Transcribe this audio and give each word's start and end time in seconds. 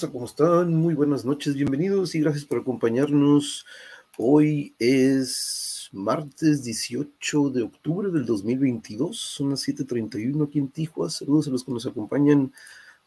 Rosa, 0.00 0.12
¿cómo 0.12 0.24
están? 0.24 0.74
Muy 0.74 0.94
buenas 0.94 1.26
noches, 1.26 1.52
bienvenidos 1.52 2.14
y 2.14 2.20
gracias 2.20 2.46
por 2.46 2.60
acompañarnos. 2.60 3.66
Hoy 4.16 4.74
es 4.78 5.90
martes 5.92 6.64
18 6.64 7.50
de 7.50 7.64
octubre 7.64 8.10
del 8.10 8.24
2022, 8.24 9.14
son 9.14 9.50
las 9.50 9.60
7:31 9.60 10.44
aquí 10.44 10.58
en 10.58 10.68
Tijuana. 10.68 11.10
Saludos 11.10 11.48
a 11.48 11.50
los 11.50 11.64
que 11.64 11.72
nos 11.72 11.84
acompañan 11.84 12.50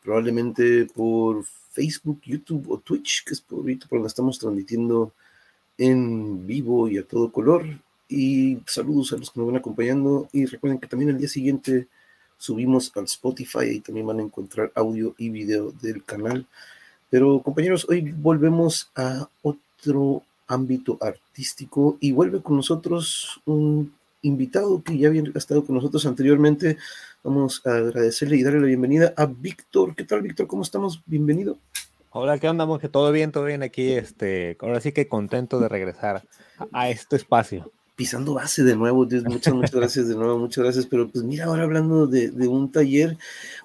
probablemente 0.04 0.86
por 0.86 1.44
Facebook, 1.72 2.22
YouTube 2.26 2.70
o 2.70 2.78
Twitch, 2.78 3.24
que 3.26 3.34
es 3.34 3.42
por 3.42 3.62
ahorita 3.62 3.88
por 3.88 3.98
donde 3.98 4.10
estamos 4.10 4.38
transmitiendo 4.38 5.14
en 5.80 6.46
vivo 6.46 6.88
y 6.90 7.00
a 7.00 7.08
todo 7.08 7.32
color. 7.32 7.66
Y 8.08 8.60
saludos 8.68 9.14
a 9.14 9.18
los 9.18 9.32
que 9.32 9.40
nos 9.40 9.48
van 9.48 9.58
acompañando. 9.58 10.30
Y 10.32 10.46
recuerden 10.46 10.80
que 10.80 10.88
también 10.88 11.10
el 11.10 11.18
día 11.18 11.28
siguiente 11.30 11.88
subimos 12.38 12.92
al 12.96 13.06
Spotify 13.06 13.66
y 13.72 13.80
también 13.80 14.06
van 14.06 14.20
a 14.20 14.24
encontrar 14.24 14.72
audio 14.76 15.16
y 15.18 15.30
video 15.30 15.72
del 15.72 16.04
canal. 16.04 16.46
Pero 17.14 17.44
compañeros, 17.44 17.86
hoy 17.88 18.12
volvemos 18.12 18.90
a 18.96 19.28
otro 19.44 20.24
ámbito 20.48 20.98
artístico 21.00 21.96
y 22.00 22.12
vuelve 22.12 22.42
con 22.42 22.56
nosotros 22.56 23.40
un 23.46 23.94
invitado 24.24 24.82
que 24.82 24.98
ya 24.98 25.10
había 25.10 25.22
estado 25.36 25.64
con 25.64 25.76
nosotros 25.76 26.08
anteriormente. 26.08 26.78
Vamos 27.24 27.62
a 27.68 27.76
agradecerle 27.76 28.38
y 28.38 28.42
darle 28.42 28.62
la 28.62 28.66
bienvenida 28.66 29.14
a 29.16 29.28
Víctor. 29.28 29.94
¿Qué 29.94 30.06
tal, 30.06 30.24
Víctor? 30.24 30.48
¿Cómo 30.48 30.64
estamos? 30.64 31.04
Bienvenido. 31.06 31.60
Hola, 32.10 32.40
¿qué 32.40 32.50
onda, 32.50 32.68
que 32.80 32.90
Todo 32.90 33.12
bien, 33.12 33.32
todo 33.32 33.44
bien 33.44 33.62
aquí. 33.62 33.92
Este, 33.92 34.58
ahora 34.60 34.82
sí 34.82 34.92
que 34.92 35.08
contento 35.08 35.60
de 35.60 35.70
regresar 35.70 36.24
a 36.72 36.90
este 36.90 37.18
espacio 37.18 37.72
pisando 37.96 38.34
base 38.34 38.64
de 38.64 38.76
nuevo, 38.76 39.06
Dios, 39.06 39.24
muchas, 39.24 39.54
muchas 39.54 39.72
gracias 39.76 40.08
de 40.08 40.16
nuevo, 40.16 40.40
muchas 40.40 40.64
gracias, 40.64 40.86
pero 40.88 41.08
pues 41.10 41.24
mira, 41.24 41.46
ahora 41.46 41.64
hablando 41.64 42.08
de, 42.08 42.30
un 42.48 42.72
taller, 42.72 43.18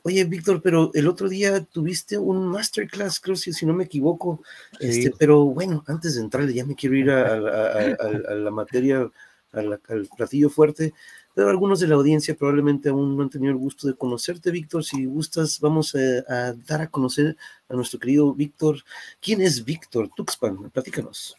oye, 0.03 0.25
Víctor, 0.25 0.61
pero 0.63 0.91
el 0.95 1.09
otro 1.09 1.29
día 1.29 1.65
tuviste 1.65 2.19
un 2.19 2.47
masterclass, 2.49 3.21
creo 3.21 3.37
si, 3.37 3.53
si 3.53 3.65
no 3.65 3.73
me 3.73 3.85
equivoco, 3.85 4.43
este, 4.81 5.13
pero 5.19 5.47
bueno, 5.47 5.83
antes 5.87 6.17
de 6.17 6.21
entrar, 6.21 6.49
ya 6.49 6.65
me 6.67 6.75
quiero 6.75 6.97
ir 6.97 7.11
a, 7.11 7.37
la 7.39 8.51
materia, 8.51 9.11
al 9.53 9.81
platillo 10.15 10.51
fuerte, 10.51 10.93
pero 11.35 11.49
algunos 11.49 11.81
de 11.81 11.87
la 11.87 11.95
audiencia 11.95 12.35
probablemente 12.35 12.91
aún 12.91 13.17
no 13.17 13.23
han 13.23 13.31
tenido 13.31 13.53
el 13.53 13.59
gusto 13.59 13.87
de 13.87 13.95
conocerte, 13.95 14.51
Víctor, 14.51 14.85
si 14.85 15.07
gustas, 15.07 15.59
vamos 15.61 15.95
a, 15.95 16.53
dar 16.67 16.83
a 16.83 16.91
conocer 16.91 17.37
a 17.69 17.75
nuestro 17.75 17.99
querido 17.99 18.35
Víctor, 18.35 18.79
¿quién 19.21 19.41
es 19.41 19.65
Víctor 19.65 20.11
Tuxpan? 20.15 20.71
Platícanos. 20.71 21.37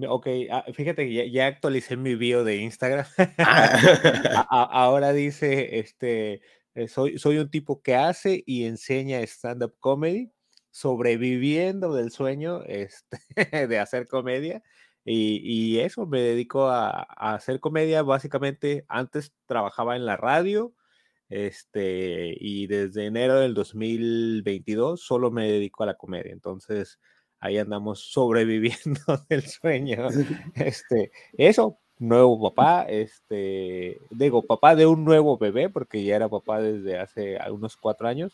Ok, 0.00 0.26
ah, 0.50 0.64
fíjate 0.72 1.06
que 1.06 1.30
ya, 1.30 1.46
actualicé 1.46 1.96
mi 1.96 2.14
bio 2.14 2.44
de 2.44 2.56
Instagram. 2.56 3.06
Ah. 3.38 4.68
ahora 4.72 5.12
dice, 5.12 5.78
este, 5.78 6.40
eh, 6.74 6.88
soy, 6.88 7.18
soy 7.18 7.38
un 7.38 7.50
tipo 7.50 7.82
que 7.82 7.94
hace 7.94 8.42
y 8.46 8.64
enseña 8.64 9.20
stand-up 9.20 9.76
comedy, 9.78 10.32
sobreviviendo 10.70 11.92
del 11.94 12.10
sueño 12.10 12.62
este, 12.64 13.18
de 13.68 13.78
hacer 13.78 14.08
comedia. 14.08 14.62
Y, 15.04 15.78
eso, 15.80 16.06
me 16.06 16.20
dedico 16.20 16.68
a, 16.68 17.02
hacer 17.02 17.60
comedia. 17.60 18.02
Básicamente, 18.02 18.84
antes 18.88 19.32
trabajaba 19.46 19.96
en 19.96 20.06
la 20.06 20.16
radio, 20.16 20.74
este, 21.28 22.36
y 22.38 22.66
desde 22.68 23.06
enero 23.06 23.40
del 23.40 23.54
2022 23.54 25.02
solo 25.02 25.30
me 25.30 25.50
dedico 25.50 25.82
a 25.82 25.86
la 25.86 25.96
comedia. 25.96 26.32
Entonces, 26.32 26.98
ahí 27.42 27.58
andamos 27.58 28.00
sobreviviendo 28.00 29.00
del 29.28 29.42
sueño. 29.42 30.08
Este, 30.54 31.10
eso, 31.36 31.78
nuevo 31.98 32.40
papá, 32.40 32.84
este, 32.88 33.98
digo, 34.10 34.42
papá 34.42 34.74
de 34.76 34.86
un 34.86 35.04
nuevo 35.04 35.36
bebé, 35.36 35.68
porque 35.68 36.04
ya 36.04 36.16
era 36.16 36.28
papá 36.28 36.60
desde 36.60 36.98
hace 36.98 37.38
unos 37.50 37.76
cuatro 37.76 38.08
años, 38.08 38.32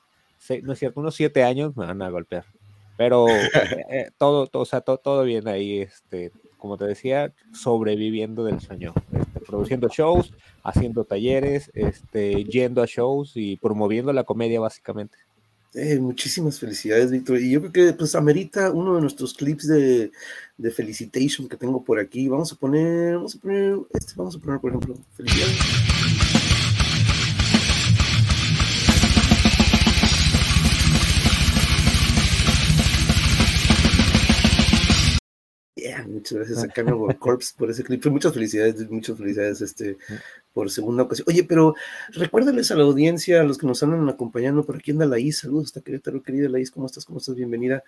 no 0.63 0.73
es 0.73 0.79
cierto, 0.79 1.01
unos 1.01 1.15
siete 1.15 1.43
años 1.43 1.77
me 1.77 1.87
van 1.87 2.03
a 2.03 2.11
golpear. 2.11 2.45
Pero 2.97 3.29
eh, 3.91 4.11
todo, 4.19 4.47
todo, 4.47 4.63
o 4.63 4.67
sea, 4.67 4.83
todo, 4.83 5.25
bien 5.25 5.49
ahí, 5.49 5.81
este, 5.81 6.31
como 6.59 6.77
te 6.77 6.85
decía, 6.85 7.33
sobreviviendo 7.53 8.45
del 8.45 8.61
sueño, 8.61 8.93
este, 9.13 9.41
produciendo 9.41 9.89
shows, 9.89 10.35
haciendo 10.63 11.05
talleres, 11.05 11.71
este, 11.75 12.45
yendo 12.45 12.83
a 12.83 12.87
shows 12.87 13.33
y 13.37 13.57
promoviendo 13.57 14.13
la 14.13 14.25
comedia 14.25 14.61
básicamente. 14.61 15.17
Eh, 15.75 15.99
muchísimas 15.99 16.59
felicidades, 16.59 17.11
Víctor. 17.11 17.41
Y 17.41 17.51
yo 17.51 17.61
creo 17.61 17.73
que 17.73 17.93
pues 17.93 18.15
amerita 18.15 18.71
uno 18.71 18.95
de 18.95 19.01
nuestros 19.03 19.35
clips 19.35 19.69
de, 19.69 20.11
de 20.57 20.71
felicitation 20.71 21.49
que 21.49 21.57
tengo 21.57 21.85
por 21.85 21.99
aquí. 21.99 22.29
Vamos 22.29 22.53
a 22.53 22.57
poner, 22.57 23.15
vamos 23.15 23.35
a 23.35 23.39
poner, 23.39 23.79
este, 23.93 24.13
vamos 24.17 24.37
a 24.37 24.39
poner, 24.39 24.61
por 24.61 24.71
ejemplo, 24.71 24.97
felicidades. 25.17 25.57
Muchas 36.07 36.39
gracias 36.39 36.65
a 36.65 36.69
Carnival 36.69 37.19
Corps 37.19 37.55
por 37.57 37.71
ese 37.71 37.85
clip. 37.85 38.05
Muchas 38.07 38.33
felicidades, 38.33 38.91
muchas 38.91 39.17
felicidades 39.17 39.61
este, 39.61 39.97
por 40.53 40.71
segunda 40.71 41.05
ocasión. 41.05 41.27
Oye, 41.29 41.45
pero 41.45 41.75
recuérdales 42.11 42.71
a 42.71 42.77
la 42.77 42.85
audiencia, 42.85 43.41
a 43.41 43.45
los 43.45 43.59
que 43.59 43.67
nos 43.67 43.83
andan 43.83 44.09
acompañando, 44.09 44.65
por 44.65 44.77
aquí 44.77 44.91
anda 44.91 45.07
Laís, 45.07 45.39
saludos 45.39 45.67
hasta 45.67 45.81
Querétaro, 45.81 46.23
querida 46.23 46.49
Laís, 46.49 46.71
¿cómo 46.71 46.87
estás? 46.87 47.05
¿Cómo 47.05 47.19
estás? 47.19 47.35
Bienvenida. 47.35 47.83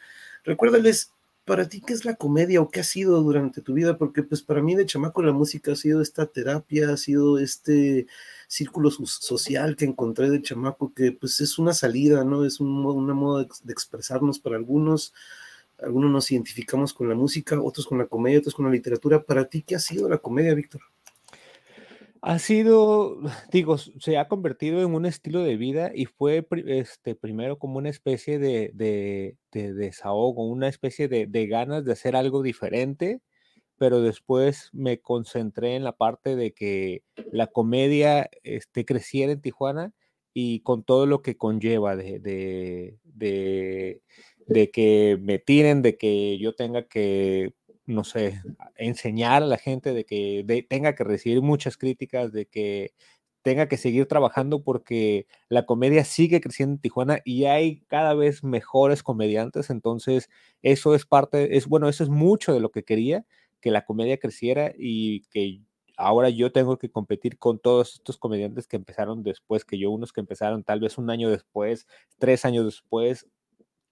Recuérdales 0.44 1.12
para 1.44 1.68
ti 1.68 1.80
qué 1.80 1.94
es 1.94 2.04
la 2.04 2.14
comedia 2.14 2.60
o 2.60 2.70
qué 2.70 2.80
ha 2.80 2.84
sido 2.84 3.20
durante 3.22 3.60
tu 3.60 3.74
vida, 3.74 3.98
porque 3.98 4.22
pues 4.22 4.42
para 4.42 4.62
mí 4.62 4.76
de 4.76 4.86
chamaco 4.86 5.22
la 5.22 5.32
música 5.32 5.72
ha 5.72 5.76
sido 5.76 6.00
esta 6.00 6.26
terapia, 6.26 6.90
ha 6.90 6.96
sido 6.96 7.38
este 7.38 8.06
círculo 8.46 8.90
social 8.90 9.74
que 9.74 9.84
encontré 9.84 10.30
de 10.30 10.42
chamaco, 10.42 10.92
que 10.94 11.12
pues 11.12 11.40
es 11.40 11.58
una 11.58 11.72
salida, 11.72 12.24
¿no? 12.24 12.44
Es 12.44 12.60
un, 12.60 12.84
una 12.86 13.14
modo 13.14 13.38
de 13.38 13.72
expresarnos 13.72 14.38
para 14.38 14.56
algunos 14.56 15.12
algunos 15.82 16.10
nos 16.10 16.30
identificamos 16.30 16.92
con 16.92 17.08
la 17.08 17.14
música, 17.14 17.60
otros 17.60 17.86
con 17.86 17.98
la 17.98 18.06
comedia, 18.06 18.38
otros 18.38 18.54
con 18.54 18.66
la 18.66 18.72
literatura. 18.72 19.22
¿Para 19.22 19.46
ti 19.46 19.62
qué 19.62 19.76
ha 19.76 19.78
sido 19.78 20.08
la 20.08 20.18
comedia, 20.18 20.54
Víctor? 20.54 20.82
Ha 22.22 22.38
sido, 22.38 23.18
digo, 23.50 23.78
se 23.78 24.18
ha 24.18 24.28
convertido 24.28 24.82
en 24.82 24.94
un 24.94 25.06
estilo 25.06 25.42
de 25.42 25.56
vida 25.56 25.90
y 25.94 26.04
fue 26.04 26.46
este, 26.66 27.14
primero 27.14 27.58
como 27.58 27.78
una 27.78 27.88
especie 27.88 28.38
de, 28.38 28.70
de, 28.74 29.72
desahogo, 29.72 30.46
una 30.46 30.68
especie 30.68 31.08
de, 31.08 31.26
de, 31.26 31.46
ganas 31.46 31.84
de 31.84 31.92
hacer 31.92 32.16
algo 32.16 32.42
diferente, 32.42 33.22
pero 33.78 34.02
después 34.02 34.68
me 34.74 35.00
concentré 35.00 35.76
en 35.76 35.84
la 35.84 35.96
parte 35.96 36.36
de 36.36 36.52
que 36.52 37.02
la 37.32 37.46
comedia 37.46 38.28
este, 38.42 38.84
creciera 38.84 39.32
en 39.32 39.40
Tijuana 39.40 39.94
y 40.34 40.60
con 40.60 40.84
todo 40.84 41.06
lo 41.06 41.22
que 41.22 41.36
conlleva 41.36 41.96
de, 41.96 42.98
de 44.50 44.70
que 44.70 45.16
me 45.20 45.38
tiren, 45.38 45.80
de 45.80 45.96
que 45.96 46.38
yo 46.38 46.54
tenga 46.54 46.88
que, 46.88 47.54
no 47.86 48.02
sé, 48.02 48.42
enseñar 48.76 49.44
a 49.44 49.46
la 49.46 49.58
gente, 49.58 49.94
de 49.94 50.04
que 50.04 50.66
tenga 50.68 50.94
que 50.96 51.04
recibir 51.04 51.40
muchas 51.40 51.76
críticas, 51.76 52.32
de 52.32 52.46
que 52.46 52.92
tenga 53.42 53.68
que 53.68 53.76
seguir 53.76 54.06
trabajando 54.06 54.62
porque 54.64 55.26
la 55.48 55.66
comedia 55.66 56.04
sigue 56.04 56.40
creciendo 56.40 56.74
en 56.74 56.80
Tijuana 56.80 57.20
y 57.24 57.44
hay 57.44 57.82
cada 57.86 58.14
vez 58.14 58.42
mejores 58.42 59.02
comediantes, 59.02 59.70
entonces 59.70 60.28
eso 60.62 60.94
es 60.96 61.06
parte, 61.06 61.56
es 61.56 61.66
bueno, 61.66 61.88
eso 61.88 62.02
es 62.02 62.10
mucho 62.10 62.52
de 62.52 62.60
lo 62.60 62.70
que 62.70 62.84
quería, 62.84 63.24
que 63.60 63.70
la 63.70 63.84
comedia 63.84 64.18
creciera 64.18 64.72
y 64.76 65.22
que 65.30 65.60
ahora 65.96 66.28
yo 66.28 66.50
tengo 66.50 66.76
que 66.76 66.90
competir 66.90 67.38
con 67.38 67.60
todos 67.60 67.94
estos 67.94 68.18
comediantes 68.18 68.66
que 68.66 68.76
empezaron 68.76 69.22
después 69.22 69.64
que 69.64 69.78
yo, 69.78 69.90
unos 69.90 70.12
que 70.12 70.20
empezaron 70.20 70.64
tal 70.64 70.80
vez 70.80 70.98
un 70.98 71.08
año 71.08 71.30
después, 71.30 71.86
tres 72.18 72.44
años 72.44 72.64
después, 72.64 73.26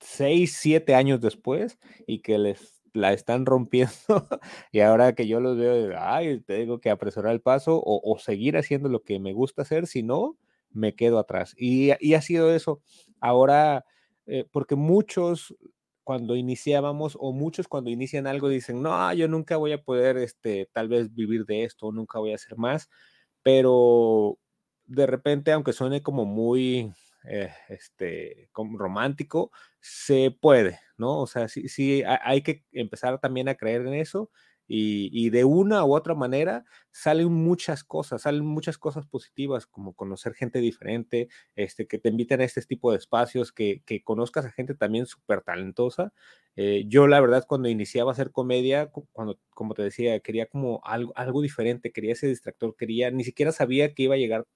seis, 0.00 0.56
siete 0.58 0.94
años 0.94 1.20
después 1.20 1.78
y 2.06 2.20
que 2.20 2.38
les 2.38 2.78
la 2.92 3.12
están 3.12 3.46
rompiendo 3.46 3.92
y 4.72 4.80
ahora 4.80 5.14
que 5.14 5.26
yo 5.26 5.40
los 5.40 5.56
veo, 5.56 5.94
ay, 5.98 6.40
tengo 6.40 6.80
que 6.80 6.90
apresurar 6.90 7.32
el 7.32 7.40
paso 7.40 7.80
o, 7.84 8.18
seguir 8.18 8.56
haciendo 8.56 8.88
lo 8.88 9.02
que 9.02 9.18
me 9.20 9.32
gusta 9.32 9.62
hacer, 9.62 9.86
si 9.86 10.02
no, 10.02 10.36
me 10.70 10.94
quedo 10.94 11.18
atrás. 11.18 11.54
Y, 11.56 11.92
ha 11.92 12.22
sido 12.22 12.54
eso. 12.54 12.80
Ahora, 13.20 13.84
eh, 14.26 14.46
porque 14.50 14.74
muchos 14.74 15.54
cuando 16.04 16.36
iniciábamos 16.36 17.16
o 17.20 17.32
muchos 17.32 17.68
cuando 17.68 17.90
inician 17.90 18.26
algo 18.26 18.48
dicen, 18.48 18.82
no, 18.82 19.12
yo 19.12 19.28
nunca 19.28 19.58
voy 19.58 19.72
a 19.72 19.82
poder, 19.82 20.16
este, 20.16 20.68
tal 20.72 20.88
vez 20.88 21.14
vivir 21.14 21.44
de 21.44 21.64
esto, 21.64 21.92
nunca 21.92 22.18
voy 22.18 22.32
a 22.32 22.36
hacer 22.36 22.56
más, 22.56 22.88
pero 23.42 24.38
de 24.86 25.06
repente, 25.06 25.52
aunque 25.52 25.74
suene 25.74 26.02
como 26.02 26.24
muy 26.24 26.90
eh, 27.28 27.52
este, 27.68 28.50
romántico, 28.54 29.50
se 29.80 30.36
puede, 30.40 30.80
¿no? 30.96 31.20
O 31.20 31.26
sea, 31.26 31.48
sí, 31.48 31.68
sí, 31.68 32.02
hay 32.06 32.42
que 32.42 32.64
empezar 32.72 33.20
también 33.20 33.48
a 33.48 33.54
creer 33.54 33.82
en 33.86 33.94
eso 33.94 34.30
y, 34.70 35.30
de 35.30 35.44
una 35.44 35.84
u 35.84 35.94
otra 35.94 36.14
manera 36.14 36.64
salen 36.90 37.32
muchas 37.32 37.84
cosas, 37.84 38.22
salen 38.22 38.44
muchas 38.44 38.76
cosas 38.76 39.06
positivas, 39.06 39.66
como 39.66 39.94
conocer 39.94 40.34
gente 40.34 40.60
diferente, 40.60 41.28
este, 41.56 41.86
que 41.86 41.98
te 41.98 42.10
inviten 42.10 42.42
a 42.42 42.44
este 42.44 42.60
tipo 42.62 42.92
de 42.92 42.98
espacios, 42.98 43.50
que, 43.50 43.82
que 43.86 44.02
conozcas 44.02 44.44
a 44.44 44.50
gente 44.50 44.74
también 44.74 45.06
súper 45.06 45.40
talentosa. 45.40 46.12
Eh, 46.56 46.84
yo 46.86 47.06
la 47.06 47.20
verdad 47.20 47.46
cuando 47.48 47.68
iniciaba 47.70 48.10
a 48.10 48.12
hacer 48.12 48.30
comedia, 48.30 48.90
cuando, 49.12 49.40
como 49.54 49.74
te 49.74 49.82
decía, 49.82 50.20
quería 50.20 50.46
como 50.46 50.80
algo, 50.84 51.12
algo 51.16 51.40
diferente, 51.40 51.90
quería 51.92 52.12
ese 52.12 52.26
distractor, 52.26 52.76
quería, 52.76 53.10
ni 53.10 53.24
siquiera 53.24 53.52
sabía 53.52 53.94
que 53.94 54.02
iba 54.02 54.16
a 54.16 54.18
llegar 54.18 54.46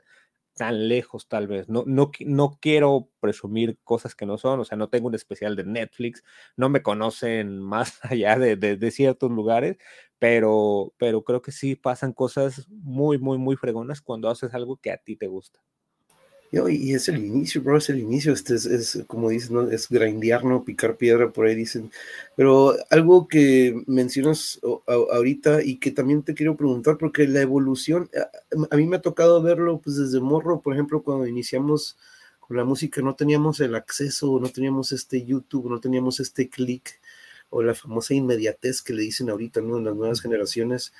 tan 0.54 0.88
lejos 0.88 1.28
tal 1.28 1.46
vez. 1.46 1.68
No, 1.68 1.84
no, 1.86 2.10
no 2.20 2.58
quiero 2.60 3.08
presumir 3.20 3.78
cosas 3.84 4.14
que 4.14 4.26
no 4.26 4.38
son, 4.38 4.60
o 4.60 4.64
sea, 4.64 4.76
no 4.78 4.88
tengo 4.88 5.08
un 5.08 5.14
especial 5.14 5.56
de 5.56 5.64
Netflix, 5.64 6.22
no 6.56 6.68
me 6.68 6.82
conocen 6.82 7.58
más 7.60 8.00
allá 8.04 8.38
de, 8.38 8.56
de, 8.56 8.90
ciertos 8.90 9.30
lugares, 9.30 9.76
pero, 10.18 10.94
pero 10.98 11.24
creo 11.24 11.42
que 11.42 11.52
sí 11.52 11.74
pasan 11.76 12.12
cosas 12.12 12.68
muy, 12.68 13.18
muy, 13.18 13.38
muy 13.38 13.56
fregonas 13.56 14.00
cuando 14.02 14.28
haces 14.28 14.54
algo 14.54 14.76
que 14.76 14.92
a 14.92 14.98
ti 14.98 15.16
te 15.16 15.26
gusta. 15.26 15.60
Y 16.52 16.92
es 16.92 17.08
el 17.08 17.24
inicio, 17.24 17.62
bro, 17.62 17.78
es 17.78 17.88
el 17.88 17.98
inicio, 17.98 18.34
este 18.34 18.56
es, 18.56 19.02
como 19.06 19.30
dicen, 19.30 19.54
¿no? 19.54 19.70
es 19.70 19.88
grindear, 19.88 20.44
¿no? 20.44 20.64
Picar 20.64 20.98
piedra, 20.98 21.30
por 21.32 21.46
ahí 21.46 21.54
dicen. 21.54 21.90
Pero 22.36 22.74
algo 22.90 23.26
que 23.26 23.82
mencionas 23.86 24.60
ahorita 24.86 25.62
y 25.62 25.78
que 25.78 25.92
también 25.92 26.22
te 26.22 26.34
quiero 26.34 26.54
preguntar, 26.54 26.98
porque 26.98 27.26
la 27.26 27.40
evolución, 27.40 28.10
a, 28.70 28.76
mí 28.76 28.86
me 28.86 28.96
ha 28.96 29.00
tocado 29.00 29.40
verlo 29.40 29.80
pues 29.80 29.96
desde 29.96 30.20
morro, 30.20 30.60
por 30.60 30.74
ejemplo, 30.74 31.02
cuando 31.02 31.26
iniciamos 31.26 31.96
con 32.38 32.58
la 32.58 32.64
música, 32.64 33.00
no 33.00 33.14
teníamos 33.14 33.60
el 33.60 33.74
acceso, 33.74 34.38
no 34.38 34.50
teníamos 34.50 34.92
este 34.92 35.24
YouTube, 35.24 35.70
no 35.70 35.80
teníamos 35.80 36.20
este 36.20 36.50
click 36.50 37.00
o 37.48 37.62
la 37.62 37.74
famosa 37.74 38.12
inmediatez 38.12 38.82
que 38.82 38.92
le 38.92 39.02
dicen 39.02 39.30
ahorita, 39.30 39.62
¿no? 39.62 39.78
En 39.78 39.84
las 39.86 39.96
nuevas 39.96 40.20
generaciones 40.20 40.92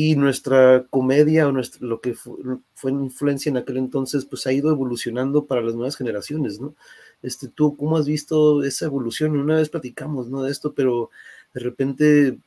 y 0.00 0.14
nuestra 0.14 0.86
comedia 0.90 1.48
o 1.48 1.50
nuestro, 1.50 1.84
lo 1.84 2.00
que 2.00 2.14
fue, 2.14 2.92
influencia 2.92 3.50
en 3.50 3.56
aquel 3.56 3.78
entonces, 3.78 4.24
pues 4.26 4.46
ha 4.46 4.52
ido 4.52 4.70
evolucionando 4.70 5.46
para 5.46 5.60
las 5.60 5.74
nuevas 5.74 5.96
generaciones, 5.96 6.60
¿no? 6.60 6.76
Este, 7.20 7.48
¿Tú 7.48 7.76
cómo 7.76 7.96
has 7.96 8.06
visto 8.06 8.62
esa 8.62 8.84
evolución? 8.84 9.36
Una 9.36 9.56
vez 9.56 9.70
platicamos, 9.70 10.28
¿no? 10.28 10.44
De 10.44 10.52
esto, 10.52 10.72
pero 10.72 11.10
de 11.52 11.60
repente 11.60 12.38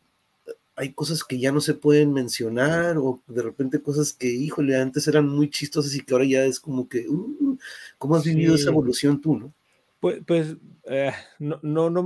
hay 0.78 0.94
cosas 0.94 1.26
que 1.26 1.40
ya 1.40 1.52
no 1.52 1.60
se 1.60 1.74
pueden 1.74 2.14
mencionar 2.14 2.98
o 2.98 3.22
de 3.28 3.42
repente 3.42 3.82
cosas 3.82 4.14
que, 4.14 4.30
híjole, 4.30 4.78
antes 4.78 5.06
eran 5.10 5.28
muy 5.28 5.50
chistosas 5.50 5.94
y 5.94 6.06
que 6.06 6.14
ahora 6.14 6.24
ya 6.24 6.46
es 6.46 6.58
como 6.58 6.88
que, 6.88 7.06
uh, 7.10 7.58
¿cómo 7.98 8.16
has 8.16 8.24
vivido 8.24 8.56
esa 8.56 8.70
evolución 8.70 9.20
tú, 9.20 9.38
no? 9.38 9.54
Pues, 10.00 10.22
pues 10.26 10.56
eh, 10.86 11.12
no, 11.38 11.60
no, 11.64 11.90
no 11.90 12.02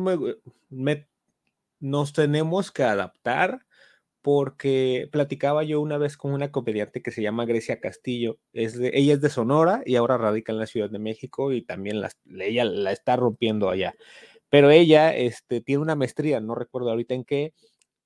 me, 0.72 1.06
nos 1.80 2.14
tenemos 2.14 2.72
que 2.72 2.82
adaptar 2.82 3.64
porque 4.26 5.08
platicaba 5.12 5.64
yo 5.64 5.80
una 5.80 6.00
vez 6.00 6.18
con 6.18 6.34
una 6.34 6.52
comediante 6.52 7.04
que 7.04 7.12
se 7.12 7.22
llama 7.22 7.46
Grecia 7.46 7.80
Castillo. 7.80 8.40
Ella 8.54 9.14
es 9.14 9.22
de 9.22 9.30
Sonora 9.30 9.84
y 9.86 9.98
ahora 9.98 10.18
radica 10.18 10.52
en 10.52 10.58
la 10.58 10.66
Ciudad 10.66 10.90
de 10.90 10.98
México 10.98 11.54
y 11.54 11.62
también 11.62 12.02
la, 12.02 12.10
ella 12.40 12.66
la 12.66 12.92
está 12.92 13.18
rompiendo 13.18 13.70
allá. 13.70 13.94
Pero 14.50 14.72
ella 14.72 15.16
este, 15.16 15.62
tiene 15.62 15.84
una 15.84 15.94
maestría, 15.96 16.40
no 16.40 16.56
recuerdo 16.56 16.90
ahorita 16.90 17.14
en 17.14 17.24
qué, 17.24 17.54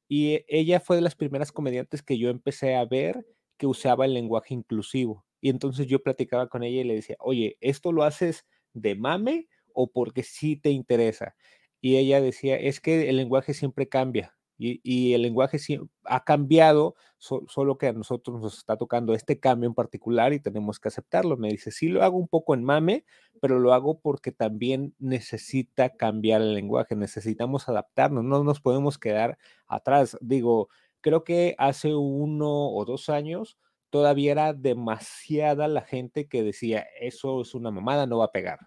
y 0.09 0.43
ella 0.49 0.81
fue 0.81 0.97
de 0.97 1.03
las 1.03 1.15
primeras 1.15 1.53
comediantes 1.53 2.03
que 2.03 2.17
yo 2.17 2.29
empecé 2.29 2.75
a 2.75 2.83
ver 2.83 3.25
que 3.57 3.67
usaba 3.67 4.03
el 4.03 4.13
lenguaje 4.13 4.53
inclusivo. 4.53 5.25
Y 5.39 5.49
entonces 5.49 5.87
yo 5.87 6.03
platicaba 6.03 6.49
con 6.49 6.63
ella 6.63 6.81
y 6.81 6.83
le 6.83 6.95
decía, 6.95 7.15
oye, 7.19 7.55
¿esto 7.61 7.93
lo 7.93 8.03
haces 8.03 8.45
de 8.73 8.95
mame 8.95 9.47
o 9.73 9.89
porque 9.89 10.23
sí 10.23 10.57
te 10.57 10.71
interesa? 10.71 11.37
Y 11.79 11.95
ella 11.95 12.19
decía, 12.19 12.57
es 12.57 12.81
que 12.81 13.09
el 13.09 13.15
lenguaje 13.15 13.53
siempre 13.53 13.87
cambia 13.87 14.35
y, 14.59 15.13
el 15.13 15.21
lenguaje 15.21 15.57
sí 15.57 15.79
ha 16.03 16.25
cambiado, 16.25 16.95
solo 17.17 17.77
que 17.77 17.87
a 17.87 17.93
nosotros 17.93 18.41
nos 18.41 18.57
está 18.57 18.75
tocando 18.75 19.13
este 19.13 19.39
cambio 19.39 19.67
en 19.67 19.73
particular 19.73 20.33
y 20.33 20.41
tenemos 20.41 20.79
que 20.79 20.89
aceptarlo. 20.89 21.37
Me 21.37 21.49
dice, 21.49 21.71
sí 21.71 21.87
lo 21.87 22.03
hago 22.03 22.17
un 22.17 22.27
poco 22.27 22.53
en 22.53 22.65
mame, 22.65 23.05
pero 23.41 23.57
lo 23.57 23.73
hago 23.73 23.99
porque 24.01 24.33
también 24.33 24.93
necesita 24.99 25.95
cambiar 25.95 26.41
el 26.41 26.53
lenguaje, 26.53 26.95
necesitamos 26.95 27.69
adaptarnos, 27.69 28.25
no 28.25 28.43
nos 28.43 28.59
podemos 28.59 28.97
quedar 28.97 29.37
atrás. 29.65 30.17
Digo, 30.19 30.67
creo 30.99 31.23
que 31.23 31.55
hace 31.57 31.95
uno 31.95 32.69
o 32.69 32.83
dos 32.83 33.07
años 33.09 33.57
todavía 33.89 34.33
era 34.33 34.53
demasiada 34.53 35.69
la 35.69 35.81
gente 35.81 36.27
que 36.27 36.43
decía, 36.43 36.85
eso 36.99 37.41
es 37.41 37.55
una 37.55 37.71
mamada, 37.71 38.07
no 38.07 38.17
va 38.17 38.25
a 38.25 38.31
pegar. 38.33 38.59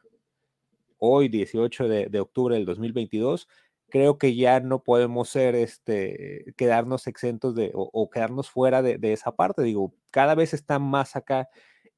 Hoy, 0.97 1.29
18 1.29 1.89
de, 1.89 2.07
de 2.07 2.21
octubre 2.21 2.55
del 2.55 2.65
2022, 2.65 3.47
creo 3.93 4.17
que 4.17 4.35
ya 4.35 4.59
no 4.61 4.83
podemos 4.83 5.29
ser, 5.29 5.55
este, 5.55 6.55
quedarnos 6.57 7.07
exentos 7.07 7.55
de, 7.55 7.73
o, 7.75 8.09
quedarnos 8.09 8.49
fuera 8.49 8.81
de, 8.81 8.99
esa 9.13 9.37
parte. 9.37 9.61
Digo, 9.63 9.93
cada 10.11 10.35
vez 10.35 10.55
está 10.55 10.79
más 10.79 11.15
acá. 11.15 11.51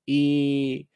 Y, 0.05 0.89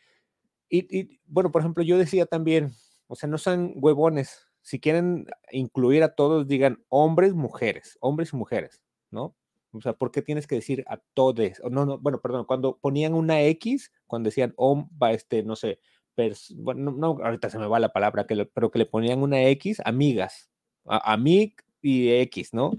y, 0.69 1.21
bueno, 1.27 1.53
por 1.53 1.63
ejemplo, 1.63 1.85
yo 1.85 1.99
decía 1.99 2.27
también, 2.27 2.73
o 3.07 3.15
sea, 3.15 3.29
no 3.29 3.39
sean 3.39 3.75
huevones. 3.77 4.49
Si 4.61 4.81
quieren 4.81 5.29
incluir 5.53 6.03
a 6.03 6.17
todos, 6.17 6.49
digan 6.49 6.85
hombres, 6.89 7.33
mujeres, 7.33 7.97
hombres 8.01 8.33
y 8.33 8.37
mujeres, 8.37 8.83
¿no? 9.13 9.37
O 9.71 9.81
sea, 9.81 9.93
¿por 9.93 10.11
qué 10.11 10.21
tienes 10.21 10.49
que 10.49 10.57
decir 10.57 10.85
a 10.89 10.97
todos? 11.15 11.63
No, 11.71 11.87
no, 11.87 11.99
bueno, 11.99 12.21
perdón, 12.21 12.45
cuando 12.45 12.77
ponían 12.77 13.15
una 13.15 13.41
X, 13.43 13.93
cuando 14.09 14.31
decían 14.31 14.53
va 14.59 15.13
este, 15.13 15.45
no 15.45 15.55
sé, 15.55 15.79
ahorita 16.17 17.51
se 17.51 17.59
me 17.61 17.69
va 17.69 17.79
la 17.79 17.93
palabra, 17.93 18.27
que 18.27 18.47
pero 18.47 18.73
que 18.73 18.81
le 18.81 18.87
ponían 18.87 19.23
una 19.23 19.45
X, 19.45 19.81
amigas, 19.85 20.51
a, 20.91 21.17
y 21.83 22.11
X, 22.11 22.55
¿no? 22.55 22.73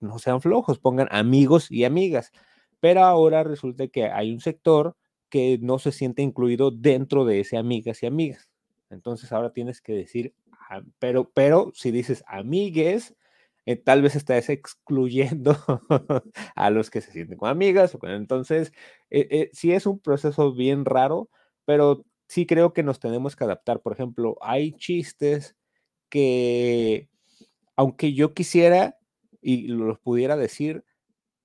No 0.00 0.18
sean 0.18 0.40
flojos, 0.40 0.78
pongan 0.78 1.08
amigos 1.10 1.70
y 1.70 1.84
amigas. 1.84 2.32
Pero 2.80 3.02
ahora 3.04 3.42
resulta 3.44 3.88
que 3.88 4.04
hay 4.04 4.32
un 4.32 4.40
sector 4.40 4.96
que 5.28 5.58
no 5.60 5.78
se 5.78 5.92
siente 5.92 6.22
incluido 6.22 6.70
dentro 6.70 7.24
de 7.24 7.40
ese 7.40 7.56
amigas 7.56 8.02
y 8.02 8.06
amigas. 8.06 8.48
Entonces 8.90 9.32
ahora 9.32 9.52
tienes 9.52 9.80
que 9.80 9.92
decir, 9.92 10.34
ah, 10.70 10.82
pero, 10.98 11.30
pero 11.30 11.72
si 11.74 11.90
dices 11.90 12.24
amigues, 12.26 13.14
eh, 13.66 13.76
tal 13.76 14.00
vez 14.00 14.16
estás 14.16 14.48
excluyendo 14.48 15.54
a 16.54 16.70
los 16.70 16.90
que 16.90 17.02
se 17.02 17.12
sienten 17.12 17.36
con 17.36 17.50
amigas. 17.50 17.96
Entonces, 18.02 18.72
eh, 19.10 19.28
eh, 19.30 19.50
sí 19.52 19.72
es 19.72 19.86
un 19.86 19.98
proceso 19.98 20.54
bien 20.54 20.86
raro, 20.86 21.28
pero 21.66 22.04
sí 22.28 22.46
creo 22.46 22.72
que 22.72 22.82
nos 22.82 22.98
tenemos 23.00 23.36
que 23.36 23.44
adaptar. 23.44 23.82
Por 23.82 23.92
ejemplo, 23.92 24.38
hay 24.40 24.72
chistes 24.72 25.54
que 26.08 27.10
aunque 27.78 28.12
yo 28.12 28.34
quisiera 28.34 28.98
y 29.40 29.68
los 29.68 30.00
pudiera 30.00 30.36
decir, 30.36 30.84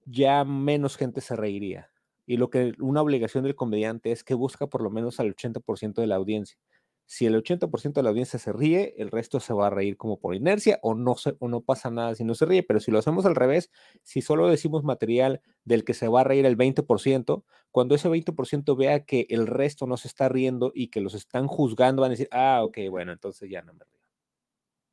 ya 0.03 0.43
menos 0.43 0.97
gente 0.97 1.21
se 1.21 1.35
reiría. 1.35 1.91
Y 2.25 2.37
lo 2.37 2.49
que 2.49 2.73
una 2.79 3.03
obligación 3.03 3.43
del 3.43 3.55
comediante 3.55 4.11
es 4.11 4.23
que 4.23 4.33
busca 4.33 4.65
por 4.65 4.81
lo 4.81 4.89
menos 4.89 5.19
al 5.19 5.35
80% 5.35 6.01
de 6.01 6.07
la 6.07 6.15
audiencia. 6.15 6.57
Si 7.05 7.27
el 7.27 7.35
80% 7.35 7.93
de 7.93 8.03
la 8.03 8.09
audiencia 8.09 8.39
se 8.39 8.51
ríe, 8.51 8.95
el 8.97 9.11
resto 9.11 9.39
se 9.39 9.53
va 9.53 9.67
a 9.67 9.69
reír 9.69 9.95
como 9.95 10.19
por 10.19 10.33
inercia 10.33 10.79
o 10.81 10.95
no, 10.95 11.15
o 11.37 11.47
no 11.47 11.61
pasa 11.61 11.91
nada 11.91 12.15
si 12.15 12.23
no 12.23 12.33
se 12.33 12.47
ríe. 12.47 12.63
Pero 12.63 12.79
si 12.79 12.89
lo 12.89 12.97
hacemos 12.97 13.27
al 13.27 13.35
revés, 13.35 13.69
si 14.01 14.23
solo 14.23 14.47
decimos 14.47 14.83
material 14.83 15.39
del 15.65 15.83
que 15.83 15.93
se 15.93 16.07
va 16.07 16.21
a 16.21 16.23
reír 16.23 16.47
el 16.47 16.57
20%, 16.57 17.43
cuando 17.69 17.93
ese 17.93 18.09
20% 18.09 18.75
vea 18.75 19.05
que 19.05 19.27
el 19.29 19.45
resto 19.45 19.85
no 19.85 19.97
se 19.97 20.07
está 20.07 20.29
riendo 20.29 20.71
y 20.73 20.87
que 20.87 20.99
los 21.01 21.13
están 21.13 21.45
juzgando, 21.45 22.01
van 22.01 22.09
a 22.09 22.13
decir, 22.17 22.29
ah, 22.31 22.61
ok, 22.63 22.79
bueno, 22.89 23.11
entonces 23.11 23.51
ya 23.51 23.61
no 23.61 23.75
me 23.75 23.85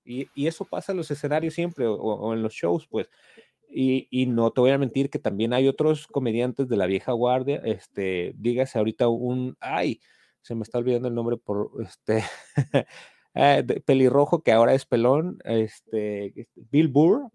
Y, 0.05 0.29
eso 0.47 0.65
pasa 0.65 0.93
en 0.93 0.99
los 0.99 1.11
escenarios 1.11 1.55
siempre 1.55 1.87
o, 1.87 2.33
en 2.33 2.43
los 2.43 2.53
shows, 2.55 2.87
pues. 2.89 3.09
Y, 3.69 4.09
y, 4.11 4.27
no 4.27 4.51
te 4.51 4.61
voy 4.61 4.71
a 4.71 4.79
mentir 4.79 5.11
que 5.11 5.19
también 5.19 5.53
hay 5.53 5.69
otros 5.69 6.07
comediantes 6.07 6.69
de 6.69 6.77
la 6.77 6.87
vieja 6.87 7.13
guardia, 7.13 7.61
este, 7.65 8.33
dígase 8.37 8.79
ahorita 8.79 9.09
un, 9.09 9.57
ay, 9.61 10.01
se 10.43 10.55
me 10.55 10.63
está 10.63 10.79
olvidando 10.79 11.09
el 11.09 11.15
nombre 11.15 11.37
por 11.37 11.71
este, 11.81 12.25
eh, 13.35 13.65
pelirrojo 13.85 14.43
que 14.43 14.53
ahora 14.53 14.75
es 14.75 14.87
pelón, 14.87 15.39
este, 15.45 16.49
Bill 16.57 16.89
Burr, 16.89 17.31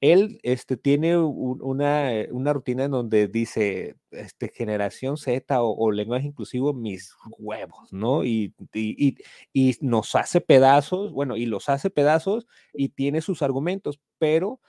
él 0.00 0.40
este, 0.42 0.76
tiene 0.78 1.18
una, 1.18 2.14
eh, 2.14 2.28
una, 2.32 2.52
rutina 2.54 2.84
en 2.84 2.90
donde 2.90 3.28
dice 3.28 3.96
este, 4.10 4.48
generación 4.48 5.18
Z 5.18 5.62
o, 5.62 5.92
lenguaje 5.92 6.26
inclusivo, 6.26 6.72
mis 6.72 7.14
huevos, 7.38 7.92
¿no? 7.92 8.24
Y, 8.24 8.54
y, 8.72 9.16
y, 9.52 9.76
nos 9.82 10.14
hace 10.14 10.40
pedazos, 10.40 11.12
bueno, 11.12 11.36
y 11.36 11.44
los 11.44 11.68
hace 11.68 11.90
pedazos 11.90 12.46
y 12.72 12.90
tiene 12.90 13.20
sus 13.20 13.42
argumentos, 13.42 14.00
pero 14.18 14.60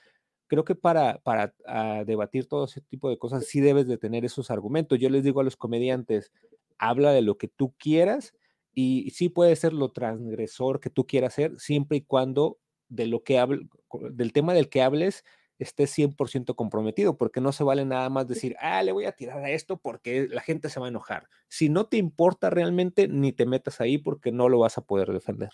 creo 0.47 0.65
que 0.65 0.75
para, 0.75 1.19
para 1.19 1.53
ah, 1.65 2.03
debatir 2.05 2.45
todo 2.47 2.65
ese 2.65 2.81
tipo 2.81 3.09
de 3.09 3.17
cosas 3.17 3.45
sí 3.45 3.61
debes 3.61 3.87
de 3.87 3.97
tener 3.97 4.25
esos 4.25 4.51
argumentos. 4.51 4.99
Yo 4.99 5.09
les 5.09 5.23
digo 5.23 5.39
a 5.39 5.45
los 5.45 5.55
comediantes, 5.55 6.33
habla 6.77 7.13
de 7.13 7.21
lo 7.21 7.37
que 7.37 7.47
tú 7.47 7.73
quieras 7.77 8.33
y 8.73 9.11
sí 9.11 9.29
puede 9.29 9.55
ser 9.55 9.71
lo 9.71 9.93
transgresor 9.93 10.81
que 10.81 10.89
tú 10.89 11.07
quieras 11.07 11.35
ser, 11.35 11.57
siempre 11.57 11.99
y 11.99 12.01
cuando 12.01 12.57
de 12.91 13.07
lo 13.07 13.23
que 13.23 13.39
hable, 13.39 13.67
del 14.11 14.33
tema 14.33 14.53
del 14.53 14.69
que 14.69 14.81
hables 14.81 15.23
estés 15.57 15.95
100% 15.97 16.55
comprometido, 16.55 17.17
porque 17.17 17.39
no 17.39 17.51
se 17.51 17.63
vale 17.63 17.85
nada 17.85 18.09
más 18.09 18.27
decir, 18.27 18.55
ah, 18.59 18.81
le 18.83 18.91
voy 18.91 19.05
a 19.05 19.11
tirar 19.11 19.43
a 19.43 19.51
esto 19.51 19.77
porque 19.77 20.27
la 20.27 20.41
gente 20.41 20.69
se 20.69 20.79
va 20.79 20.87
a 20.87 20.89
enojar. 20.89 21.27
Si 21.49 21.69
no 21.69 21.85
te 21.85 21.97
importa 21.97 22.49
realmente, 22.49 23.07
ni 23.07 23.31
te 23.31 23.45
metas 23.45 23.79
ahí 23.79 23.97
porque 23.97 24.31
no 24.31 24.49
lo 24.49 24.59
vas 24.59 24.77
a 24.77 24.81
poder 24.81 25.11
defender. 25.11 25.51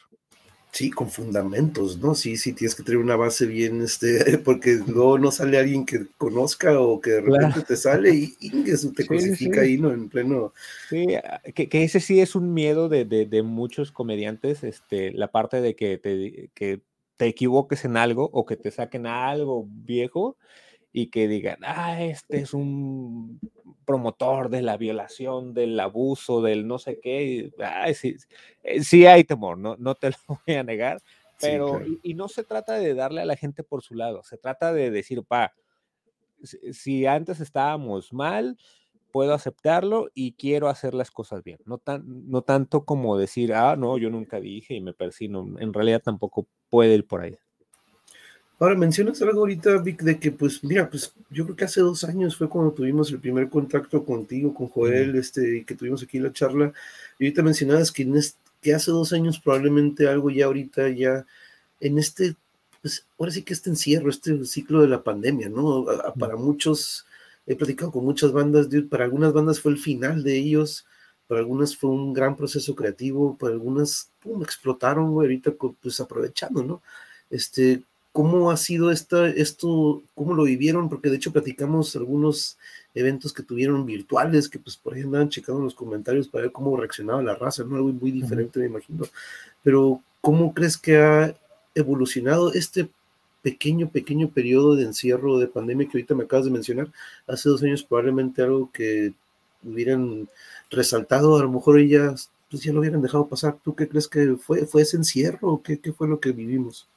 Sí, 0.72 0.92
con 0.92 1.10
fundamentos, 1.10 1.98
¿no? 1.98 2.14
Sí, 2.14 2.38
sí, 2.38 2.54
tienes 2.54 2.76
que 2.76 2.84
tener 2.84 3.00
una 3.00 3.16
base 3.16 3.46
bien, 3.46 3.82
este, 3.82 4.38
porque 4.46 4.80
luego 4.86 5.18
no 5.18 5.32
sale 5.32 5.58
alguien 5.58 5.86
que 5.86 6.06
conozca 6.18 6.80
o 6.80 7.02
que 7.02 7.12
de 7.12 7.22
repente 7.22 7.62
te 7.62 7.76
sale 7.76 8.14
y, 8.14 8.36
eso 8.70 8.92
te 8.96 9.08
cosifica 9.08 9.62
ahí, 9.62 9.78
¿no? 9.78 9.92
En 9.92 10.08
pleno. 10.10 10.54
Sí, 10.90 11.16
ah, 11.16 11.42
que, 11.54 11.84
ese 11.84 12.00
sí 12.00 12.20
es 12.20 12.36
un 12.36 12.54
miedo 12.54 12.90
de, 12.90 13.06
de, 13.06 13.44
muchos 13.44 13.92
comediantes, 13.92 14.64
este, 14.64 15.12
la 15.14 15.32
parte 15.32 15.62
de 15.62 15.76
que, 15.76 15.98
te, 15.98 16.52
que 16.54 16.82
te 17.18 17.26
equivoques 17.26 17.84
en 17.86 17.98
algo 17.98 18.30
o 18.32 18.46
que 18.46 18.56
te 18.56 18.72
saquen 18.72 19.08
algo 19.08 19.66
viejo 19.68 20.38
y 20.94 21.08
que 21.08 21.28
digan, 21.28 21.60
ah, 21.64 22.02
este 22.02 22.40
es 22.40 22.54
un 22.54 23.40
promotor 23.86 24.50
de 24.50 24.62
la 24.62 24.78
violación, 24.78 25.54
del 25.54 25.80
abuso, 25.80 26.42
del 26.42 26.68
no 26.68 26.80
sé 26.80 27.00
qué. 27.00 27.52
sí, 27.94 28.16
eh, 28.64 28.84
sí, 28.84 29.06
hay 29.06 29.24
temor, 29.24 29.58
no, 29.58 29.76
no 29.78 29.96
te 29.96 30.10
lo 30.28 30.40
voy 30.46 30.56
a 30.56 30.64
negar, 30.64 31.02
pero 31.40 31.82
y, 32.04 32.14
no 32.14 32.28
se 32.28 32.44
trata 32.44 32.80
de 32.80 32.94
darle 32.94 33.22
a 33.22 33.26
la 33.26 33.36
gente 33.36 33.64
por 33.64 33.84
su 33.84 33.96
lado, 33.96 34.24
se 34.24 34.38
trata 34.38 34.74
de 34.74 34.90
decir, 34.90 35.24
pa, 35.24 35.54
si 36.72 37.06
antes 37.06 37.40
estábamos 37.40 38.14
mal, 38.14 38.58
puedo 39.12 39.34
aceptarlo 39.34 40.10
y 40.14 40.34
quiero 40.34 40.68
hacer 40.68 40.94
las 40.94 41.12
cosas 41.12 41.44
bien. 41.44 41.60
No, 41.66 41.78
tan, 41.78 42.04
no 42.30 42.42
tanto 42.42 42.86
como 42.86 43.18
decir, 43.18 43.54
ah, 43.54 43.76
no, 43.76 43.98
yo 43.98 44.10
nunca 44.10 44.40
dije 44.40 44.74
y 44.76 44.82
me 44.82 44.94
persino. 44.94 45.48
En 45.60 45.74
realidad 45.74 46.02
tampoco 46.04 46.48
puede 46.70 46.96
ir 46.96 47.06
por 47.06 47.22
ahí. 47.22 47.38
Ahora 48.60 48.76
mencionas 48.76 49.22
algo 49.22 49.42
ahorita, 49.42 49.78
Vic, 49.84 50.02
de 50.02 50.20
que 50.20 50.32
pues 50.32 50.64
mira, 50.64 50.90
pues 50.90 51.14
yo 51.30 51.44
creo 51.44 51.56
que 51.56 51.66
hace 51.66 51.82
dos 51.82 52.04
años 52.04 52.36
fue 52.36 52.50
cuando 52.50 52.72
tuvimos 52.72 53.12
el 53.12 53.20
primer 53.20 53.50
contacto 53.50 54.04
contigo, 54.04 54.52
con 54.54 54.68
Joel, 54.68 55.16
este, 55.16 55.58
y 55.58 55.64
que 55.64 55.76
tuvimos 55.76 56.02
aquí 56.02 56.18
la 56.18 56.34
charla. 56.34 56.74
Y 57.20 57.26
ahorita 57.26 57.44
mencionabas 57.44 57.92
que, 57.92 58.02
en 58.02 58.20
que 58.62 58.74
hace 58.74 58.90
dos 58.90 59.14
años 59.14 59.40
probablemente 59.40 60.08
algo 60.08 60.32
ya 60.32 60.46
ahorita, 60.46 60.90
ya 60.90 61.26
en 61.80 62.00
este, 62.00 62.36
pues 62.82 63.06
ahora 63.20 63.32
sí 63.32 63.44
que 63.44 63.54
este 63.54 63.70
encierro, 63.70 64.10
este 64.10 64.44
ciclo 64.46 64.82
de 64.82 64.88
la 64.88 65.04
pandemia, 65.04 65.50
¿no? 65.50 65.86
para 66.18 66.36
muchos, 66.36 67.06
he 67.48 67.56
platicado 67.56 67.92
con 67.92 68.04
muchas 68.04 68.32
bandas, 68.34 68.68
para 68.90 69.06
algunas 69.06 69.34
bandas 69.34 69.60
fue 69.60 69.72
el 69.72 69.78
final 69.80 70.22
de 70.24 70.38
ellos, 70.38 70.86
para 71.28 71.40
algunas 71.40 71.76
fue 71.76 71.90
un 71.90 72.14
gran 72.14 72.36
proceso 72.36 72.76
creativo, 72.76 73.38
para 73.38 73.54
algunas, 73.54 74.12
pum, 74.20 74.44
explotaron, 74.44 75.12
güey, 75.12 75.28
ahorita 75.28 75.54
pues 75.82 76.00
aprovechando, 76.00 76.64
¿no? 76.64 76.82
Este, 77.30 77.84
¿Cómo 78.12 78.50
ha 78.50 78.58
sido 78.58 78.90
esta, 78.92 79.28
esto, 79.30 80.02
cómo 80.16 80.34
lo 80.34 80.44
vivieron? 80.44 80.90
Porque 80.90 81.10
de 81.10 81.18
hecho 81.18 81.32
platicamos 81.32 81.96
algunos 81.96 82.58
eventos 82.96 83.32
que 83.32 83.44
tuvieron 83.44 83.86
virtuales, 83.86 84.50
que 84.50 84.58
pues 84.58 84.76
por 84.76 84.96
ahí 84.96 85.02
andaban 85.02 85.30
checando 85.30 85.62
los 85.62 85.76
comentarios 85.76 86.28
para 86.28 86.44
ver 86.44 86.52
cómo 86.52 86.76
reaccionaba 86.76 87.22
la 87.22 87.36
raza, 87.36 87.64
¿no? 87.64 87.76
Algo 87.76 87.90
muy 87.90 88.12
diferente, 88.12 88.60
me 88.60 88.66
imagino. 88.66 89.06
Pero, 89.62 90.02
¿cómo 90.20 90.54
crees 90.54 90.78
que 90.78 90.98
ha 90.98 91.36
evolucionado 91.76 92.52
este 92.54 92.90
pequeño, 93.42 93.90
pequeño 93.90 94.30
periodo 94.30 94.76
de 94.76 94.84
encierro 94.84 95.40
de 95.40 95.48
pandemia 95.48 95.88
que 95.88 95.98
ahorita 95.98 96.16
me 96.16 96.24
acabas 96.24 96.46
de 96.46 96.52
mencionar? 96.52 96.92
Hace 97.28 97.50
dos 97.50 97.64
años 97.64 97.84
probablemente 97.84 98.42
algo 98.42 98.72
que 98.72 99.14
hubieran 99.64 100.28
resaltado, 100.70 101.38
a 101.38 101.44
lo 101.44 101.52
mejor 101.52 101.80
ellas 101.80 102.30
pues 102.50 102.64
ya 102.64 102.72
lo 102.72 102.80
hubieran 102.80 103.02
dejado 103.02 103.28
pasar. 103.28 103.58
¿Tú 103.64 103.76
qué 103.76 103.88
crees 103.88 104.08
que 104.08 104.36
fue? 104.38 104.66
¿Fue 104.66 104.82
ese 104.82 104.98
encierro 104.98 105.54
o 105.54 105.62
qué, 105.62 105.80
fue 105.94 106.08
lo 106.08 106.20
que 106.20 106.32
vivimos? 106.32 106.88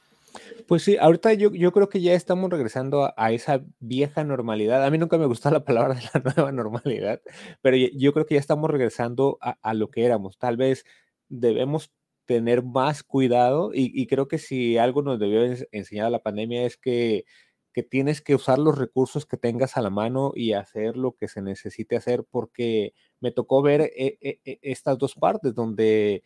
Pues 0.65 0.83
sí, 0.83 0.95
ahorita 0.97 1.33
yo, 1.33 1.51
creo 1.73 1.89
que 1.89 1.99
ya 1.99 2.13
estamos 2.13 2.49
regresando 2.49 3.13
a, 3.17 3.31
esa 3.33 3.61
vieja 3.81 4.23
normalidad. 4.23 4.85
A 4.85 4.89
mí 4.89 4.97
nunca 4.97 5.17
me 5.17 5.25
gustó 5.25 5.51
la 5.51 5.65
palabra 5.65 5.95
de 5.95 6.03
la 6.13 6.21
nueva 6.35 6.51
normalidad, 6.53 7.21
pero 7.61 7.75
yo 7.75 8.13
creo 8.13 8.25
que 8.25 8.35
ya 8.35 8.39
estamos 8.39 8.69
regresando 8.69 9.37
a, 9.41 9.73
lo 9.73 9.89
que 9.89 10.05
éramos. 10.05 10.37
Tal 10.37 10.55
vez 10.55 10.85
debemos 11.27 11.91
tener 12.25 12.63
más 12.63 13.03
cuidado 13.03 13.71
y, 13.73 14.07
creo 14.07 14.27
que 14.27 14.37
si 14.37 14.77
algo 14.77 15.01
nos 15.01 15.19
debió 15.19 15.43
enseñar 15.71 16.11
la 16.11 16.23
pandemia 16.23 16.65
es 16.65 16.77
que, 16.77 17.25
que 17.73 17.83
tienes 17.83 18.21
que 18.21 18.35
usar 18.35 18.59
los 18.59 18.77
recursos 18.77 19.25
que 19.25 19.37
tengas 19.37 19.77
a 19.77 19.81
la 19.81 19.89
mano 19.89 20.31
y 20.35 20.53
hacer 20.53 20.97
lo 20.97 21.13
que 21.13 21.27
se 21.27 21.41
necesite 21.41 21.95
hacer 21.95 22.23
porque 22.29 22.93
me 23.19 23.31
tocó 23.31 23.61
ver 23.61 23.81
eh, 23.81 24.17
eh, 24.21 24.59
estas 24.61 24.97
dos 24.97 25.15
partes 25.15 25.53
donde 25.55 26.23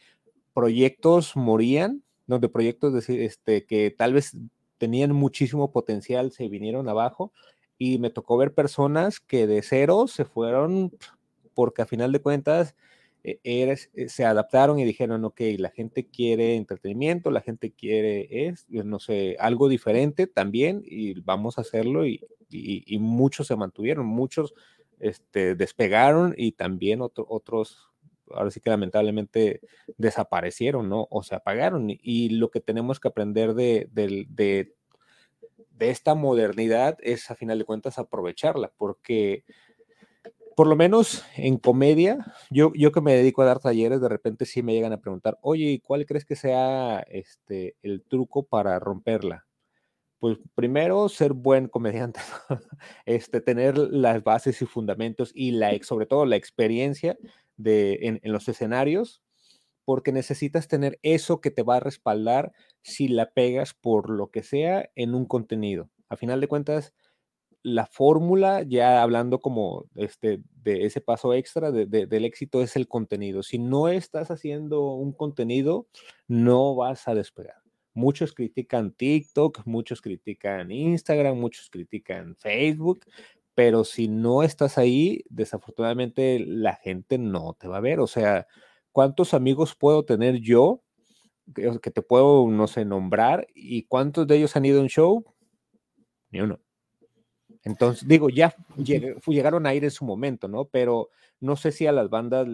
proyectos 0.53 1.35
morían 1.35 2.03
donde 2.27 2.49
proyectos 2.49 3.07
este, 3.09 3.65
que 3.65 3.91
tal 3.91 4.13
vez 4.13 4.35
tenían 4.77 5.13
muchísimo 5.13 5.71
potencial 5.71 6.31
se 6.31 6.49
vinieron 6.49 6.89
abajo 6.89 7.31
y 7.77 7.99
me 7.99 8.09
tocó 8.09 8.37
ver 8.37 8.53
personas 8.53 9.19
que 9.19 9.47
de 9.47 9.61
cero 9.61 10.05
se 10.07 10.25
fueron 10.25 10.91
porque 11.53 11.81
a 11.81 11.85
final 11.85 12.11
de 12.11 12.21
cuentas 12.21 12.75
e, 13.25 13.39
eh, 13.43 14.07
se 14.07 14.23
adaptaron 14.23 14.77
y 14.77 14.85
dijeron, 14.85 15.25
ok, 15.25 15.41
la 15.57 15.71
gente 15.71 16.07
quiere 16.07 16.55
entretenimiento, 16.55 17.31
la 17.31 17.41
gente 17.41 17.71
quiere, 17.71 18.47
es, 18.47 18.67
no 18.69 18.99
sé, 18.99 19.35
algo 19.39 19.67
diferente 19.67 20.27
también 20.27 20.83
y 20.85 21.19
vamos 21.21 21.57
a 21.57 21.61
hacerlo 21.61 22.05
y, 22.05 22.21
y, 22.49 22.99
muchos 22.99 23.47
se 23.47 23.55
mantuvieron, 23.55 24.05
muchos 24.05 24.53
este, 24.99 25.55
despegaron 25.55 26.35
y 26.37 26.51
también 26.51 27.01
otros 27.01 27.89
ahora 28.31 28.51
sí 28.51 28.59
que 28.59 28.69
lamentablemente 28.69 29.61
desaparecieron, 29.97 30.89
¿no? 30.89 31.07
O 31.09 31.23
se 31.23 31.35
apagaron. 31.35 31.87
Y, 31.89 32.29
lo 32.29 32.49
que 32.49 32.61
tenemos 32.61 32.99
que 32.99 33.07
aprender 33.07 33.53
de, 33.53 33.87
de, 33.91 34.73
esta 35.79 36.15
modernidad 36.15 36.97
es, 37.01 37.29
a 37.29 37.35
final 37.35 37.59
de 37.59 37.65
cuentas, 37.65 37.99
aprovecharla, 37.99 38.71
porque 38.77 39.43
por 40.55 40.67
lo 40.67 40.75
menos 40.75 41.23
en 41.35 41.57
comedia, 41.57 42.33
yo, 42.49 42.71
yo 42.75 42.91
que 42.91 43.01
me 43.01 43.13
dedico 43.13 43.41
a 43.41 43.45
dar 43.45 43.59
talleres, 43.59 43.99
de 43.99 44.09
repente 44.09 44.45
sí 44.45 44.63
me 44.63 44.73
llegan 44.73 44.93
a 44.93 45.01
preguntar, 45.01 45.37
oye, 45.41 45.81
¿cuál 45.85 46.05
crees 46.05 46.25
que 46.25 46.37
sea 46.37 47.01
este, 47.09 47.75
el 47.81 48.01
truco 48.03 48.43
para 48.43 48.79
romperla? 48.79 49.45
Pues 50.19 50.37
primero, 50.55 51.09
ser 51.09 51.33
buen 51.33 51.67
comediante, 51.67 52.21
este, 53.05 53.41
tener 53.41 53.77
las 53.77 54.23
bases 54.23 54.61
y 54.61 54.65
fundamentos 54.65 55.31
y 55.35 55.51
la, 55.51 55.77
sobre 55.83 56.05
todo 56.05 56.25
la 56.25 56.37
experiencia 56.37 57.17
de, 57.57 57.99
en, 58.01 58.19
los 58.23 58.47
escenarios, 58.47 59.21
porque 59.83 60.13
necesitas 60.13 60.67
tener 60.69 60.99
eso 61.03 61.41
que 61.41 61.51
te 61.51 61.63
va 61.63 61.77
a 61.77 61.81
respaldar 61.81 62.53
si 62.81 63.09
la 63.09 63.29
pegas 63.31 63.73
por 63.73 64.09
lo 64.09 64.31
que 64.31 64.41
sea 64.41 64.89
en 64.95 65.15
un 65.15 65.25
contenido. 65.25 65.89
A 66.07 66.15
final 66.15 66.39
de 66.39 66.47
cuentas, 66.47 66.93
la 67.65 67.87
fórmula, 67.87 68.61
ya 68.61 69.01
hablando 69.01 69.39
como 69.39 69.85
este, 69.95 70.39
de 70.61 70.85
ese 70.85 71.01
paso 71.01 71.33
extra 71.33 71.71
del 71.71 72.25
éxito, 72.25 72.61
es 72.61 72.75
el 72.75 72.87
contenido. 72.87 73.41
Si 73.41 73.57
no 73.57 73.87
estás 73.87 74.29
haciendo 74.29 74.93
un 74.93 75.13
contenido, 75.13 75.87
no 76.27 76.75
vas 76.75 77.07
a 77.07 77.15
despegar. 77.15 77.55
Muchos 77.95 78.33
critican 78.33 78.91
TikTok, 78.91 79.65
muchos 79.65 79.99
critican 79.99 80.69
Instagram, 80.69 81.39
muchos 81.39 81.71
critican 81.71 82.35
Facebook, 82.35 83.03
pero 83.55 83.83
si 83.83 84.09
no 84.09 84.43
estás 84.43 84.77
ahí, 84.77 85.23
desafortunadamente 85.29 86.39
la 86.45 86.75
gente 86.75 87.17
no 87.17 87.55
te 87.59 87.67
va 87.67 87.77
a 87.77 87.81
ver. 87.81 87.99
O 87.99 88.05
sea, 88.05 88.45
¿cuántos 88.91 89.33
amigos 89.33 89.75
puedo 89.75 90.05
tener 90.05 90.35
yo 90.35 90.83
que, 91.55 91.89
te 91.89 92.03
puedo, 92.03 92.47
no 92.47 92.67
sé, 92.67 92.85
nombrar? 92.85 93.47
¿Y 93.55 93.87
cuántos 93.87 94.27
de 94.27 94.37
ellos 94.37 94.55
han 94.55 94.65
ido 94.65 94.77
a 94.81 94.83
un 94.83 94.89
show? 94.89 95.25
Ni 96.29 96.41
uno. 96.41 96.59
Entonces, 97.65 98.07
digo, 98.07 98.29
ya 98.29 98.55
llegaron 98.77 99.65
a 99.65 99.73
ir 99.73 99.83
en 99.83 99.91
su 99.91 100.05
momento, 100.05 100.47
¿no? 100.47 100.65
Pero 100.65 101.09
no 101.39 101.55
sé 101.55 101.71
si 101.71 101.87
a 101.87 101.91
las 101.91 102.11
bandas 102.11 102.47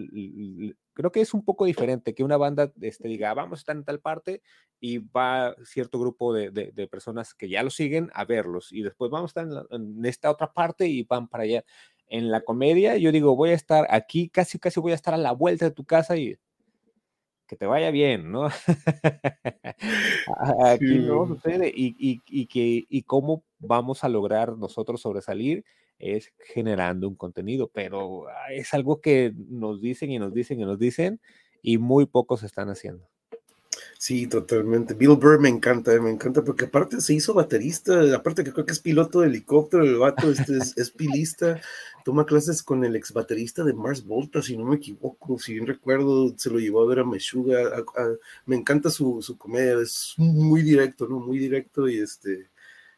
creo 0.93 1.11
que 1.11 1.19
es 1.19 1.33
un 1.33 1.43
poco 1.43 1.65
diferente 1.65 2.13
que 2.13 2.23
una 2.23 2.37
banda 2.37 2.71
este, 2.79 3.09
diga, 3.09 3.33
vamos 3.33 3.59
a 3.59 3.61
estar 3.61 3.75
en 3.75 3.83
tal 3.83 3.99
parte 3.99 4.41
y 4.79 4.99
va 4.99 5.53
cierto 5.65 5.99
grupo 5.99 6.33
de, 6.33 6.49
de, 6.49 6.87
personas 6.87 7.33
que 7.33 7.49
ya 7.49 7.61
lo 7.61 7.69
siguen 7.69 8.09
a 8.13 8.23
verlos 8.23 8.71
y 8.71 8.83
después 8.83 9.11
vamos 9.11 9.35
a 9.35 9.41
estar 9.41 9.67
en, 9.71 10.05
esta 10.05 10.31
otra 10.31 10.53
parte 10.53 10.87
y 10.87 11.03
van 11.03 11.27
para 11.27 11.43
allá. 11.43 11.65
En 12.07 12.31
la 12.31 12.41
comedia, 12.41 12.97
yo 12.97 13.11
digo, 13.11 13.35
voy 13.35 13.51
a 13.51 13.55
estar 13.55 13.87
aquí, 13.89 14.29
casi, 14.29 14.59
casi 14.59 14.79
voy 14.79 14.93
a 14.93 14.95
estar 14.95 15.13
a 15.13 15.17
la 15.17 15.33
vuelta 15.33 15.65
de 15.65 15.71
tu 15.71 15.83
casa 15.83 16.15
y 16.15 16.37
que 17.47 17.57
te 17.57 17.65
vaya 17.65 17.91
bien, 17.91 18.31
¿no? 18.31 18.47
aquí 20.65 20.99
no 20.99 21.27
sucede 21.27 21.69
y, 21.73 21.95
y, 21.99 22.21
y, 22.27 22.47
que, 22.47 22.85
y 22.87 23.03
cómo 23.03 23.43
vamos 23.61 24.03
a 24.03 24.09
lograr 24.09 24.57
nosotros 24.57 25.01
sobresalir 25.01 25.63
es 25.99 26.33
generando 26.39 27.07
un 27.07 27.15
contenido, 27.15 27.69
pero 27.71 28.27
ah, 28.27 28.51
es 28.51 28.73
algo 28.73 29.01
que 29.01 29.33
nos 29.49 29.81
dicen 29.81 30.11
y 30.11 30.19
nos 30.19 30.33
dicen 30.33 30.59
y 30.59 30.65
nos 30.65 30.79
dicen 30.79 31.21
y 31.61 31.77
muy 31.77 32.07
pocos 32.07 32.43
están 32.43 32.69
haciendo. 32.69 33.07
Sí, 33.97 34.27
totalmente. 34.27 34.95
Bill 34.95 35.15
Burr 35.15 35.39
me 35.39 35.49
encanta, 35.49 35.91
me 36.01 36.09
encanta, 36.09 36.43
porque 36.43 36.65
aparte 36.65 36.99
se 37.01 37.13
hizo 37.13 37.33
baterista, 37.35 38.15
aparte 38.15 38.43
que 38.43 38.51
creo 38.51 38.65
que 38.65 38.71
es 38.73 38.79
piloto 38.79 39.19
de 39.21 39.27
helicóptero, 39.27 39.83
el 39.83 39.97
vato 39.97 40.31
es, 40.31 40.89
pilista, 40.91 41.61
toma 42.03 42.25
clases 42.25 42.63
con 42.63 42.83
el 42.83 42.95
ex 42.95 43.13
baterista 43.13 43.63
de 43.63 43.73
Mars 43.73 44.03
Volta, 44.03 44.41
si 44.41 44.57
no 44.57 44.65
me 44.65 44.77
equivoco, 44.77 45.37
si 45.37 45.53
bien 45.53 45.67
recuerdo, 45.67 46.33
se 46.35 46.49
lo 46.49 46.59
llevó 46.59 46.81
a 46.81 46.87
ver 46.87 46.99
a 46.99 47.05
Meshuga, 47.05 47.59
me 48.45 48.55
encanta 48.55 48.89
su, 48.89 49.21
su 49.21 49.37
comedia, 49.37 49.79
es 49.79 50.15
muy 50.17 50.63
directo, 50.63 51.07
¿no? 51.07 51.19
Muy 51.19 51.37
directo 51.37 51.87
y 51.87 51.99
este, 51.99 52.49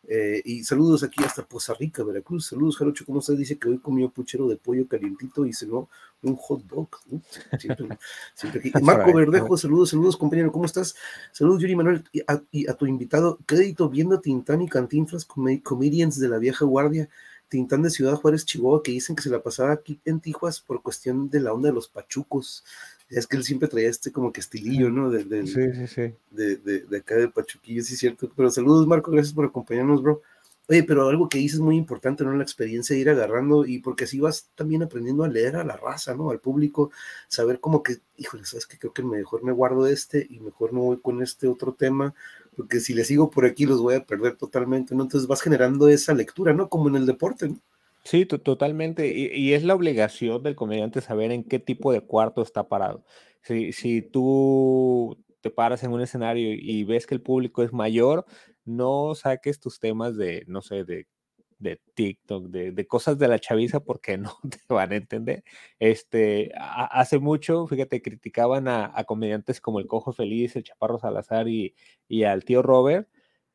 eh, 0.06 0.42
y 0.44 0.64
saludos 0.64 1.04
aquí 1.04 1.24
hasta 1.24 1.46
Poza 1.46 1.74
Rica, 1.74 2.04
Veracruz. 2.04 2.48
Saludos, 2.48 2.78
Jarocho. 2.78 3.06
¿Cómo 3.06 3.20
estás? 3.20 3.38
Dice 3.38 3.58
que 3.58 3.70
hoy 3.70 3.80
comió 3.80 4.10
puchero 4.10 4.48
de 4.48 4.58
pollo 4.58 4.88
calientito 4.88 5.46
y 5.46 5.54
cenó 5.54 5.90
un 6.22 6.36
hot 6.36 6.64
dog. 6.64 6.90
Marco 8.82 9.14
Verdejo, 9.14 9.58
saludos, 9.58 9.92
saludos, 9.92 10.18
compañero. 10.18 10.52
¿Cómo 10.52 10.66
estás? 10.66 10.96
Saludos, 11.32 11.62
Yuri 11.62 11.76
Manuel. 11.76 12.04
Y 12.12 12.22
a, 12.68 12.74
tu 12.74 12.86
invitado, 12.86 13.40
crédito 13.46 13.90
viendo 13.90 14.20
Tintán 14.20 14.62
y 14.62 14.68
Cantinflas, 14.68 15.26
comedians 15.64 16.20
de 16.20 16.28
la 16.28 16.38
vieja 16.38 16.66
guardia. 16.66 17.10
Tintán 17.48 17.84
de 17.84 17.92
Ciudad 17.92 18.16
Juárez, 18.16 18.46
Chihuahua, 18.46 18.82
que 18.82 18.92
dicen 18.92 19.16
que 19.16 19.22
se 19.22 19.30
la 19.30 19.44
pasaba 19.44 19.74
aquí 19.74 20.00
en 20.06 20.20
Tijuas 20.20 20.60
por 20.60 20.82
cuestión 20.82 21.30
de 21.30 21.40
la 21.40 21.54
onda 21.54 21.70
de 21.70 21.76
los 21.76 21.88
pachucos. 21.88 22.64
Es 23.10 23.28
que 23.28 23.38
él 23.38 23.44
siempre 23.44 23.68
traía 23.68 23.90
este 23.90 24.12
como 24.12 24.32
que 24.32 24.42
estilillo, 24.42 24.90
¿no? 24.90 25.10
De, 25.10 25.46
sí, 25.46 25.72
sí, 25.74 25.88
sí. 25.88 26.14
De, 26.32 26.58
de, 26.58 26.98
acá 26.98 27.16
de 27.16 27.28
Pachuquillo, 27.28 27.84
sí, 27.84 27.96
cierto. 27.96 28.32
Pero 28.36 28.50
saludos, 28.50 28.88
Marco, 28.88 29.12
gracias 29.12 29.34
por 29.34 29.46
acompañarnos, 29.46 30.02
bro. 30.02 30.22
Oye, 30.70 30.84
pero 30.84 31.10
algo 31.10 31.28
que 31.28 31.40
dices 31.40 31.60
muy 31.60 31.76
importante, 31.76 32.24
¿no? 32.24 32.34
La 32.34 32.44
experiencia 32.44 32.96
de 32.96 33.02
ir 33.02 33.10
agarrando 33.10 33.66
y 33.66 33.80
porque 33.80 34.06
así 34.06 34.20
vas 34.20 34.50
también 34.56 34.82
aprendiendo 34.82 35.26
a 35.26 35.28
leer 35.28 35.58
a 35.58 35.66
la 35.66 35.76
raza, 35.76 36.16
¿no? 36.16 36.30
Al 36.30 36.40
público, 36.40 36.90
saber 37.28 37.60
como 37.60 37.84
que, 37.84 37.98
híjole, 38.18 38.46
sabes 38.46 38.66
que 38.66 38.78
creo 38.78 38.94
que 38.94 39.04
mejor 39.04 39.44
me 39.44 39.52
guardo 39.52 39.88
este 39.88 40.26
y 40.30 40.40
mejor 40.40 40.72
me 40.72 40.80
voy 40.80 41.00
con 41.02 41.22
este 41.22 41.50
otro 41.50 41.74
tema, 41.74 42.16
porque 42.56 42.80
si 42.80 42.94
le 42.94 43.04
sigo 43.04 43.30
por 43.30 43.46
aquí 43.46 43.66
los 43.66 43.82
voy 43.82 43.96
a 43.96 44.06
perder 44.06 44.38
totalmente, 44.38 44.96
¿no? 44.96 45.04
Entonces 45.04 45.28
vas 45.28 45.42
generando 45.42 45.90
esa 45.90 46.14
lectura, 46.14 46.54
¿no? 46.54 46.70
Como 46.70 46.88
en 46.88 46.96
el 46.96 47.06
deporte, 47.06 47.50
¿no? 47.50 47.60
Sí, 48.04 48.26
totalmente. 48.26 49.08
Y, 49.16 49.54
es 49.54 49.64
la 49.64 49.76
obligación 49.76 50.44
del 50.44 50.56
comediante 50.56 51.02
saber 51.02 51.32
en 51.32 51.44
qué 51.44 51.60
tipo 51.60 51.94
de 51.94 52.02
cuarto 52.02 52.42
está 52.42 52.68
parado. 52.68 53.06
Si, 53.42 53.72
si 53.72 54.02
tú 54.02 55.24
te 55.42 55.50
paras 55.50 55.84
en 55.84 55.92
un 55.92 56.02
escenario 56.02 56.54
y 56.54 56.84
ves 56.84 57.08
que 57.08 57.16
el 57.16 57.22
público 57.22 57.64
es 57.64 57.72
mayor, 57.74 58.26
no 58.66 59.16
saques 59.16 59.60
tus 59.60 59.80
temas 59.80 60.18
de, 60.18 60.44
no 60.48 60.62
sé, 60.62 60.84
de, 60.84 61.08
de 61.64 61.82
TikTok, 61.96 62.46
de, 62.48 62.88
cosas 62.88 63.18
de 63.18 63.28
la 63.28 63.40
chaviza, 63.40 63.80
porque 63.80 64.18
no 64.20 64.38
te 64.44 64.74
van 64.74 64.92
a 64.92 64.96
entender. 64.96 65.44
Este, 65.80 66.52
hace 66.58 67.20
mucho, 67.20 67.68
fíjate, 67.68 68.02
criticaban 68.02 68.68
a, 68.68 69.04
comediantes 69.06 69.62
como 69.62 69.80
el 69.80 69.88
Cojo 69.88 70.14
Feliz, 70.14 70.56
el 70.56 70.64
Chaparro 70.64 71.00
Salazar 71.00 71.48
y, 71.48 71.76
y 72.08 72.24
al 72.24 72.44
tío 72.46 72.62
Robert, 72.62 73.10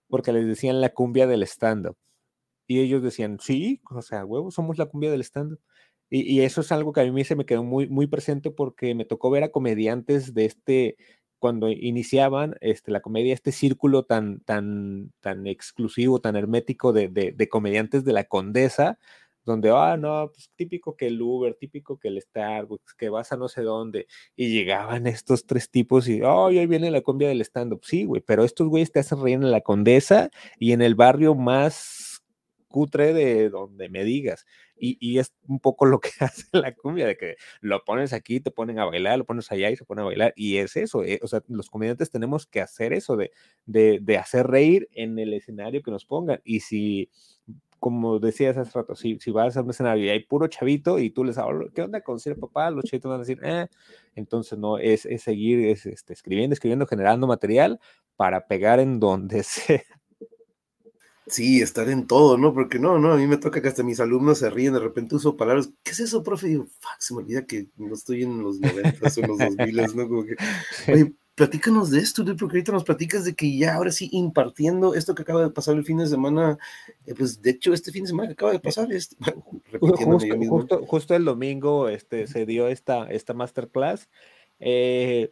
porque 0.08 0.32
les 0.32 0.46
decían 0.46 0.80
la 0.80 0.90
cumbia 0.90 1.26
del 1.26 1.42
stand-up. 1.44 1.96
Y 2.68 2.80
ellos 2.80 3.02
decían, 3.02 3.38
sí, 3.40 3.80
o 3.90 4.02
sea, 4.02 4.24
huevo, 4.24 4.52
somos 4.52 4.78
la 4.78 4.86
cumbia 4.86 5.10
del 5.10 5.22
stand-up. 5.22 5.60
Y, 6.10 6.20
y, 6.22 6.42
eso 6.42 6.60
es 6.60 6.72
algo 6.72 6.92
que 6.92 7.00
a 7.00 7.12
mí 7.12 7.24
se 7.24 7.36
me 7.36 7.44
quedó 7.44 7.64
muy, 7.64 7.88
muy 7.88 8.06
presente 8.06 8.50
porque 8.50 8.94
me 8.94 9.04
tocó 9.04 9.30
ver 9.30 9.42
a 9.42 9.50
comediantes 9.50 10.32
de 10.32 10.46
este, 10.46 10.96
cuando 11.38 11.68
iniciaban 11.70 12.56
este, 12.60 12.90
la 12.90 13.00
comedia, 13.00 13.34
este 13.34 13.52
círculo 13.52 14.04
tan, 14.04 14.40
tan, 14.40 15.12
tan 15.20 15.46
exclusivo, 15.46 16.20
tan 16.20 16.36
hermético 16.36 16.92
de, 16.92 17.08
de, 17.08 17.48
comediantes 17.48 18.04
de 18.04 18.12
la 18.12 18.24
condesa, 18.24 18.98
donde, 19.44 19.70
ah, 19.70 19.96
no, 19.96 20.30
pues 20.32 20.50
típico 20.56 20.96
que 20.96 21.06
el 21.06 21.22
Uber, 21.22 21.54
típico 21.54 21.98
que 21.98 22.08
el 22.08 22.20
Starbucks, 22.20 22.94
que 22.94 23.08
vas 23.08 23.32
a 23.32 23.36
no 23.36 23.48
sé 23.48 23.62
dónde, 23.62 24.06
y 24.36 24.50
llegaban 24.50 25.06
estos 25.06 25.46
tres 25.46 25.70
tipos 25.70 26.08
y, 26.08 26.20
oh, 26.22 26.48
ahí 26.48 26.66
viene 26.66 26.90
la 26.90 27.00
cumbia 27.00 27.28
del 27.28 27.40
stand-up, 27.42 27.80
sí, 27.84 28.04
güey, 28.04 28.20
pero 28.20 28.44
estos 28.44 28.68
güeyes 28.68 28.92
te 28.92 29.00
hacen 29.00 29.22
reír 29.22 29.36
en 29.36 29.50
la 29.50 29.62
condesa 29.62 30.30
y 30.58 30.72
en 30.72 30.82
el 30.82 30.94
barrio 30.94 31.34
más 31.34 32.07
cutre 32.68 33.12
de 33.12 33.50
donde 33.50 33.88
me 33.88 34.04
digas. 34.04 34.46
Y, 34.80 35.18
es 35.18 35.34
un 35.48 35.58
poco 35.58 35.86
lo 35.86 35.98
que 36.00 36.10
hace 36.20 36.46
la 36.52 36.74
cumbia, 36.74 37.06
de 37.06 37.16
que 37.16 37.36
lo 37.60 37.82
pones 37.84 38.12
aquí, 38.12 38.40
te 38.40 38.50
ponen 38.50 38.78
a 38.78 38.84
bailar, 38.84 39.18
lo 39.18 39.24
pones 39.24 39.50
allá 39.50 39.70
y 39.70 39.76
se 39.76 39.84
pone 39.84 40.02
a 40.02 40.04
bailar. 40.04 40.32
Y 40.36 40.58
es 40.58 40.76
eso, 40.76 41.02
eh, 41.04 41.18
o 41.22 41.28
sea, 41.28 41.42
los 41.48 41.70
comediantes 41.70 42.10
tenemos 42.10 42.46
que 42.46 42.60
hacer 42.60 42.92
eso, 42.92 43.16
de, 43.16 43.32
de, 43.66 44.18
hacer 44.18 44.46
reír 44.46 44.88
en 44.92 45.18
el 45.18 45.34
escenario 45.34 45.82
que 45.82 45.90
nos 45.90 46.04
pongan. 46.04 46.40
Y 46.44 46.60
si 46.60 47.10
como 47.78 48.18
decías 48.18 48.56
hace 48.56 48.72
rato, 48.76 48.94
si, 48.96 49.18
si 49.20 49.30
vas 49.30 49.56
a 49.56 49.62
un 49.62 49.70
escenario 49.70 50.04
y 50.04 50.08
hay 50.08 50.20
puro 50.24 50.48
chavito 50.48 50.98
y 50.98 51.10
tú 51.10 51.24
les 51.24 51.38
hablas, 51.38 51.70
¿qué 51.74 51.82
onda 51.82 52.00
con 52.00 52.18
ser 52.18 52.36
papá? 52.36 52.70
Los 52.70 52.84
chavitos 52.84 53.08
van 53.08 53.20
a 53.20 53.24
decir, 53.24 53.38
eh, 53.42 53.68
entonces 54.16 54.58
no, 54.58 54.78
es, 54.78 55.06
es 55.06 55.22
seguir 55.22 55.60
es, 55.68 55.86
este, 55.86 56.12
escribiendo, 56.12 56.54
escribiendo, 56.54 56.86
generando 56.86 57.26
material 57.26 57.78
para 58.16 58.46
pegar 58.48 58.80
en 58.80 58.98
donde 58.98 59.42
sea. 59.44 59.97
Sí, 61.28 61.60
estar 61.60 61.88
en 61.88 62.06
todo, 62.06 62.38
¿no? 62.38 62.54
Porque 62.54 62.78
no, 62.78 62.98
no, 62.98 63.12
a 63.12 63.16
mí 63.16 63.26
me 63.26 63.36
toca 63.36 63.60
que 63.60 63.68
hasta 63.68 63.82
mis 63.82 64.00
alumnos 64.00 64.38
se 64.38 64.50
ríen, 64.50 64.74
de 64.74 64.80
repente 64.80 65.16
uso 65.16 65.36
palabras, 65.36 65.70
¿qué 65.82 65.92
es 65.92 66.00
eso, 66.00 66.22
profe? 66.22 66.46
Y 66.46 66.50
digo, 66.50 66.66
fuck, 66.80 66.98
se 66.98 67.14
me 67.14 67.20
olvida 67.20 67.46
que 67.46 67.68
no 67.76 67.94
estoy 67.94 68.22
en 68.22 68.42
los 68.42 68.60
90 68.60 69.06
o 69.06 69.20
en 69.20 69.28
los 69.28 69.38
2000, 69.38 69.96
¿no? 69.96 70.08
Como 70.08 70.24
que, 70.24 70.36
oye, 70.92 71.14
platícanos 71.38 71.90
de 71.90 72.00
esto, 72.00 72.24
porque 72.24 72.56
ahorita 72.56 72.72
nos 72.72 72.84
platicas 72.84 73.24
de 73.24 73.34
que 73.34 73.56
ya 73.56 73.74
ahora 73.74 73.92
sí 73.92 74.08
impartiendo 74.12 74.94
esto 74.94 75.14
que 75.14 75.22
acaba 75.22 75.42
de 75.42 75.50
pasar 75.50 75.76
el 75.76 75.84
fin 75.84 75.98
de 75.98 76.08
semana, 76.08 76.58
eh, 77.06 77.14
pues 77.14 77.40
de 77.40 77.50
hecho 77.50 77.72
este 77.72 77.92
fin 77.92 78.02
de 78.02 78.08
semana 78.08 78.28
que 78.28 78.32
acaba 78.32 78.52
de 78.52 78.58
pasar, 78.58 78.92
este, 78.92 79.16
justo, 79.80 80.84
justo, 80.84 81.14
el 81.14 81.24
domingo 81.24 81.88
este, 81.88 82.26
se 82.26 82.44
dio 82.44 82.66
esta, 82.66 83.08
esta 83.10 83.34
masterclass. 83.34 84.08
Eh, 84.58 85.30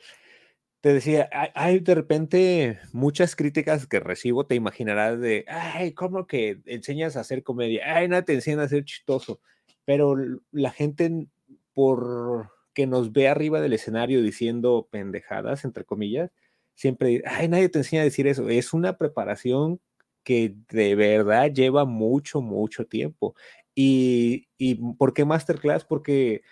te 0.87 0.93
decía, 0.93 1.29
hay, 1.57 1.81
de 1.81 1.97
repente 1.97 2.79
muchas 2.93 3.35
críticas 3.35 3.89
que 3.89 3.99
recibo, 3.99 4.47
te 4.47 4.55
imaginarás 4.55 5.19
de, 5.19 5.45
ay, 5.49 5.95
¿cómo 5.95 6.29
que 6.29 6.61
enseñas 6.65 7.17
a 7.17 7.23
hacer 7.23 7.43
comedia? 7.43 7.97
Ay, 7.97 8.07
nada 8.07 8.23
te 8.23 8.35
enseñan 8.35 8.61
a 8.61 8.69
ser 8.69 8.85
chistoso. 8.85 9.41
Pero 9.85 10.15
la 10.53 10.71
gente, 10.71 11.27
por 11.73 12.53
que 12.73 12.87
nos 12.87 13.11
ve 13.11 13.27
arriba 13.27 13.61
del 13.61 13.73
escenario 13.73 14.23
diciendo 14.23 14.87
pendejadas, 14.89 15.65
entre 15.65 15.83
comillas, 15.83 16.31
siempre, 16.77 17.21
ay, 17.27 17.49
nadie 17.49 17.69
te 17.69 17.79
enseña 17.79 18.03
a 18.03 18.05
decir 18.05 18.29
eso. 18.29 18.49
Es 18.49 18.73
una 18.73 18.97
preparación 18.97 19.81
que 20.23 20.55
de 20.71 20.95
verdad 20.95 21.51
lleva 21.51 21.85
mucho, 21.85 22.41
mucho 22.41 22.87
tiempo. 22.87 23.35
¿Y, 23.75 24.47
y 24.57 24.77
por 24.95 25.15
qué 25.15 25.25
masterclass? 25.25 25.85
Porque 25.85 26.43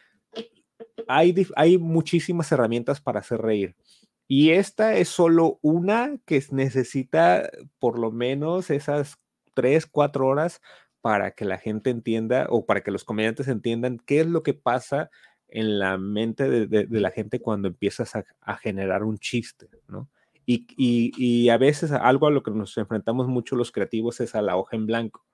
hay, 1.07 1.47
hay 1.55 1.79
muchísimas 1.79 2.51
herramientas 2.51 3.01
para 3.01 3.21
hacer 3.21 3.41
reír 3.41 3.77
y 4.27 4.51
esta 4.51 4.97
es 4.97 5.09
solo 5.09 5.59
una 5.63 6.19
que 6.25 6.43
necesita 6.51 7.51
por 7.79 7.99
lo 7.99 8.11
menos 8.11 8.71
esas 8.71 9.19
tres, 9.53 9.87
cuatro 9.87 10.27
horas 10.27 10.63
para 11.01 11.33
que 11.33 11.45
la 11.45 11.59
gente 11.59 11.91
entienda 11.91 12.47
o 12.49 12.65
para 12.65 12.83
que 12.83 12.91
los 12.91 13.05
comediantes 13.05 13.49
entiendan 13.49 13.99
qué 13.99 14.21
es 14.21 14.27
lo 14.27 14.43
que 14.43 14.55
pasa 14.55 15.11
en 15.49 15.79
la 15.79 15.99
mente 15.99 16.49
de, 16.67 16.87
la 16.89 17.11
gente 17.11 17.41
cuando 17.41 17.69
empiezas 17.69 18.15
a, 18.17 18.57
generar 18.57 19.05
un 19.05 19.19
chiste, 19.19 19.69
¿no? 19.87 20.09
Y, 20.47 20.67
y, 20.77 21.49
a 21.49 21.57
veces 21.57 21.93
algo 21.93 22.27
a 22.27 22.31
lo 22.31 22.43
que 22.43 22.51
nos 22.51 22.77
enfrentamos 22.77 23.29
mucho 23.29 23.57
los 23.57 23.73
creativos 23.73 24.21
es 24.21 24.35
a 24.35 24.43
la 24.43 24.57
hoja 24.57 24.77
en 24.77 24.87
blanco. 24.87 25.25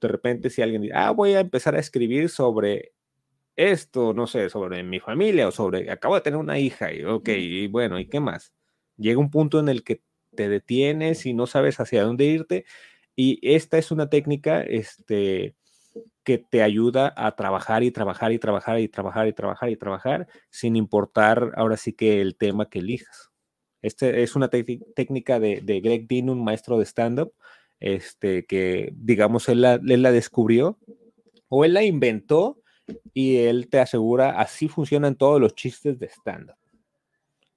De 0.00 0.08
repente 0.08 0.50
si 0.50 0.62
alguien 0.62 0.82
dice, 0.82 0.94
ah, 0.94 1.10
voy 1.10 1.32
a 1.34 1.40
empezar 1.40 1.74
a 1.74 1.80
escribir 1.80 2.28
sobre 2.28 2.92
esto, 3.58 4.14
no 4.14 4.28
sé, 4.28 4.48
sobre 4.50 4.84
mi 4.84 5.00
familia 5.00 5.48
o 5.48 5.50
sobre, 5.50 5.90
acabo 5.90 6.14
de 6.14 6.20
tener 6.20 6.38
una 6.38 6.60
hija 6.60 6.92
y, 6.92 7.04
ok, 7.04 7.28
y 7.30 7.66
bueno, 7.66 7.98
¿y 7.98 8.06
qué 8.06 8.20
más? 8.20 8.52
Llega 8.96 9.18
un 9.18 9.30
punto 9.30 9.58
en 9.58 9.68
el 9.68 9.82
que 9.82 10.00
te 10.36 10.48
detienes 10.48 11.26
y 11.26 11.34
no 11.34 11.48
sabes 11.48 11.80
hacia 11.80 12.04
dónde 12.04 12.24
irte 12.24 12.64
y 13.16 13.40
esta 13.42 13.76
es 13.76 13.90
una 13.90 14.08
técnica, 14.08 14.62
este, 14.62 15.56
que 16.22 16.38
te 16.38 16.62
ayuda 16.62 17.12
a 17.16 17.34
trabajar 17.34 17.82
y 17.82 17.90
trabajar 17.90 18.30
y 18.30 18.38
trabajar 18.38 18.78
y 18.78 18.88
trabajar 18.88 19.26
y 19.26 19.32
trabajar 19.32 19.70
y 19.70 19.76
trabajar 19.76 20.28
sin 20.50 20.76
importar 20.76 21.52
ahora 21.56 21.76
sí 21.76 21.94
que 21.94 22.20
el 22.20 22.36
tema 22.36 22.68
que 22.70 22.78
elijas. 22.78 23.32
Este 23.82 24.22
es 24.22 24.36
una 24.36 24.48
técnica 24.48 25.40
de, 25.40 25.80
Greg 25.82 26.06
Dean, 26.06 26.30
un 26.30 26.44
maestro 26.44 26.78
de 26.78 26.84
stand-up, 26.84 27.32
este, 27.80 28.46
que 28.46 28.92
digamos 28.94 29.48
él 29.48 29.64
él 29.64 30.02
la 30.02 30.12
descubrió 30.12 30.78
o 31.48 31.64
él 31.64 31.74
la 31.74 31.82
inventó 31.82 32.60
y 33.14 33.36
él 33.36 33.68
te 33.68 33.80
asegura, 33.80 34.40
así 34.40 34.68
funcionan 34.68 35.14
todos 35.14 35.40
los 35.40 35.54
chistes 35.54 35.98
de 35.98 36.06
stand-up. 36.06 36.56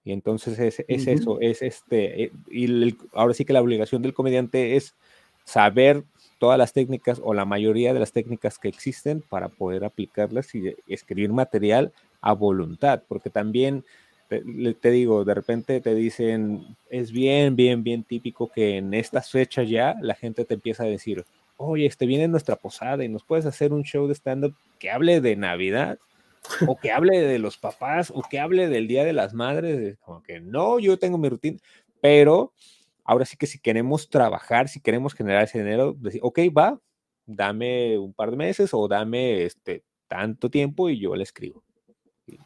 Y 0.03 0.13
entonces 0.13 0.57
es, 0.57 0.83
es 0.87 1.07
eso, 1.07 1.39
es 1.39 1.61
este, 1.61 2.23
eh, 2.23 2.31
y 2.49 2.95
ahora 3.13 3.33
sí 3.33 3.45
que 3.45 3.53
la 3.53 3.61
obligación 3.61 4.01
del 4.01 4.15
comediante 4.15 4.75
es 4.75 4.95
saber 5.45 6.03
todas 6.39 6.57
las 6.57 6.73
técnicas 6.73 7.21
o 7.23 7.35
la 7.35 7.45
mayoría 7.45 7.93
de 7.93 7.99
las 7.99 8.11
técnicas 8.11 8.57
que 8.57 8.67
existen 8.67 9.21
para 9.21 9.49
poder 9.49 9.83
aplicarlas 9.83 10.55
y 10.55 10.75
escribir 10.87 11.31
material 11.31 11.93
a 12.19 12.33
voluntad, 12.33 13.03
porque 13.07 13.29
también 13.29 13.83
te, 14.79 14.91
digo, 14.91 15.25
de 15.25 15.33
repente 15.33 15.81
te 15.81 15.93
dicen, 15.93 16.77
es 16.89 17.11
bien, 17.11 17.55
bien, 17.55 17.83
bien 17.83 18.03
típico 18.03 18.47
que 18.47 18.77
en 18.77 18.93
estas 18.93 19.29
fechas 19.29 19.69
ya 19.69 19.95
la 20.01 20.15
gente 20.15 20.45
te 20.45 20.53
empieza 20.53 20.83
a 20.83 20.87
decir, 20.87 21.25
oye, 21.63 21.85
este 21.85 22.05
viene 22.05 22.27
nuestra 22.27 22.55
posada 22.55 23.03
y 23.03 23.09
nos 23.09 23.23
puedes 23.23 23.45
hacer 23.45 23.73
un 23.73 23.83
show 23.83 24.07
de 24.07 24.15
stand-up 24.15 24.55
que 24.79 24.91
hable 24.91 25.21
de 25.21 25.35
Navidad 25.35 25.99
o 26.67 26.75
que 26.75 26.91
hable 26.91 27.21
de 27.21 27.39
los 27.39 27.57
papás 27.57 28.11
o 28.13 28.21
que 28.21 28.39
hable 28.39 28.67
del 28.67 28.87
Día 28.87 29.03
de 29.03 29.13
las 29.13 29.33
Madres, 29.33 29.97
como 29.99 30.23
que 30.23 30.39
no, 30.39 30.79
yo 30.79 30.97
tengo 30.97 31.17
mi 31.17 31.29
rutina, 31.29 31.59
pero 32.01 32.53
ahora 33.03 33.25
sí 33.25 33.37
que 33.37 33.47
si 33.47 33.59
queremos 33.59 34.09
trabajar, 34.09 34.67
si 34.67 34.81
queremos 34.81 35.13
generar 35.13 35.43
ese 35.43 35.59
dinero, 35.59 35.93
decir, 35.93 36.21
ok, 36.23 36.39
va, 36.57 36.79
dame 37.25 37.97
un 37.97 38.13
par 38.13 38.31
de 38.31 38.37
meses 38.37 38.73
o 38.73 38.87
dame 38.87 39.45
este 39.45 39.83
tanto 40.07 40.49
tiempo 40.49 40.89
y 40.89 40.99
yo 40.99 41.15
le 41.15 41.23
escribo. 41.23 41.63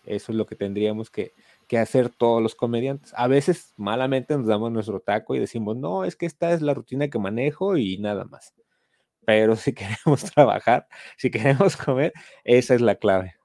Eso 0.03 0.31
es 0.31 0.37
lo 0.37 0.45
que 0.45 0.55
tendríamos 0.55 1.11
que, 1.11 1.33
que 1.67 1.77
hacer 1.77 2.09
todos 2.09 2.41
los 2.41 2.55
comediantes. 2.55 3.13
A 3.15 3.27
veces 3.27 3.73
malamente 3.77 4.35
nos 4.37 4.47
damos 4.47 4.71
nuestro 4.71 4.99
taco 4.99 5.35
y 5.35 5.39
decimos, 5.39 5.77
no, 5.77 6.05
es 6.05 6.15
que 6.15 6.25
esta 6.25 6.51
es 6.53 6.61
la 6.61 6.73
rutina 6.73 7.07
que 7.07 7.19
manejo 7.19 7.77
y 7.77 7.97
nada 7.97 8.25
más 8.25 8.53
pero 9.25 9.55
si 9.55 9.73
queremos 9.73 10.23
trabajar, 10.33 10.87
si 11.17 11.29
queremos 11.31 11.75
comer, 11.77 12.13
esa 12.43 12.75
es 12.75 12.81
la 12.81 12.95
clave. 12.95 13.35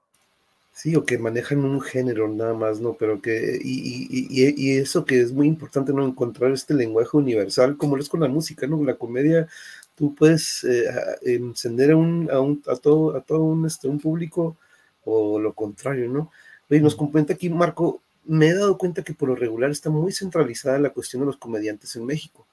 Sí, 0.72 0.96
o 0.96 1.04
que 1.04 1.18
manejan 1.18 1.64
un 1.64 1.80
género 1.80 2.28
nada 2.28 2.54
más, 2.54 2.80
¿no? 2.80 2.94
Pero 2.94 3.20
que, 3.20 3.58
y, 3.62 4.06
y, 4.08 4.54
y, 4.56 4.78
eso 4.78 5.04
que 5.04 5.20
es 5.20 5.32
muy 5.32 5.46
importante, 5.46 5.92
¿no? 5.92 6.06
Encontrar 6.06 6.52
este 6.52 6.74
lenguaje 6.74 7.16
universal, 7.16 7.76
como 7.76 7.96
lo 7.96 8.02
es 8.02 8.08
con 8.08 8.20
la 8.20 8.28
música, 8.28 8.66
¿no? 8.66 8.82
La 8.82 8.94
comedia, 8.94 9.46
tú 9.94 10.14
puedes 10.14 10.64
eh, 10.64 10.84
encender 11.22 11.90
a, 11.90 11.96
un, 11.96 12.30
a, 12.32 12.40
un, 12.40 12.62
a, 12.66 12.76
todo, 12.76 13.16
a 13.16 13.20
todo 13.20 13.40
un, 13.40 13.66
este, 13.66 13.88
un 13.88 13.98
público 14.00 14.56
o 15.04 15.38
lo 15.38 15.52
contrario, 15.54 16.08
¿no? 16.08 16.30
Y 16.70 16.80
nos 16.80 16.94
comenta 16.96 17.34
aquí 17.34 17.50
Marco, 17.50 18.00
me 18.24 18.48
he 18.48 18.54
dado 18.54 18.78
cuenta 18.78 19.02
que 19.02 19.12
por 19.12 19.28
lo 19.28 19.34
regular 19.34 19.70
está 19.70 19.90
muy 19.90 20.12
centralizada 20.12 20.78
la 20.78 20.90
cuestión 20.90 21.20
de 21.20 21.26
los 21.26 21.36
comediantes 21.36 21.96
en 21.96 22.06
México 22.06 22.46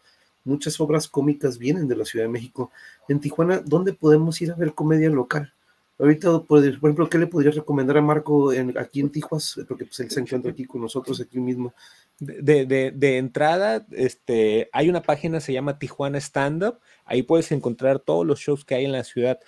muchas 0.47 0.79
obras 0.79 1.07
cómicas 1.07 1.57
vienen 1.57 1.87
de 1.87 1.95
la 1.95 2.05
Ciudad 2.05 2.25
de 2.25 2.31
México. 2.31 2.71
En 3.07 3.19
Tijuana, 3.19 3.61
¿dónde 3.63 3.93
podemos 3.93 4.41
ir 4.41 4.51
a 4.51 4.55
ver 4.55 4.73
comedia 4.73 5.09
local? 5.09 5.53
Ahorita, 5.99 6.39
por 6.41 6.63
ejemplo, 6.63 7.09
¿qué 7.09 7.17
le 7.17 7.27
podrías 7.27 7.55
recomendar 7.55 7.97
a 7.97 8.01
Marco 8.01 8.51
aquí 8.79 8.99
en 8.99 9.09
Tijuas? 9.09 9.59
Porque 9.67 9.85
pues, 9.85 9.99
él 9.99 10.11
se 10.11 10.19
encuentra 10.19 10.51
aquí 10.51 10.65
con 10.65 10.81
nosotros, 10.81 11.19
aquí 11.19 11.39
mismo. 11.39 11.73
De, 12.19 12.65
de, 12.65 12.91
de, 12.91 13.17
entrada, 13.17 13.85
este, 13.91 14.69
hay 14.73 14.89
una 14.89 15.01
página, 15.01 15.39
se 15.39 15.53
llama 15.53 15.79
Tijuana 15.79 16.19
Stand 16.19 16.63
Up. 16.63 16.79
Ahí 17.03 17.23
puedes 17.23 17.51
encontrar 17.51 17.99
todos 17.99 18.25
los 18.27 18.39
shows 18.39 18.63
que 18.63 18.75
hay 18.75 18.85
en 18.85 18.91
la 18.91 19.03
ciudad. 19.03 19.39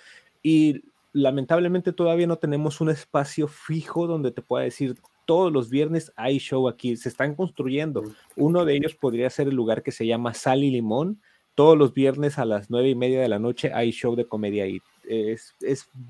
Y 0.42 0.82
lamentablemente 1.12 1.92
todavía 1.92 2.26
no 2.26 2.38
tenemos 2.38 2.80
un 2.80 2.90
espacio 2.90 3.46
fijo 3.46 4.06
donde 4.06 4.32
te 4.32 4.42
pueda 4.42 4.64
decir 4.64 4.96
todos 5.30 5.52
los 5.52 5.70
viernes 5.70 6.12
hay 6.16 6.38
show 6.38 6.66
aquí. 6.68 6.96
Se 6.96 7.08
están 7.08 7.36
construyendo. 7.36 8.02
Uno 8.34 8.64
de 8.64 8.74
ellos 8.74 8.96
podría 8.96 9.30
ser 9.30 9.46
el 9.46 9.54
lugar 9.54 9.84
que 9.84 9.92
se 9.92 10.04
llama 10.04 10.34
Sal 10.34 10.64
y 10.64 10.72
Limón. 10.72 11.22
Todos 11.54 11.78
los 11.78 11.94
viernes 11.94 12.36
a 12.36 12.44
las 12.44 12.68
nueve 12.68 12.88
y 12.88 12.96
media 12.96 13.20
de 13.20 13.28
la 13.28 13.38
noche 13.38 13.70
hay 13.72 13.92
show 13.92 14.16
de 14.16 14.26
comedia 14.26 14.64
ahí. 14.64 14.80
Es, 15.08 15.54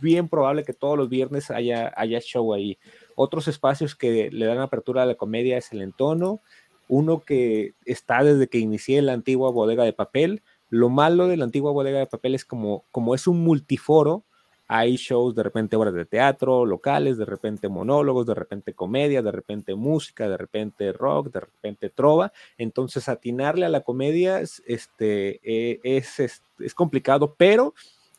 bien 0.01 0.27
probable 0.27 0.65
que 0.65 0.73
todos 0.73 0.97
los 0.97 1.11
viernes 1.11 1.51
haya, 1.51 1.93
haya 1.97 2.19
show 2.21 2.55
ahí. 2.55 2.79
Otros 3.15 3.47
espacios 3.47 3.95
que 3.95 4.31
le 4.31 4.47
dan 4.47 4.61
apertura 4.61 5.03
a 5.03 5.07
la 5.07 5.17
comedia 5.17 5.59
es 5.59 5.71
el 5.73 5.83
entono, 5.83 6.41
uno 6.89 7.21
que 7.21 7.75
está 7.85 8.25
desde 8.25 8.49
que 8.49 8.57
inicié 8.57 9.03
la 9.03 9.13
antigua 9.13 9.51
bodega 9.51 9.85
de 9.85 9.93
papel. 9.93 10.43
Lo 10.71 10.89
malo 10.89 11.29
de 11.29 11.37
la 11.37 11.45
antigua 11.45 11.73
bodega 11.73 11.99
de 11.99 12.07
papel 12.07 12.35
es 12.35 12.47
como, 12.47 12.87
como 12.91 13.15
es 13.15 13.27
un 13.27 13.45
multiforo, 13.45 14.25
hay 14.73 14.95
shows, 14.95 15.35
de 15.35 15.43
repente 15.43 15.75
obras 15.75 15.93
de 15.95 16.05
teatro 16.05 16.65
locales, 16.65 17.19
de 17.19 17.25
repente 17.25 17.69
monólogos, 17.69 18.25
de 18.25 18.35
repente 18.35 18.73
comedia, 18.73 19.21
de 19.21 19.33
repente 19.33 19.75
música, 19.75 20.29
de 20.29 20.37
repente 20.37 20.93
rock, 20.93 21.33
de 21.33 21.41
repente 21.41 21.91
trova. 21.91 22.33
Entonces, 22.57 23.09
atinarle 23.09 23.67
a 23.67 23.69
la 23.69 23.81
comedia 23.81 24.39
este, 24.39 25.41
eh, 25.43 25.81
es, 25.83 26.21
es, 26.21 26.43
es 26.61 26.73
complicado, 26.73 27.35
pero 27.37 27.75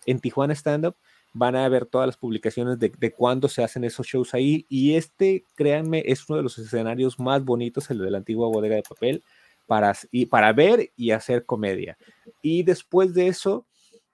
en 0.06 0.20
Tijuana 0.20 0.54
Stand 0.54 0.88
Up 0.88 0.96
van 1.32 1.56
a 1.56 1.70
ver 1.70 1.86
todas 1.86 2.06
las 2.06 2.18
publicaciones 2.18 2.78
de, 2.78 2.92
de 3.00 3.12
cuándo 3.14 3.48
se 3.48 3.64
hacen 3.64 3.86
esos 3.86 4.06
shows 4.06 4.34
ahí. 4.34 4.66
Y 4.68 4.96
este, 4.96 5.46
créanme, 5.56 6.04
es 6.06 6.28
uno 6.28 6.36
de 6.36 6.44
los 6.44 6.60
escenarios 6.60 7.18
más 7.18 7.46
bonitos, 7.46 7.90
el 7.92 8.00
de 8.00 8.12
la 8.12 8.18
antigua 8.18 8.50
bodega 8.50 8.76
de 8.76 8.84
papel, 8.84 9.24
para, 9.68 9.96
y, 10.12 10.26
para 10.26 10.52
ver 10.52 10.92
y 10.98 11.12
hacer 11.12 11.46
comedia. 11.46 11.98
Y 12.42 12.64
después 12.64 13.14
de 13.14 13.28
eso, 13.28 13.66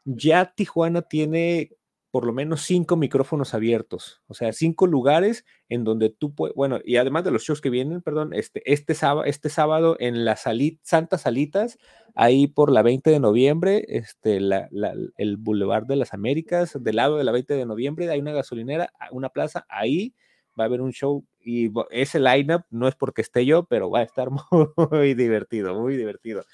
ya 0.06 0.54
Tijuana 0.54 1.02
tiene 1.02 1.72
por 2.18 2.26
lo 2.26 2.34
menos 2.34 2.64
cinco 2.64 2.98
micrófonos 2.98 3.54
abiertos, 3.54 4.24
o 4.26 4.34
sea, 4.34 4.52
cinco 4.52 4.88
lugares 4.88 5.46
en 5.70 5.84
donde 5.84 6.10
tú 6.10 6.34
puedes, 6.34 6.56
bueno, 6.56 6.80
y 6.84 6.96
además 6.96 7.24
de 7.26 7.30
los 7.30 7.44
shows 7.44 7.62
que 7.62 7.70
vienen, 7.70 8.02
perdón, 8.02 8.34
este, 8.34 8.64
este, 8.66 8.96
sábado, 8.96 9.24
este 9.26 9.50
sábado 9.50 9.96
en 10.00 10.26
la 10.26 10.36
Salit, 10.36 10.80
Santa 10.82 11.20
Salitas, 11.20 11.78
ahí 12.16 12.48
por 12.48 12.72
la 12.72 12.82
20 12.82 13.12
de 13.12 13.20
noviembre, 13.20 13.86
este, 13.88 14.40
la, 14.40 14.68
la, 14.72 14.96
el 15.18 15.38
Boulevard 15.38 15.86
de 15.86 15.96
las 15.96 16.16
Américas, 16.16 16.76
del 16.82 16.96
lado 16.96 17.18
de 17.18 17.24
la 17.24 17.32
20 17.32 17.54
de 17.54 17.68
noviembre, 17.68 18.10
hay 18.10 18.20
una 18.20 18.34
gasolinera, 18.34 18.92
una 19.12 19.30
plaza, 19.30 19.68
ahí 19.70 20.16
va 20.60 20.64
a 20.64 20.66
haber 20.66 20.82
un 20.82 20.94
show 20.94 21.24
y 21.40 21.70
ese 21.92 22.20
lineup 22.20 22.64
no 22.72 22.88
es 22.88 22.96
porque 22.96 23.22
esté 23.22 23.46
yo, 23.46 23.66
pero 23.66 23.92
va 23.92 24.00
a 24.00 24.04
estar 24.04 24.30
muy 24.92 25.14
divertido, 25.14 25.80
muy 25.80 25.96
divertido. 25.96 26.46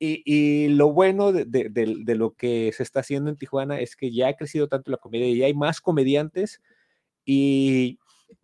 Y, 0.00 0.68
lo 0.68 0.92
bueno 0.92 1.32
de, 1.32 2.14
lo 2.16 2.34
que 2.34 2.72
se 2.72 2.82
está 2.84 3.00
haciendo 3.00 3.30
en 3.30 3.36
Tijuana 3.36 3.80
es 3.80 3.96
que 3.96 4.12
ya 4.12 4.28
ha 4.28 4.36
crecido 4.36 4.68
tanto 4.68 4.90
la 4.92 4.96
comedia 4.96 5.28
y 5.28 5.42
hay 5.42 5.54
más 5.54 5.80
comediantes 5.80 6.62
y 7.24 7.98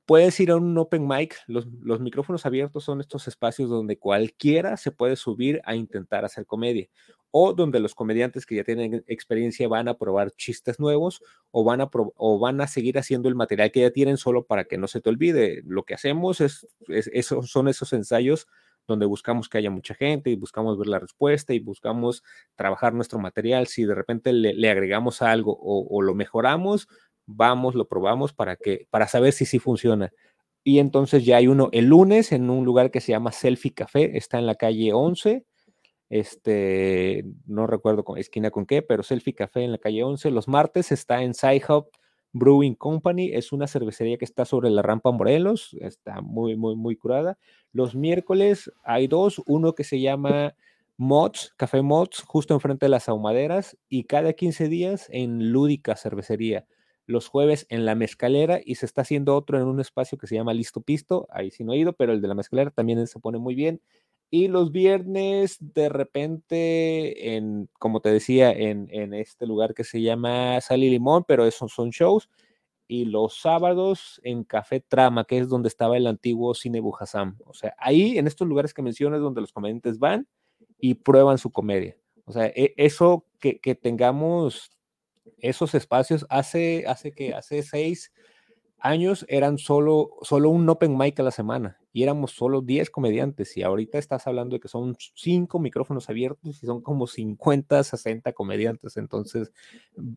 puedes 0.05 0.38
ir 0.40 0.51
a 0.51 0.57
un 0.57 0.77
open 0.77 1.07
mic. 1.07 1.37
Los, 1.47 1.67
micrófonos 2.01 2.45
abiertos 2.45 2.85
son 2.85 3.01
estos 3.01 3.29
espacios 3.29 3.71
donde 3.71 3.99
cualquiera 3.99 4.77
se 4.77 4.90
puede 4.90 5.14
subir 5.14 5.61
a 5.64 5.77
intentar 5.77 6.25
hacer 6.25 6.45
comedia 6.45 6.88
o 7.31 7.53
donde 7.53 7.81
los 7.81 7.95
comediantes 7.95 8.47
que 8.47 8.57
ya 8.57 8.64
tienen 8.64 9.05
experiencia 9.09 9.67
van 9.67 9.88
a 9.88 9.99
probar 9.99 10.31
chistes 10.33 10.79
nuevos 10.79 11.21
o 11.51 11.64
van 11.64 11.81
a, 11.81 11.90
o 11.93 12.38
van 12.38 12.61
a 12.61 12.69
seguir 12.69 12.99
haciendo 12.99 13.29
el 13.29 13.35
material 13.35 13.73
que 13.73 13.81
ya 13.81 13.90
tienen 13.90 14.17
solo 14.17 14.45
para 14.45 14.64
que 14.64 14.79
no 14.79 14.87
se 14.87 15.01
te 15.01 15.11
olvide. 15.11 15.62
Lo 15.64 15.85
que 15.85 15.95
hacemos 15.95 16.40
es, 16.40 16.67
es 16.88 17.27
son 17.27 17.69
esos 17.69 17.93
ensayos 17.93 18.47
donde 18.87 19.07
buscamos 19.07 19.49
que 19.49 19.59
haya 19.59 19.70
mucha 19.70 19.94
gente 19.94 20.31
y 20.31 20.37
buscamos 20.37 20.79
ver 20.79 20.88
la 20.88 20.99
respuesta 20.99 21.55
y 21.55 21.59
buscamos 21.59 22.23
trabajar 22.55 22.94
nuestro 22.94 23.18
material. 23.18 23.66
Si 23.66 23.85
de 23.85 23.94
repente 23.94 24.33
le, 24.33 24.70
agregamos 24.70 25.23
algo 25.23 25.57
o, 25.61 26.03
lo 26.03 26.14
mejoramos, 26.14 26.88
vamos, 27.27 27.75
lo 27.75 27.88
probamos 27.88 28.33
para, 28.33 28.57
que, 28.57 28.87
para 28.90 29.09
saber 29.09 29.33
si 29.33 29.47
sí 29.47 29.59
funciona. 29.59 30.12
Y 30.62 30.79
entonces 30.79 31.25
ya 31.25 31.37
hay 31.37 31.47
uno 31.47 31.68
el 31.73 31.87
lunes 31.87 32.33
en 32.33 32.49
un 32.51 32.64
lugar 32.64 32.90
que 32.90 33.01
se 33.01 33.12
llama 33.12 33.33
Selfie 33.33 33.75
Café, 33.75 34.16
está 34.16 34.38
en 34.38 34.47
la 34.47 34.55
calle 34.55 34.92
11. 34.92 35.44
Este, 36.11 37.25
no 37.47 37.66
recuerdo 37.66 38.05
con 38.05 38.18
esquina 38.18 38.51
con 38.51 38.66
qué, 38.66 38.83
pero 38.83 39.03
Selfie 39.03 39.35
Café 39.35 39.62
en 39.62 39.73
la 39.73 39.79
calle 39.79 40.05
11. 40.05 40.31
Los 40.31 40.49
martes 40.49 40.92
está 40.92 41.23
en 41.23 41.35
Sci-Hub 41.35 41.90
Brewing 42.35 42.75
Company, 42.75 43.31
es 43.33 43.53
una 43.53 43.68
cervecería 43.68 44.18
que 44.18 44.25
está 44.25 44.44
sobre 44.44 44.68
la 44.68 44.83
rampa 44.83 45.12
Morelos, 45.12 45.77
está 45.81 46.20
muy, 46.20 46.57
muy, 46.57 46.75
muy 46.75 46.97
curada. 46.97 47.38
Los 47.73 47.94
miércoles 47.94 48.73
hay 48.83 49.07
dos, 49.07 49.40
uno 49.47 49.75
que 49.75 49.85
se 49.85 50.01
llama 50.01 50.55
Mods, 50.97 51.55
Café 51.57 51.81
Mods, 51.81 52.23
justo 52.27 52.53
enfrente 52.53 52.87
de 52.87 52.90
las 52.90 53.09
ahumaderas, 53.09 53.79
y 53.88 54.05
cada 54.05 54.33
15 54.33 54.68
días 54.68 55.07
en 55.11 55.53
Lúdica 55.53 55.94
Cervecería. 55.94 56.66
Los 57.07 57.29
jueves 57.29 57.66
en 57.68 57.85
La 57.85 57.94
Mezcalera 57.94 58.61
y 58.64 58.75
se 58.77 58.87
está 58.87 59.03
haciendo 59.03 59.37
otro 59.37 59.59
en 59.59 59.66
un 59.68 59.79
espacio 59.79 60.18
que 60.18 60.27
se 60.27 60.35
llama 60.35 60.55
Listo 60.55 60.81
Pisto, 60.81 61.29
ahí 61.31 61.53
sí 61.53 61.62
no 61.62 61.73
he 61.73 61.79
ido, 61.79 61.92
pero 61.92 62.12
el 62.12 62.20
de 62.20 62.27
La 62.29 62.35
Mezcalera 62.35 62.73
también 62.73 63.07
se 63.07 63.20
pone 63.20 63.38
muy 63.38 63.55
bien. 63.55 63.81
Y 64.37 64.49
los 64.49 64.73
viernes, 64.73 65.59
de 65.61 65.88
repente, 65.88 67.37
en, 67.37 67.70
como 67.79 68.01
te 68.01 68.09
decía, 68.09 68.51
en, 68.51 68.88
en 68.90 69.14
este 69.14 69.47
lugar 69.47 69.75
que 69.75 69.85
se 69.85 70.03
llama 70.03 70.61
Sal 70.61 70.83
y 70.83 70.90
Limón, 70.90 71.23
pero 71.23 71.47
esos 71.47 71.70
son 71.70 71.90
shows. 71.90 72.29
Y 72.88 73.05
los 73.05 73.40
sábados 73.40 74.20
en 74.25 74.42
Café 74.42 74.81
Trama, 74.81 75.25
que 75.25 75.38
es 75.38 75.49
donde 75.49 75.68
estaba 75.68 75.97
el 75.97 76.09
antiguo 76.09 76.53
Cine 76.57 76.81
Bujasam. 76.81 77.38
O 77.44 77.55
sea, 77.55 77.77
ahí 77.79 78.18
en 78.18 78.27
estos 78.27 78.49
lugares 78.49 78.75
que 78.75 78.83
mencionas, 78.83 79.20
donde 79.20 79.40
los 79.40 79.53
comediantes 79.53 80.01
van 80.01 80.27
y 80.81 80.94
prueban 80.94 81.38
su 81.38 81.53
comedia. 81.53 81.97
O 82.25 82.33
sea, 82.33 82.47
e, 82.47 82.75
eso 82.77 83.29
que, 83.38 83.61
que 83.61 83.77
tengamos 83.77 84.73
esos 85.38 85.77
espacios 85.77 86.27
hace, 86.29 86.87
hace 86.88 87.12
que 87.12 87.35
hace 87.35 87.62
seis, 87.62 88.12
años 88.85 89.25
eran 89.31 89.57
solo, 89.57 90.11
solo 90.20 90.51
un 90.51 90.68
open 90.68 90.97
mic 90.97 91.18
a 91.18 91.23
la 91.23 91.31
semana 91.31 91.79
y 91.94 92.03
éramos 92.03 92.33
solo 92.33 92.61
10 92.61 92.90
comediantes 92.90 93.57
y 93.57 93.62
ahorita 93.62 93.97
estás 93.97 94.27
hablando 94.27 94.57
de 94.57 94.61
que 94.61 94.68
son 94.68 94.94
5 95.14 95.59
micrófonos 95.59 96.11
abiertos 96.11 96.62
y 96.62 96.66
son 96.66 96.83
como 96.83 97.07
50, 97.07 97.83
60 97.83 98.35
comediantes. 98.35 98.99
Entonces, 98.99 99.53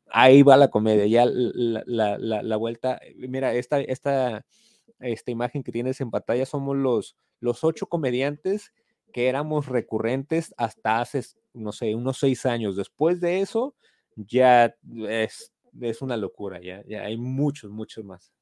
ahí 0.07 0.43
va 0.43 0.57
la 0.57 0.67
comedia, 0.69 1.05
ya 1.05 1.25
la, 1.25 2.17
la, 2.17 2.43
la, 2.43 2.55
vuelta. 2.57 2.99
Mira, 3.15 3.53
esta, 3.53 3.79
esta, 3.79 4.45
esta 4.99 5.31
imagen 5.31 5.63
que 5.63 5.71
tienes 5.71 6.01
en 6.01 6.11
pantalla 6.11 6.45
somos 6.45 6.75
los, 6.75 7.15
los 7.39 7.63
8 7.63 7.87
comediantes 7.87 8.73
que 9.13 9.29
éramos 9.29 9.67
recurrentes 9.67 10.53
hasta 10.57 10.99
hace, 10.99 11.21
no 11.53 11.71
sé, 11.71 11.95
unos 11.95 12.17
6 12.19 12.45
años. 12.45 12.75
Después 12.75 13.21
de 13.21 13.39
eso, 13.39 13.75
ya 14.17 14.75
es, 15.07 15.53
es 15.79 16.01
una 16.01 16.17
locura, 16.17 16.59
ya, 16.61 16.83
ya 16.85 17.03
hay 17.03 17.15
muchos, 17.15 17.71
muchos 17.71 18.03
más. 18.03 18.33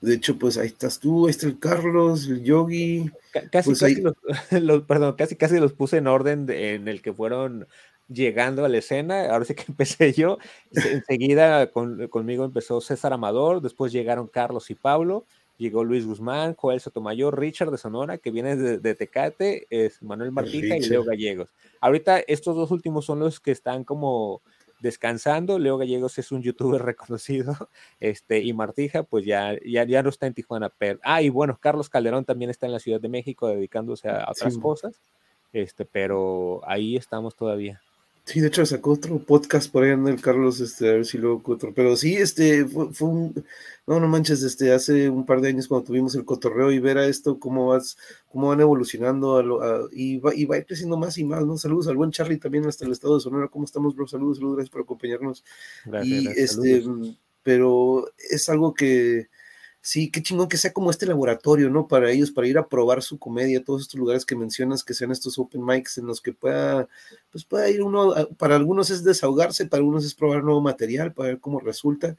De 0.00 0.14
hecho, 0.14 0.38
pues 0.38 0.58
ahí 0.58 0.66
estás 0.66 0.98
tú, 0.98 1.26
ahí 1.26 1.30
está 1.30 1.46
el 1.46 1.58
Carlos, 1.58 2.28
el 2.28 2.42
Yogi. 2.42 3.10
Casi, 3.50 3.70
pues 3.70 3.80
casi, 3.80 4.02
los, 4.60 4.82
perdón, 4.82 5.14
casi, 5.16 5.36
casi 5.36 5.58
los 5.58 5.72
puse 5.72 5.96
en 5.96 6.06
orden 6.06 6.46
en 6.50 6.88
el 6.88 7.00
que 7.00 7.12
fueron 7.12 7.66
llegando 8.08 8.64
a 8.64 8.68
la 8.68 8.78
escena. 8.78 9.30
Ahora 9.30 9.44
sí 9.44 9.54
que 9.54 9.64
empecé 9.68 10.12
yo. 10.12 10.38
Enseguida 10.72 11.70
conmigo 11.70 12.44
empezó 12.44 12.80
César 12.80 13.12
Amador, 13.12 13.62
después 13.62 13.92
llegaron 13.92 14.28
Carlos 14.28 14.70
y 14.70 14.74
Pablo, 14.74 15.24
llegó 15.56 15.82
Luis 15.82 16.06
Guzmán, 16.06 16.54
Joel 16.54 16.80
Sotomayor, 16.80 17.38
Richard 17.38 17.70
de 17.70 17.78
Sonora, 17.78 18.18
que 18.18 18.30
viene 18.30 18.56
de, 18.56 18.94
Tecate, 18.94 19.66
es 19.70 20.02
Manuel 20.02 20.32
Martija 20.32 20.76
y 20.76 20.80
Leo 20.80 21.04
Gallegos. 21.04 21.54
Ahorita 21.80 22.20
estos 22.20 22.54
dos 22.54 22.70
últimos 22.70 23.06
son 23.06 23.20
los 23.20 23.40
que 23.40 23.52
están 23.52 23.84
como 23.84 24.42
descansando. 24.80 25.58
Leo 25.58 25.78
Gallegos 25.78 26.18
es 26.18 26.32
un 26.32 26.42
youtuber 26.42 26.82
reconocido, 26.84 27.54
este, 28.00 28.40
y 28.40 28.52
Martija, 28.52 29.02
pues 29.02 29.24
ya, 29.24 29.56
ya, 29.64 29.84
ya 29.84 30.02
no 30.02 30.08
está 30.08 30.26
en 30.26 30.34
Tijuana. 30.34 30.70
Pero, 30.78 30.98
ah, 31.02 31.22
y 31.22 31.28
bueno, 31.28 31.58
Carlos 31.60 31.88
Calderón 31.88 32.24
también 32.24 32.50
está 32.50 32.66
en 32.66 32.72
la 32.72 32.78
Ciudad 32.78 33.00
de 33.00 33.08
México 33.08 33.48
dedicándose 33.48 34.08
a, 34.08 34.30
otras 34.30 34.58
cosas, 34.58 35.00
este, 35.52 35.84
pero 35.84 36.60
ahí 36.66 36.96
estamos 36.96 37.34
todavía. 37.34 37.80
Sí, 38.26 38.40
de 38.40 38.48
hecho 38.48 38.66
sacó 38.66 38.90
otro 38.90 39.20
podcast 39.20 39.70
por 39.70 39.84
ahí 39.84 39.90
en 39.92 40.08
el 40.08 40.20
Carlos, 40.20 40.58
este, 40.58 40.88
a 40.90 40.94
ver 40.94 41.06
si 41.06 41.16
luego 41.16 41.40
otro. 41.44 41.72
Pero 41.72 41.94
sí, 41.94 42.16
este, 42.16 42.66
fue, 42.66 43.08
un, 43.08 43.44
no, 43.86 44.00
no 44.00 44.08
manches, 44.08 44.42
este, 44.42 44.72
hace 44.72 45.08
un 45.08 45.24
par 45.24 45.40
de 45.40 45.50
años 45.50 45.68
cuando 45.68 45.86
tuvimos 45.86 46.16
el 46.16 46.24
cotorreo 46.24 46.72
y 46.72 46.80
ver 46.80 46.98
a 46.98 47.06
esto, 47.06 47.38
cómo 47.38 47.68
vas, 47.68 47.96
cómo 48.28 48.48
van 48.48 48.60
evolucionando 48.60 49.38
a 49.62 49.88
y, 49.92 50.18
va, 50.18 50.34
y 50.34 50.44
va 50.44 50.56
a 50.56 50.58
ir 50.58 50.66
creciendo 50.66 50.96
más 50.96 51.16
y 51.18 51.24
más, 51.24 51.46
¿no? 51.46 51.56
Saludos 51.56 51.86
al 51.86 51.96
buen 51.96 52.10
Charlie 52.10 52.38
también 52.38 52.66
hasta 52.66 52.84
el 52.84 52.90
estado 52.90 53.14
de 53.14 53.20
Sonora, 53.20 53.46
¿cómo 53.46 53.64
estamos, 53.64 53.94
bro? 53.94 54.08
Saludos, 54.08 54.38
saludos, 54.38 54.56
gracias 54.56 54.72
por 54.72 54.82
acompañarnos. 54.82 55.44
y 56.02 56.26
este, 56.26 56.84
pero 57.44 58.10
es 58.28 58.48
algo 58.48 58.74
que 58.74 59.28
Sí, 59.86 60.10
qué 60.10 60.20
chingón 60.20 60.48
que 60.48 60.56
sea 60.56 60.72
como 60.72 60.90
este 60.90 61.06
laboratorio, 61.06 61.70
¿no? 61.70 61.86
Para 61.86 62.10
ellos, 62.10 62.32
para 62.32 62.48
ir 62.48 62.58
a 62.58 62.66
probar 62.66 63.04
su 63.04 63.20
comedia, 63.20 63.62
todos 63.62 63.82
estos 63.82 64.00
lugares 64.00 64.26
que 64.26 64.34
mencionas, 64.34 64.82
que 64.82 64.94
sean 64.94 65.12
estos 65.12 65.38
open 65.38 65.64
mics 65.64 65.98
en 65.98 66.06
los 66.06 66.20
que 66.20 66.32
pueda, 66.32 66.88
pues 67.30 67.44
pueda 67.44 67.70
ir 67.70 67.84
uno, 67.84 68.12
para 68.36 68.56
algunos 68.56 68.90
es 68.90 69.04
desahogarse, 69.04 69.66
para 69.66 69.78
algunos 69.78 70.04
es 70.04 70.12
probar 70.16 70.42
nuevo 70.42 70.60
material, 70.60 71.12
para 71.14 71.28
ver 71.28 71.38
cómo 71.40 71.60
resulta, 71.60 72.16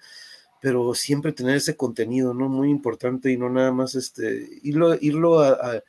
pero 0.61 0.93
siempre 0.93 1.33
tener 1.33 1.57
ese 1.57 1.75
contenido, 1.75 2.33
¿no? 2.33 2.47
Muy 2.49 2.69
importante 2.69 3.31
y 3.31 3.37
no 3.37 3.49
nada 3.49 3.73
más 3.73 3.95
este, 3.95 4.47
irlo, 4.63 4.95
irlo 5.01 5.41
a 5.41 5.83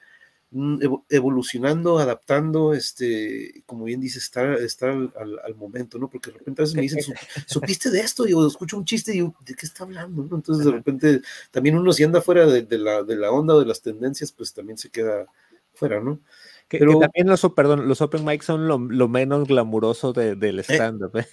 evolucionando, 1.11 1.99
adaptando, 1.99 2.73
este, 2.73 3.63
como 3.67 3.85
bien 3.85 4.01
dice, 4.01 4.19
estar, 4.19 4.55
estar 4.55 4.91
al, 4.91 5.55
momento, 5.57 5.99
¿no? 5.99 6.09
Porque 6.09 6.31
de 6.31 6.39
repente 6.39 6.63
a 6.63 6.65
veces 6.65 6.77
me 6.77 6.83
dicen, 6.83 7.01
¿supiste 7.47 7.91
de 7.91 8.01
esto? 8.01 8.27
Y 8.27 8.31
yo 8.31 8.47
escucho 8.47 8.79
un 8.79 8.85
chiste 8.85 9.11
y 9.11 9.15
digo, 9.15 9.35
¿de 9.45 9.55
qué 9.55 9.67
está 9.67 9.85
hablando? 9.85 10.23
Entonces 10.35 10.65
de 10.65 10.73
repente 10.73 11.21
también 11.51 11.77
uno 11.77 11.93
si 11.93 12.05
anda 12.05 12.23
fuera 12.23 12.47
de, 12.47 12.79
la, 12.79 13.03
de 13.03 13.17
la 13.17 13.31
onda 13.31 13.55
o 13.55 13.61
de 13.61 13.67
las 13.67 13.83
tendencias, 13.83 14.33
pues 14.33 14.55
también 14.55 14.79
se 14.79 14.89
queda 14.89 15.27
fuera, 15.75 16.01
¿no? 16.01 16.21
Que, 16.69 16.79
también 16.79 17.27
los, 17.27 17.41
perdón, 17.57 17.89
los 17.89 18.03
open 18.03 18.27
mics 18.27 18.45
son 18.45 18.69
lo, 18.69 19.09
menos 19.09 19.49
glamuroso 19.49 20.13
del 20.13 20.59
eh, 20.59 20.63
stand-up. 20.63 21.17
¿eh? 21.17 21.27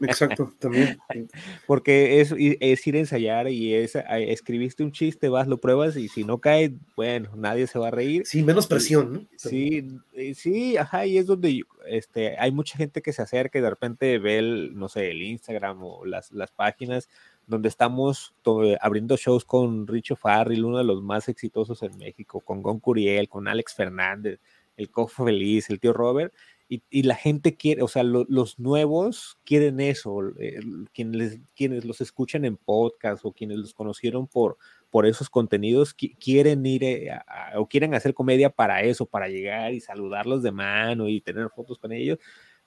exacto, 0.00 0.52
también. 0.58 0.98
Porque 1.68 2.20
es, 2.20 2.34
es, 2.36 2.86
ir 2.86 2.96
a 2.96 2.98
ensayar 2.98 3.48
y 3.48 3.74
es 3.74 3.96
escribiste 4.10 4.82
un 4.82 4.90
chiste, 4.90 5.28
vas, 5.28 5.46
lo 5.46 5.58
pruebas 5.58 5.96
y 5.96 6.08
si 6.08 6.24
no 6.24 6.38
cae, 6.38 6.74
bueno, 6.96 7.30
nadie 7.36 7.68
se 7.68 7.78
va 7.78 7.88
a 7.88 7.90
reír. 7.92 8.26
Sí, 8.26 8.42
menos 8.42 8.66
presión, 8.66 9.12
¿no? 9.12 9.26
Sí, 9.36 9.86
sí, 10.34 10.76
ajá, 10.76 11.06
y 11.06 11.16
es 11.16 11.26
donde 11.26 11.62
este, 11.86 12.36
hay 12.38 12.50
mucha 12.50 12.76
gente 12.76 13.02
que 13.02 13.12
se 13.12 13.22
acerca 13.22 13.60
y 13.60 13.62
de 13.62 13.70
repente 13.70 14.18
ve 14.18 14.38
el, 14.38 14.76
no 14.76 14.88
sé, 14.88 15.12
el 15.12 15.22
Instagram 15.22 15.80
o 15.84 16.04
las, 16.04 16.32
las 16.32 16.50
páginas 16.50 17.08
donde 17.46 17.68
estamos 17.68 18.34
abriendo 18.80 19.16
shows 19.16 19.44
con 19.44 19.86
Richo 19.86 20.16
Farrell, 20.16 20.64
uno 20.64 20.78
de 20.78 20.84
los 20.84 21.02
más 21.02 21.28
exitosos 21.28 21.82
en 21.82 21.96
México, 21.98 22.40
con 22.40 22.62
Gon 22.62 22.80
Curiel, 22.80 23.28
con 23.28 23.48
Alex 23.48 23.74
Fernández 23.74 24.40
el 24.76 24.90
Cofo 24.90 25.24
Feliz, 25.24 25.70
el 25.70 25.80
tío 25.80 25.92
Robert, 25.92 26.32
y, 26.90 27.02
la 27.02 27.16
gente 27.16 27.54
quiere, 27.54 27.82
o 27.82 27.88
sea, 27.88 28.02
los 28.02 28.58
nuevos 28.58 29.38
quieren 29.44 29.78
eso, 29.78 30.20
quienes, 30.94 31.40
quienes 31.54 31.84
los 31.84 32.00
escuchan 32.00 32.46
en 32.46 32.56
podcast 32.56 33.26
o 33.26 33.32
quienes 33.32 33.58
los 33.58 33.74
conocieron 33.74 34.26
por, 34.26 34.56
por 34.88 35.04
esos 35.04 35.28
contenidos, 35.28 35.94
quieren 35.94 36.64
ir 36.64 36.84
eh, 36.84 37.10
o 37.56 37.68
quieren 37.68 37.94
hacer 37.94 38.14
comedia 38.14 38.48
para 38.48 38.82
eso, 38.82 39.04
para 39.04 39.28
llegar 39.28 39.74
y 39.74 39.80
saludarlos 39.80 40.42
de 40.42 40.52
mano 40.52 41.08
y 41.08 41.20
tener 41.20 41.50
fotos 41.50 41.78
con 41.78 41.92
ellos. 41.92 42.18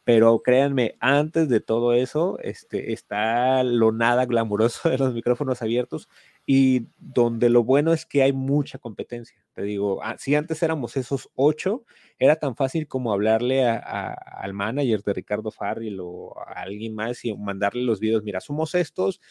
Pero 0.03 0.43
créanme, 0.43 0.97
antes 0.99 1.49
de 1.49 1.61
todo 1.61 1.93
eso, 1.93 2.37
este, 2.43 2.93
está 2.93 3.63
lo 3.63 3.91
nada 3.91 4.27
glamuroso 4.27 4.89
de 4.89 4.99
los 4.99 5.15
micrófonos 5.15 5.63
abiertos 5.63 6.09
y 6.45 6.87
donde 6.99 7.49
lo 7.49 7.63
bueno 7.63 7.91
es 7.91 8.05
que 8.05 8.21
hay 8.21 8.31
mucha 8.31 8.77
competencia. 8.77 9.43
Te 9.53 9.63
digo, 9.63 10.03
ah, 10.03 10.15
si 10.19 10.35
antes 10.35 10.61
éramos 10.61 10.95
esos 10.95 11.29
ocho, 11.33 11.85
era 12.19 12.35
tan 12.35 12.55
fácil 12.55 12.87
como 12.87 13.11
hablarle 13.11 13.65
al 13.65 14.53
manager 14.53 15.01
de 15.01 15.13
Ricardo 15.13 15.49
Farrell 15.49 15.99
o 16.01 16.37
a 16.37 16.61
alguien 16.61 16.93
más 16.93 17.25
y 17.25 17.35
mandarle 17.35 17.83
los 17.83 17.99
videos, 17.99 18.23
mira, 18.23 18.39
somos 18.41 18.75
estos, 18.75 19.21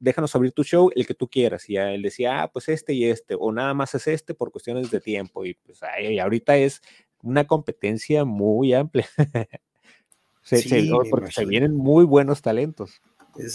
déjanos 0.00 0.34
abrir 0.34 0.52
tu 0.52 0.64
show, 0.64 0.90
el 0.94 1.06
que 1.06 1.14
tú 1.14 1.28
quieras. 1.28 1.68
Y 1.70 1.76
él 1.76 2.02
decía, 2.02 2.42
ah, 2.42 2.50
pues 2.50 2.68
este 2.68 2.92
y 2.92 3.04
este, 3.04 3.36
o 3.38 3.52
nada 3.52 3.74
más 3.74 3.94
es 3.94 4.08
este 4.08 4.34
por 4.34 4.50
cuestiones 4.50 4.90
de 4.90 5.00
tiempo. 5.00 5.44
Y 5.44 5.54
pues 5.54 5.80
ahorita 5.82 6.56
es 6.56 6.82
una 7.22 7.46
competencia 7.46 8.24
muy 8.24 8.74
amplia. 8.74 9.08
porque 11.10 11.30
se 11.30 11.44
vienen 11.44 11.76
muy 11.76 12.04
buenos 12.04 12.42
talentos 12.42 13.02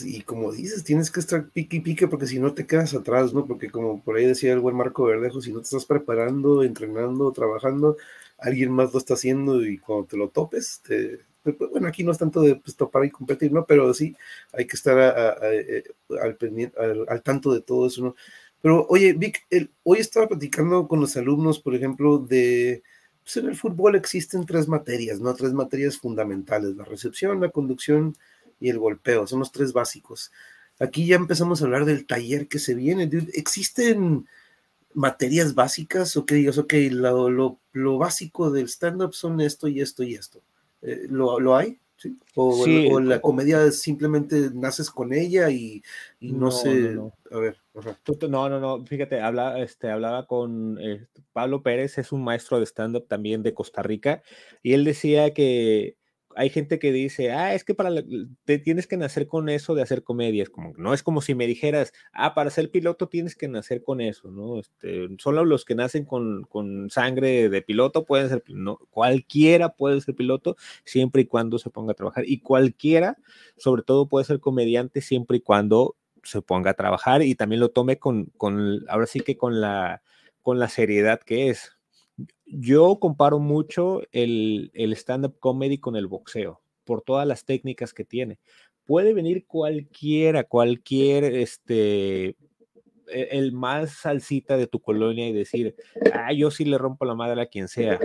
y 0.05 0.21
como 0.21 0.51
dices, 0.51 0.83
tienes 0.83 1.11
que 1.11 1.19
estar 1.19 1.49
pique 1.49 1.77
y 1.77 1.79
pique 1.81 2.07
porque 2.07 2.27
si 2.27 2.39
no 2.39 2.53
te 2.53 2.65
quedas 2.65 2.93
atrás, 2.93 3.33
¿no? 3.33 3.45
Porque 3.45 3.69
como 3.69 4.01
por 4.01 4.15
ahí 4.15 4.25
decía 4.25 4.53
el 4.53 4.59
buen 4.59 4.75
Marco 4.75 5.03
Verdejo, 5.03 5.41
si 5.41 5.51
no 5.51 5.59
te 5.59 5.65
estás 5.65 5.85
preparando, 5.85 6.63
entrenando, 6.63 7.31
trabajando, 7.31 7.97
alguien 8.37 8.71
más 8.71 8.93
lo 8.93 8.99
está 8.99 9.15
haciendo 9.15 9.65
y 9.65 9.77
cuando 9.77 10.05
te 10.05 10.17
lo 10.17 10.29
topes, 10.29 10.81
te, 10.87 11.19
pues, 11.43 11.57
bueno, 11.71 11.87
aquí 11.87 12.03
no 12.03 12.11
es 12.11 12.17
tanto 12.17 12.41
de 12.41 12.55
pues, 12.55 12.75
topar 12.75 13.05
y 13.05 13.11
competir, 13.11 13.51
¿no? 13.51 13.65
Pero 13.65 13.93
sí, 13.93 14.15
hay 14.53 14.65
que 14.65 14.75
estar 14.75 14.97
eh, 15.43 15.83
al, 16.21 17.05
al, 17.09 17.23
tanto 17.23 17.53
de 17.53 17.61
todo 17.61 17.87
eso, 17.87 18.03
¿no? 18.03 18.15
Pero 18.61 18.85
oye, 18.89 19.13
Vic, 19.13 19.45
hoy 19.83 19.99
estaba 19.99 20.27
platicando 20.27 20.87
con 20.87 21.01
los 21.01 21.17
alumnos, 21.17 21.59
por 21.59 21.75
ejemplo, 21.75 22.17
de, 22.17 22.83
pues 23.23 23.37
en 23.37 23.47
el 23.47 23.57
fútbol 23.57 23.95
existen 23.95 24.45
tres 24.45 24.69
materias, 24.69 25.19
¿no? 25.19 25.33
Tres 25.35 25.53
materias 25.53 25.97
fundamentales, 25.97 26.75
la 26.75 26.85
recepción, 26.85 27.41
la 27.41 27.49
conducción 27.49 28.15
y 28.63 28.69
el 28.69 28.79
golpeo, 28.79 29.27
son 29.27 29.39
los 29.39 29.51
tres 29.51 29.73
básicos. 29.73 30.31
Aquí 30.79 31.05
ya 31.05 31.17
empezamos 31.17 31.61
a 31.61 31.65
hablar 31.65 31.83
del 31.83 32.05
taller 32.07 32.47
que 32.47 32.59
se 32.59 32.75
viene. 32.75 33.09
¿Existen 33.33 34.25
materias 34.93 35.53
básicas 35.53 36.15
o 36.15 36.25
que 36.25 36.35
digas, 36.35 36.57
ok, 36.57 36.73
lo, 36.91 37.59
lo, 37.73 37.97
básico 37.97 38.51
del 38.51 38.69
stand-up 38.69 39.13
son 39.13 39.41
esto 39.41 39.67
y 39.67 39.81
esto 39.81 40.03
y 40.03 40.13
esto? 40.15 40.41
Eh, 40.81 41.07
¿lo, 41.09 41.57
hay? 41.57 41.77
¿Sí? 41.97 42.17
O, 42.35 43.01
la 43.01 43.19
comedia 43.19 43.69
simplemente 43.71 44.49
naces 44.53 44.89
con 44.89 45.11
ella 45.11 45.49
y, 45.49 45.83
no, 46.21 46.49
sé. 46.49 46.97
A 47.31 47.39
ver. 47.39 47.57
No, 48.29 48.47
no, 48.47 48.61
no. 48.61 48.85
Fíjate, 48.85 49.19
habla, 49.19 49.59
este, 49.61 49.89
hablaba 49.91 50.25
con 50.25 50.77
eh, 50.79 51.05
Pablo 51.33 51.61
Pérez, 51.63 51.97
es 51.97 52.13
un 52.13 52.23
maestro 52.23 52.59
de 52.59 52.65
stand-up 52.65 53.07
también 53.09 53.43
de 53.43 53.53
Costa 53.53 53.83
Rica, 53.83 54.23
y 54.61 54.71
él 54.71 54.85
decía 54.85 55.33
que 55.33 55.97
hay 56.35 56.49
gente 56.49 56.79
que 56.79 56.91
dice, 56.91 57.31
ah, 57.31 57.53
es 57.53 57.63
que 57.63 57.75
para 57.75 57.91
te 58.45 58.59
tienes 58.59 58.87
que 58.87 58.97
nacer 58.97 59.27
con 59.27 59.49
eso 59.49 59.75
de 59.75 59.81
hacer 59.81 60.03
comedias, 60.03 60.49
como 60.49 60.73
no 60.77 60.93
es 60.93 61.03
como 61.03 61.21
si 61.21 61.35
me 61.35 61.47
dijeras, 61.47 61.93
ah, 62.13 62.33
para 62.33 62.49
ser 62.49 62.71
piloto 62.71 63.07
tienes 63.07 63.35
que 63.35 63.47
nacer 63.47 63.83
con 63.83 64.01
eso, 64.01 64.31
¿no? 64.31 64.59
Este, 64.59 65.07
solo 65.19 65.45
los 65.45 65.65
que 65.65 65.75
nacen 65.75 66.05
con, 66.05 66.43
con 66.43 66.89
sangre 66.89 67.49
de 67.49 67.61
piloto 67.61 68.05
pueden 68.05 68.29
ser, 68.29 68.43
no, 68.47 68.77
cualquiera 68.89 69.69
puede 69.69 70.01
ser 70.01 70.15
piloto 70.15 70.55
siempre 70.83 71.23
y 71.23 71.25
cuando 71.25 71.59
se 71.59 71.69
ponga 71.69 71.91
a 71.91 71.95
trabajar 71.95 72.25
y 72.27 72.39
cualquiera, 72.39 73.17
sobre 73.57 73.83
todo 73.83 74.07
puede 74.07 74.25
ser 74.25 74.39
comediante 74.39 75.01
siempre 75.01 75.37
y 75.37 75.41
cuando 75.41 75.95
se 76.23 76.41
ponga 76.41 76.71
a 76.71 76.75
trabajar 76.75 77.21
y 77.21 77.35
también 77.35 77.59
lo 77.59 77.69
tome 77.69 77.99
con, 77.99 78.25
con 78.37 78.83
ahora 78.87 79.05
sí 79.05 79.19
que 79.19 79.37
con 79.37 79.61
la, 79.61 80.01
con 80.41 80.59
la 80.59 80.69
seriedad 80.69 81.19
que 81.19 81.49
es, 81.49 81.77
yo 82.45 82.99
comparo 82.99 83.39
mucho 83.39 84.01
el, 84.11 84.71
stand-up 84.95 85.37
comedy 85.39 85.77
con 85.77 85.95
el 85.95 86.07
boxeo, 86.07 86.61
por 86.83 87.01
todas 87.01 87.27
las 87.27 87.45
técnicas 87.45 87.93
que 87.93 88.05
tiene. 88.05 88.39
Puede 88.85 89.13
venir 89.13 89.45
cualquiera, 89.47 90.43
cualquier, 90.43 91.23
este, 91.23 92.35
e, 93.07 93.27
el 93.31 93.53
más 93.53 93.91
salsita 93.91 94.57
de 94.57 94.67
tu 94.67 94.79
colonia 94.79 95.27
y 95.27 95.33
decir, 95.33 95.75
ah, 96.13 96.33
yo 96.33 96.51
sí 96.51 96.65
le 96.65 96.77
rompo 96.77 97.05
la 97.05 97.15
madre 97.15 97.41
a 97.41 97.47
quien 97.47 97.67
sea, 97.67 97.99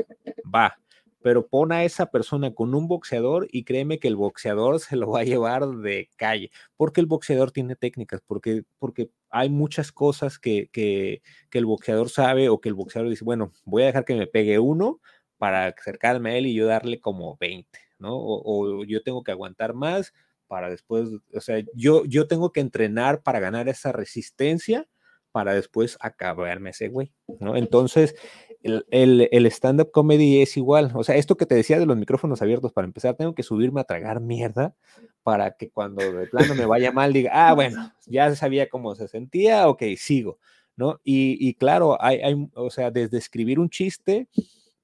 va 0.55 0.79
pero 1.23 1.49
pon 1.49 1.73
a 1.73 1.85
esa 1.85 2.07
persona 2.07 2.55
con 2.55 2.75
un 2.75 2.87
boxeador 2.89 3.49
y 3.51 3.65
créeme 3.65 3.99
que 3.99 4.09
el 4.09 4.17
boxeador 4.17 4.81
se 4.81 4.97
lo 4.97 5.11
va 5.11 5.21
a 5.21 5.25
llevar 5.25 5.67
de 5.67 6.11
calle, 6.17 6.51
porque 6.77 7.01
el 7.01 7.07
boxeador 7.07 7.51
tiene 7.51 7.77
técnicas, 7.77 8.21
porque, 8.27 8.63
porque 8.79 9.11
hay 9.31 9.51
muchas 9.51 9.93
cosas 9.93 10.39
que, 10.39 10.69
que, 10.73 11.23
el 11.53 11.67
boxeador 11.67 12.09
sabe 12.09 12.49
o 12.49 12.61
que 12.61 12.69
el 12.69 12.75
boxeador 12.75 13.11
dice, 13.11 13.25
bueno, 13.25 13.53
voy 13.65 13.83
a 13.83 13.87
dejar 13.87 14.05
que 14.05 14.15
me 14.15 14.27
pegue 14.27 14.59
uno 14.59 15.01
para 15.39 15.67
acercarme 15.67 16.31
a 16.31 16.37
él 16.37 16.47
y 16.47 16.55
yo 16.55 16.67
darle 16.67 17.01
como 17.01 17.37
20, 17.39 17.79
¿no? 17.99 18.11
O, 18.13 18.85
yo 18.85 19.03
tengo 19.03 19.23
que 19.23 19.33
aguantar 19.33 19.75
más 19.75 20.13
para 20.47 20.71
después, 20.71 21.09
o 21.35 21.41
sea, 21.41 21.63
yo, 21.75 22.05
yo 22.07 22.27
tengo 22.27 22.53
que 22.53 22.61
entrenar 22.61 23.23
para 23.23 23.41
ganar 23.41 23.69
esa 23.69 23.93
resistencia 23.93 24.89
para 25.31 25.55
después 25.55 25.99
acabarme 26.01 26.71
ese 26.71 26.89
güey, 26.89 27.13
¿no? 27.39 27.57
Entonces, 27.57 28.15
el, 28.63 29.47
stand-up 29.47 29.91
comedy 29.91 30.43
es 30.43 30.57
igual. 30.57 30.93
O 30.95 31.05
sea, 31.05 31.17
esto 31.17 31.37
que 31.37 31.47
te 31.47 31.55
decía 31.55 31.79
de 31.79 31.87
los 31.87 31.97
micrófonos 31.97 32.43
abiertos, 32.43 32.73
para 32.73 32.87
empezar, 32.87 33.15
tengo 33.17 33.35
que 33.35 33.43
subirme 33.43 33.81
a 33.81 33.85
tragar 33.85 34.21
mierda 34.21 34.75
para 35.23 35.53
que 35.53 35.71
cuando 35.71 36.11
de 36.13 36.27
plano 36.27 36.55
me 36.55 36.67
vaya 36.67 36.91
mal 36.93 37.13
diga, 37.13 37.31
ah, 37.33 37.55
bueno, 37.55 37.93
ya 38.07 38.35
sabía 38.35 38.69
cómo 38.69 38.95
se 38.95 39.09
sentía, 39.09 39.69
ok, 39.69 39.83
sigo, 39.97 40.39
¿no? 40.77 41.01
Y, 41.05 41.55
claro, 41.55 42.03
hay, 42.03 42.21
o 42.55 42.71
sea, 42.71 42.91
desde 42.91 43.19
escribir 43.19 43.59
un 43.59 43.71
chiste, 43.71 44.29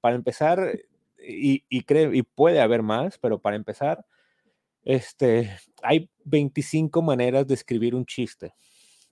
para 0.01 0.15
empezar, 0.15 0.79
y, 1.27 1.63
y, 1.69 1.83
y 1.89 2.21
puede 2.23 2.61
haber 2.61 2.83
más, 2.83 3.17
pero 3.17 3.39
para 3.39 3.55
empezar, 3.55 4.05
este, 4.83 5.49
hay 5.81 6.09
25 6.25 7.01
maneras 7.01 7.47
de 7.47 7.55
escribir 7.55 7.95
un 7.95 8.05
chiste. 8.05 8.53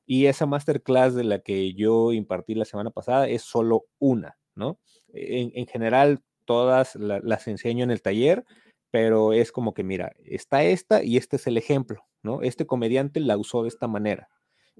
Y 0.05 0.27
esa 0.27 0.45
masterclass 0.45 1.15
de 1.15 1.23
la 1.23 1.39
que 1.39 1.73
yo 1.73 2.11
impartí 2.11 2.55
la 2.55 2.65
semana 2.65 2.91
pasada 2.91 3.27
es 3.27 3.41
solo 3.41 3.85
una. 3.99 4.37
¿No? 4.55 4.79
En, 5.13 5.67
general, 5.67 6.21
todas 6.45 6.95
las 6.95 7.47
enseño 7.47 7.83
en 7.83 7.91
el 7.91 8.01
taller, 8.01 8.45
pero 8.91 9.33
es 9.33 9.51
como 9.51 9.73
que, 9.73 9.83
mira, 9.83 10.13
está 10.23 10.63
esta 10.63 11.03
y 11.03 11.17
este 11.17 11.37
es 11.37 11.47
el 11.47 11.57
ejemplo, 11.57 12.05
¿no? 12.21 12.41
Este 12.41 12.67
comediante 12.67 13.19
la 13.19 13.37
usó 13.37 13.63
de 13.63 13.69
esta 13.69 13.87
manera. 13.87 14.29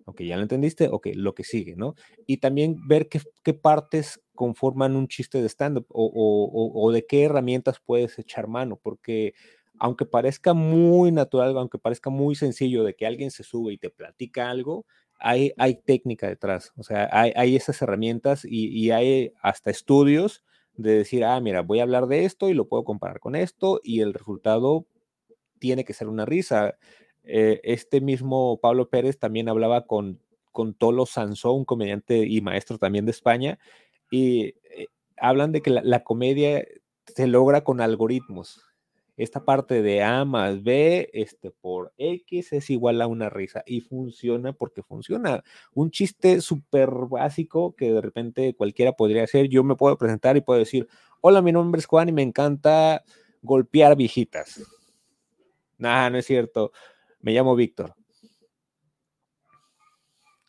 Ok, 0.05 0.21
ya 0.21 0.35
lo 0.37 0.43
entendiste, 0.43 0.87
ok, 0.87 1.07
lo 1.15 1.35
que 1.35 1.43
sigue, 1.43 1.75
¿no? 1.75 1.95
Y 2.25 2.37
también 2.37 2.77
ver 2.87 3.09
qué, 3.09 3.21
qué 3.43 3.53
partes 3.53 4.19
conforman 4.35 4.95
un 4.95 5.07
chiste 5.07 5.41
de 5.41 5.49
stand-up 5.49 5.85
o, 5.89 6.05
o, 6.05 6.81
o, 6.83 6.91
de 6.91 7.05
qué 7.05 7.23
herramientas 7.23 7.79
puedes 7.83 8.17
echar 8.17 8.47
mano, 8.47 8.79
porque 8.81 9.33
aunque 9.79 10.05
parezca 10.05 10.53
muy 10.53 11.11
natural, 11.11 11.57
aunque 11.57 11.77
parezca 11.77 12.09
muy 12.09 12.35
sencillo 12.35 12.83
de 12.83 12.95
que 12.95 13.05
alguien 13.05 13.31
se 13.31 13.43
sube 13.43 13.73
y 13.73 13.77
te 13.77 13.89
platica 13.89 14.49
algo, 14.49 14.85
hay, 15.23 15.53
hay 15.57 15.75
técnica 15.75 16.27
detrás, 16.27 16.73
o 16.75 16.83
sea, 16.83 17.07
hay, 17.11 17.55
esas 17.55 17.81
herramientas 17.81 18.43
y, 18.43 18.91
hay 18.91 19.31
hasta 19.41 19.71
estudios 19.71 20.43
de 20.73 20.97
decir, 20.97 21.23
ah, 21.23 21.39
mira, 21.39 21.61
voy 21.61 21.79
a 21.79 21.83
hablar 21.83 22.07
de 22.07 22.25
esto 22.25 22.49
y 22.49 22.53
lo 22.53 22.67
puedo 22.67 22.83
comparar 22.83 23.21
con 23.21 23.37
esto 23.37 23.79
y 23.83 24.01
el 24.01 24.13
resultado 24.13 24.85
tiene 25.59 25.85
que 25.85 25.93
ser 25.93 26.09
una 26.09 26.25
risa. 26.25 26.75
Eh, 27.23 27.61
este 27.63 28.01
mismo 28.01 28.59
Pablo 28.59 28.89
Pérez 28.89 29.17
también 29.17 29.47
hablaba 29.47 29.85
con, 29.85 30.19
con 30.51 30.73
Tolo 30.73 31.05
Sansó, 31.05 31.53
un 31.53 31.63
comediante 31.63 32.25
y 32.27 32.41
maestro 32.41 32.77
también 32.77 33.05
de 33.05 33.11
España, 33.11 33.59
y 34.11 34.55
eh, 34.75 34.87
hablan 35.15 35.53
de 35.53 35.61
que 35.61 35.69
la 35.69 36.03
comedia 36.03 36.65
se 37.15 37.27
logra 37.27 37.63
con 37.63 37.79
algoritmos 37.79 38.61
esta 39.15 39.45
parte 39.45 39.81
de 39.81 40.01
A 40.01 40.25
más 40.25 40.63
B 40.63 41.09
este, 41.13 41.51
por 41.51 41.93
X 41.97 42.53
es 42.53 42.69
igual 42.69 43.01
a 43.01 43.07
una 43.07 43.29
risa 43.29 43.63
y 43.65 43.81
funciona 43.81 44.53
porque 44.53 44.81
funciona. 44.81 45.43
Un 45.73 45.91
chiste 45.91 46.41
súper 46.41 46.89
básico 47.09 47.75
que 47.75 47.91
de 47.91 48.01
repente 48.01 48.55
cualquiera 48.55 48.93
podría 48.93 49.23
hacer. 49.23 49.49
Yo 49.49 49.63
me 49.63 49.75
puedo 49.75 49.97
presentar 49.97 50.35
y 50.37 50.41
puedo 50.41 50.59
decir, 50.59 50.87
hola, 51.21 51.41
mi 51.41 51.51
nombre 51.51 51.79
es 51.79 51.85
Juan 51.85 52.09
y 52.09 52.11
me 52.11 52.23
encanta 52.23 53.03
golpear 53.41 53.95
viejitas. 53.95 54.63
Nah, 55.77 56.09
no 56.09 56.17
es 56.17 56.25
cierto. 56.25 56.71
Me 57.21 57.33
llamo 57.33 57.55
Víctor. 57.55 57.95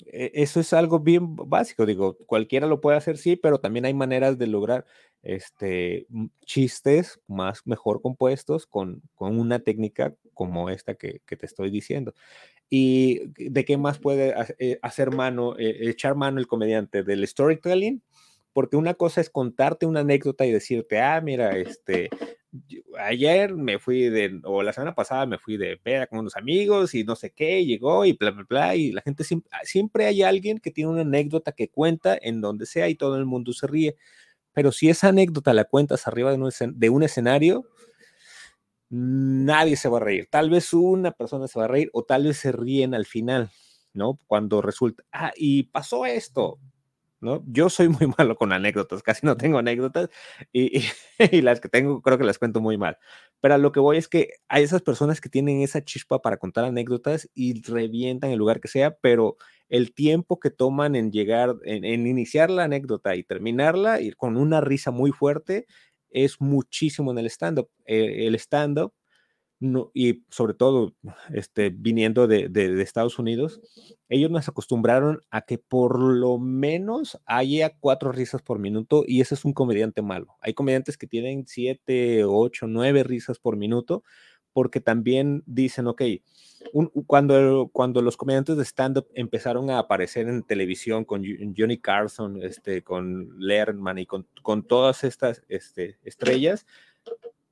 E, 0.07 0.31
eso 0.35 0.61
es 0.61 0.73
algo 0.73 1.01
bien 1.01 1.37
básico, 1.37 1.85
digo, 1.87 2.17
cualquiera 2.27 2.67
lo 2.67 2.81
puede 2.81 2.97
hacer, 2.97 3.19
sí, 3.19 3.37
pero 3.37 3.59
también 3.59 3.85
hay 3.85 3.95
maneras 3.95 4.39
de 4.39 4.47
lograr 4.47 4.87
este, 5.25 6.07
chistes 6.45 7.21
más 7.27 7.67
mejor 7.67 8.01
compuestos 8.03 8.67
con, 8.67 9.03
con 9.15 9.39
una 9.39 9.59
técnica 9.59 10.15
como 10.35 10.71
esta 10.71 10.95
que, 10.95 11.21
que, 11.27 11.37
te 11.37 11.47
estoy 11.47 11.71
diciendo. 11.71 12.15
¿Y 12.71 13.21
de 13.37 13.65
qué 13.65 13.77
más 13.77 13.99
puede 13.99 14.35
eh, 14.59 14.79
hacer 14.83 15.11
mano, 15.11 15.57
eh, 15.59 15.89
echar 15.89 16.15
mano 16.15 16.39
el 16.39 16.47
comediante? 16.47 17.03
Del 17.05 17.27
storytelling, 17.27 18.03
porque 18.53 18.77
una 18.77 18.95
cosa 18.95 19.21
es 19.21 19.31
contarte 19.31 19.87
una 19.87 20.01
anécdota 20.01 20.47
y 20.47 20.53
decirte, 20.53 21.01
ah, 21.01 21.21
mira, 21.21 21.57
este, 21.57 22.11
ayer 22.99 23.55
me 23.55 23.79
fui 23.79 24.09
de, 24.09 24.41
o 24.45 24.63
la 24.63 24.73
semana 24.73 24.95
pasada 24.95 25.27
me 25.27 25.39
fui 25.39 25.57
de 25.57 25.77
peda 25.77 26.07
con 26.07 26.21
unos 26.21 26.37
amigos 26.37 26.95
y 26.95 27.05
no 27.05 27.17
sé 27.17 27.33
qué, 27.33 27.65
llegó 27.65 28.05
y 28.05 28.13
bla, 28.13 28.31
bla, 28.31 28.47
bla, 28.49 28.77
y 28.77 28.93
la 28.93 29.03
gente 29.03 29.25
siempre, 29.25 29.51
siempre 29.65 30.07
hay 30.07 30.23
alguien 30.23 30.59
que 30.59 30.71
tiene 30.71 30.91
una 30.91 31.03
anécdota 31.03 31.53
que 31.53 31.69
cuenta 31.69 32.17
en 32.21 32.41
donde 32.41 32.67
sea 32.67 32.89
y 32.89 32.95
todo 32.95 33.17
el 33.17 33.27
mundo 33.27 33.53
se 33.53 33.67
ríe. 33.67 33.97
Pero 34.55 34.73
si 34.73 34.89
esa 34.89 35.09
anécdota 35.09 35.53
la 35.53 35.65
cuentas 35.65 36.07
arriba 36.07 36.31
de 36.33 36.89
un, 36.91 37.03
escenario, 37.03 37.65
nadie 38.89 39.77
se 39.77 39.89
va 39.89 39.99
a 39.99 40.01
reír. 40.01 40.29
Tal 40.31 40.49
vez 40.49 40.73
una 40.73 41.11
persona 41.11 41.49
se 41.49 41.59
va 41.59 41.67
a 41.67 41.69
reír 41.69 41.91
o 41.93 42.05
tal 42.05 42.25
vez 42.25 42.39
se 42.39 42.53
ríen 42.53 42.95
al 42.95 43.05
final, 43.05 43.51
¿no? 43.93 44.19
Cuando 44.27 44.63
resulta, 44.63 45.05
ah, 45.13 45.33
y 45.37 45.65
pasó 45.65 46.07
esto, 46.07 46.61
¿no? 47.21 47.43
Yo 47.47 47.69
soy 47.69 47.89
muy 47.89 48.07
malo 48.19 48.37
con 48.37 48.53
anécdotas, 48.53 49.03
casi 49.03 49.27
no 49.27 49.37
tengo 49.37 49.59
anécdotas 49.59 50.09
y, 50.53 50.85
y, 51.33 51.43
las 51.43 51.61
que 51.61 51.69
tengo 51.69 52.01
creo 52.01 52.17
que 52.17 52.25
las 52.25 52.39
cuento 52.39 52.61
muy 52.61 52.79
mal. 52.79 52.97
Pero 53.41 53.55
a 53.55 53.59
lo 53.59 53.73
que 53.73 53.81
voy 53.81 53.99
es 53.99 54.09
que 54.09 54.31
hay 54.49 54.63
esas 54.65 54.83
personas 54.83 55.21
que 55.21 55.29
tienen 55.29 55.61
esa 55.61 55.85
chispa 55.85 56.23
para 56.23 56.39
contar 56.39 56.65
anécdotas 56.65 57.29
y 57.35 57.63
revientan 57.63 58.31
el 58.31 58.39
lugar 58.39 58.61
que 58.61 58.69
sea, 58.69 58.97
pero 58.97 59.37
el 59.69 59.93
tiempo 59.93 60.41
que 60.41 60.51
toman 60.51 60.97
en 60.97 61.13
llegar, 61.13 61.57
en, 61.65 61.85
iniciar 62.07 62.51
la 62.51 62.65
anécdota 62.65 63.17
y 63.17 63.25
terminarla 63.25 64.01
y 64.01 64.13
con 64.13 64.37
una 64.37 64.61
risa 64.61 64.91
muy 64.91 65.11
fuerte 65.13 65.67
es 66.11 66.41
muchísimo 66.41 67.11
en 67.11 67.19
el 67.19 67.27
stand-up. 67.27 67.69
Eh, 67.87 68.27
el 68.27 68.35
stand-up 68.37 68.95
y 69.61 70.25
sobre 70.31 70.55
todo 70.55 70.95
este, 71.33 71.71
viniendo 71.71 72.27
de, 72.27 72.49
de, 72.49 72.83
Estados 72.83 73.19
Unidos, 73.19 73.61
ellos 74.09 74.31
nos 74.31 74.49
acostumbraron 74.49 75.23
a 75.31 75.43
que 75.43 75.59
por 75.59 75.99
lo 75.99 76.39
menos 76.39 77.19
haya 77.25 77.77
cuatro 77.79 78.13
risas 78.13 78.43
por 78.43 78.59
minuto 78.59 79.05
y 79.07 79.21
ese 79.21 79.35
es 79.35 79.45
un 79.45 79.53
comediante 79.55 80.03
malo. 80.03 80.37
Hay 80.41 80.55
comediantes 80.55 80.99
que 80.99 81.07
tienen 81.07 81.47
siete, 81.47 82.25
ocho, 82.25 82.67
nueve 82.67 83.05
risas 83.05 83.39
por 83.39 83.57
minuto 83.57 84.03
porque 84.53 84.81
también 84.81 85.43
dicen, 85.47 85.89
ok, 85.89 86.03
cuando, 87.07 87.69
cuando 87.73 88.03
los 88.03 88.17
comediantes 88.17 88.57
de 88.57 88.65
stand-up 88.65 89.09
empezaron 89.15 89.69
a 89.69 89.79
aparecer 89.81 90.29
en 90.29 90.45
televisión 90.45 91.05
con 91.05 91.23
Johnny 91.57 91.79
Carson, 91.79 92.41
este, 92.43 92.83
con 92.83 93.35
Lerman 93.39 93.99
y 93.99 94.07
con, 94.07 94.27
con 94.43 94.63
todas 94.63 95.05
estas 95.05 95.43
este, 95.49 95.99
estrellas, 96.05 96.67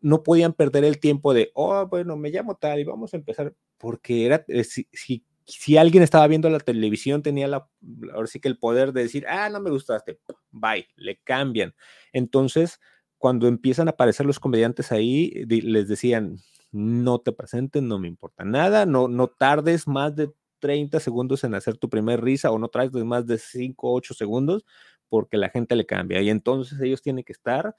no 0.02 0.22
podían 0.22 0.52
perder 0.52 0.84
el 0.84 0.98
tiempo 1.00 1.32
de, 1.32 1.50
oh, 1.54 1.86
bueno, 1.86 2.16
me 2.16 2.30
llamo 2.30 2.56
tal 2.56 2.80
y 2.80 2.84
vamos 2.84 3.14
a 3.14 3.16
empezar, 3.16 3.54
porque 3.78 4.26
era, 4.26 4.44
eh, 4.48 4.64
si, 4.64 4.88
si, 4.92 5.24
si, 5.46 5.76
alguien 5.76 6.02
estaba 6.02 6.26
viendo 6.26 6.50
la 6.50 6.60
televisión, 6.60 7.22
tenía 7.22 7.48
la, 7.48 7.68
ahora 8.12 8.26
sí 8.26 8.40
que 8.40 8.48
el 8.48 8.58
poder 8.58 8.92
de 8.92 9.02
decir, 9.02 9.24
ah, 9.28 9.48
no 9.48 9.60
me 9.60 9.70
gustaste, 9.70 10.18
bye, 10.50 10.86
le 10.96 11.18
cambian. 11.22 11.74
Entonces, 12.12 12.80
cuando 13.18 13.48
empiezan 13.48 13.88
a 13.88 13.92
aparecer 13.92 14.26
los 14.26 14.40
comediantes 14.40 14.92
ahí, 14.92 15.30
les 15.48 15.88
decían, 15.88 16.38
no 16.72 17.20
te 17.20 17.32
presentes, 17.32 17.82
no 17.82 17.98
me 17.98 18.08
importa 18.08 18.44
nada, 18.44 18.86
no, 18.86 19.08
no 19.08 19.28
tardes 19.28 19.86
más 19.86 20.16
de 20.16 20.30
30 20.58 21.00
segundos 21.00 21.44
en 21.44 21.54
hacer 21.54 21.76
tu 21.76 21.88
primer 21.90 22.22
risa 22.22 22.50
o 22.50 22.58
no 22.58 22.68
tardes 22.68 23.04
más 23.04 23.26
de 23.26 23.38
5 23.38 23.88
o 23.90 23.94
8 23.94 24.14
segundos 24.14 24.64
porque 25.08 25.36
la 25.36 25.50
gente 25.50 25.76
le 25.76 25.84
cambia 25.84 26.22
y 26.22 26.30
entonces 26.30 26.80
ellos 26.80 27.02
tienen 27.02 27.24
que 27.24 27.32
estar 27.32 27.74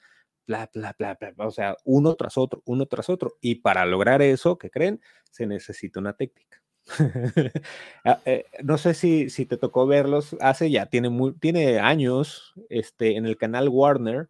bla, 0.46 0.70
bla, 0.72 0.94
bla, 0.98 1.16
bla, 1.20 1.46
o 1.46 1.50
sea, 1.50 1.76
uno 1.84 2.14
tras 2.14 2.36
otro, 2.38 2.62
uno 2.66 2.86
tras 2.86 3.08
otro. 3.08 3.36
Y 3.40 3.56
para 3.56 3.84
lograr 3.86 4.22
eso, 4.22 4.58
¿qué 4.58 4.70
creen? 4.70 5.00
Se 5.30 5.46
necesita 5.46 6.00
una 6.00 6.14
técnica. 6.14 6.62
Ah, 8.04 8.20
eh, 8.26 8.44
no 8.62 8.76
sé 8.76 8.92
si, 8.92 9.30
si 9.30 9.46
te 9.46 9.56
tocó 9.56 9.86
verlos, 9.86 10.36
hace 10.40 10.70
ya, 10.70 10.86
tiene, 10.86 11.08
muy, 11.08 11.32
tiene 11.32 11.78
años, 11.78 12.52
este, 12.68 13.16
en 13.16 13.24
el 13.24 13.38
canal 13.38 13.70
Warner 13.70 14.28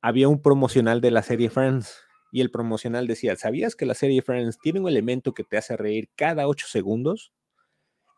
había 0.00 0.28
un 0.28 0.40
promocional 0.40 1.00
de 1.00 1.10
la 1.10 1.22
serie 1.22 1.50
Friends 1.50 2.00
y 2.32 2.40
el 2.40 2.50
promocional 2.50 3.06
decía, 3.06 3.36
¿sabías 3.36 3.76
que 3.76 3.86
la 3.86 3.94
serie 3.94 4.22
Friends 4.22 4.58
tiene 4.58 4.80
un 4.80 4.88
elemento 4.88 5.34
que 5.34 5.44
te 5.44 5.58
hace 5.58 5.76
reír 5.76 6.08
cada 6.16 6.48
8 6.48 6.66
segundos? 6.68 7.32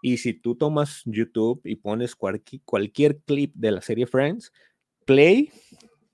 Y 0.03 0.19
si 0.19 0.33
tú 0.33 0.55
tomas 0.55 1.03
YouTube 1.05 1.61
y 1.65 1.77
pones 1.77 2.15
cualquier, 2.15 2.63
cualquier 2.65 3.19
clip 3.19 3.53
de 3.55 3.73
la 3.73 3.81
serie 3.81 4.07
Friends, 4.07 4.53
play 5.05 5.51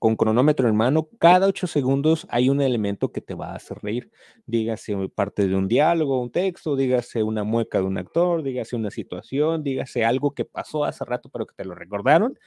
con 0.05 0.15
cronómetro 0.17 0.69
en 0.69 0.75
mano, 0.75 1.09
cada 1.17 1.47
ocho 1.47 1.65
segundos 1.65 2.27
hay 2.29 2.51
un 2.51 2.61
elemento 2.61 3.11
que 3.11 3.21
te 3.21 3.33
va 3.33 3.53
a 3.53 3.55
hacer 3.55 3.79
reír. 3.81 4.11
Dígase 4.45 4.95
parte 5.09 5.47
de 5.47 5.55
un 5.55 5.67
diálogo, 5.67 6.21
un 6.21 6.29
texto, 6.29 6.75
dígase 6.75 7.23
una 7.23 7.43
mueca 7.43 7.79
de 7.79 7.85
un 7.85 7.97
actor, 7.97 8.43
dígase 8.43 8.75
una 8.75 8.91
situación, 8.91 9.63
dígase 9.63 10.05
algo 10.05 10.35
que 10.35 10.45
pasó 10.45 10.83
hace 10.85 11.03
rato 11.05 11.29
pero 11.29 11.47
que 11.47 11.55
te 11.55 11.65
lo 11.65 11.73
recordaron. 11.73 12.37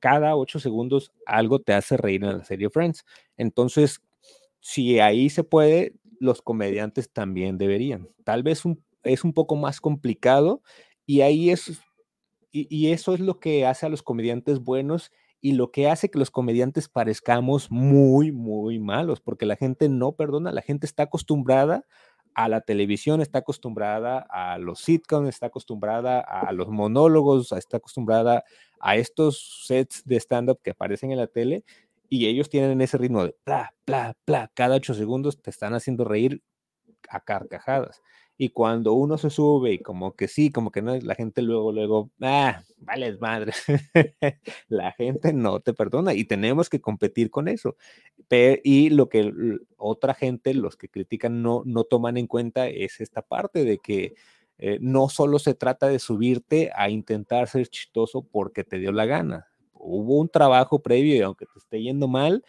Cada 0.00 0.34
ocho 0.34 0.58
segundos 0.58 1.12
algo 1.26 1.58
te 1.58 1.74
hace 1.74 1.98
reír 1.98 2.24
en 2.24 2.38
la 2.38 2.44
serie 2.44 2.70
Friends. 2.70 3.04
Entonces, 3.36 4.00
si 4.60 4.98
ahí 4.98 5.28
se 5.28 5.44
puede, 5.44 5.92
los 6.20 6.40
comediantes 6.40 7.12
también 7.12 7.58
deberían. 7.58 8.08
Tal 8.24 8.42
vez 8.42 8.62
es 9.02 9.24
un 9.24 9.34
poco 9.34 9.56
más 9.56 9.82
complicado 9.82 10.62
y 11.04 11.20
ahí 11.20 11.50
es, 11.50 11.82
y 12.50 12.92
eso 12.92 13.12
es 13.12 13.20
lo 13.20 13.40
que 13.40 13.66
hace 13.66 13.84
a 13.84 13.90
los 13.90 14.02
comediantes 14.02 14.60
buenos 14.60 15.12
y 15.44 15.52
lo 15.52 15.70
que 15.70 15.90
hace 15.90 16.10
que 16.10 16.18
los 16.18 16.30
comediantes 16.30 16.88
parezcamos 16.88 17.70
muy, 17.70 18.32
muy 18.32 18.78
malos, 18.78 19.20
porque 19.20 19.44
la 19.44 19.56
gente 19.56 19.90
no 19.90 20.12
perdona, 20.12 20.52
la 20.52 20.62
gente 20.62 20.86
está 20.86 21.02
acostumbrada 21.02 21.84
a 22.34 22.48
la 22.48 22.62
televisión, 22.62 23.20
está 23.20 23.40
acostumbrada 23.40 24.24
a 24.30 24.56
los 24.56 24.80
sitcoms, 24.80 25.28
está 25.28 25.48
acostumbrada 25.48 26.20
a 26.20 26.50
los 26.52 26.68
monólogos, 26.70 27.52
está 27.52 27.76
acostumbrada 27.76 28.42
a 28.80 28.96
estos 28.96 29.66
sets 29.66 30.02
de 30.06 30.16
stand-up 30.16 30.60
que 30.62 30.70
aparecen 30.70 31.10
en 31.10 31.18
la 31.18 31.26
tele 31.26 31.62
y 32.08 32.24
ellos 32.24 32.48
tienen 32.48 32.80
ese 32.80 32.96
ritmo 32.96 33.22
de 33.22 33.36
bla, 33.44 33.74
bla, 33.86 34.16
bla, 34.26 34.50
cada 34.54 34.76
ocho 34.76 34.94
segundos 34.94 35.42
te 35.42 35.50
están 35.50 35.74
haciendo 35.74 36.06
reír 36.06 36.42
a 37.10 37.20
carcajadas. 37.20 38.00
Y 38.36 38.48
cuando 38.48 38.94
uno 38.94 39.16
se 39.16 39.30
sube 39.30 39.72
y 39.74 39.78
como 39.78 40.16
que 40.16 40.26
sí, 40.26 40.50
como 40.50 40.72
que 40.72 40.82
no, 40.82 40.96
la 40.96 41.14
gente 41.14 41.40
luego, 41.40 41.70
luego, 41.70 42.10
ah, 42.20 42.62
vale, 42.78 43.16
madre. 43.18 43.52
la 44.68 44.92
gente 44.92 45.32
no 45.32 45.60
te 45.60 45.72
perdona 45.72 46.14
y 46.14 46.24
tenemos 46.24 46.68
que 46.68 46.80
competir 46.80 47.30
con 47.30 47.46
eso. 47.48 47.76
y 48.30 48.90
lo 48.90 49.08
que 49.08 49.32
otra 49.76 50.14
gente, 50.14 50.52
los 50.54 50.76
que 50.76 50.88
critican, 50.88 51.42
no, 51.42 51.62
no 51.64 51.84
toman 51.84 52.16
en 52.16 52.26
cuenta 52.26 52.66
es 52.68 53.00
esta 53.00 53.22
parte 53.22 53.64
de 53.64 53.78
que 53.78 54.14
eh, 54.58 54.78
no 54.80 55.08
solo 55.08 55.38
se 55.38 55.54
trata 55.54 55.88
de 55.88 55.98
subirte 55.98 56.70
a 56.74 56.88
intentar 56.90 57.48
ser 57.48 57.68
chistoso 57.68 58.22
porque 58.22 58.64
te 58.64 58.78
dio 58.78 58.92
la 58.92 59.06
gana. 59.06 59.48
Hubo 59.72 60.18
un 60.18 60.28
trabajo 60.28 60.80
previo 60.80 61.14
y 61.16 61.20
aunque 61.20 61.46
te 61.46 61.58
esté 61.58 61.82
yendo 61.82 62.08
mal, 62.08 62.44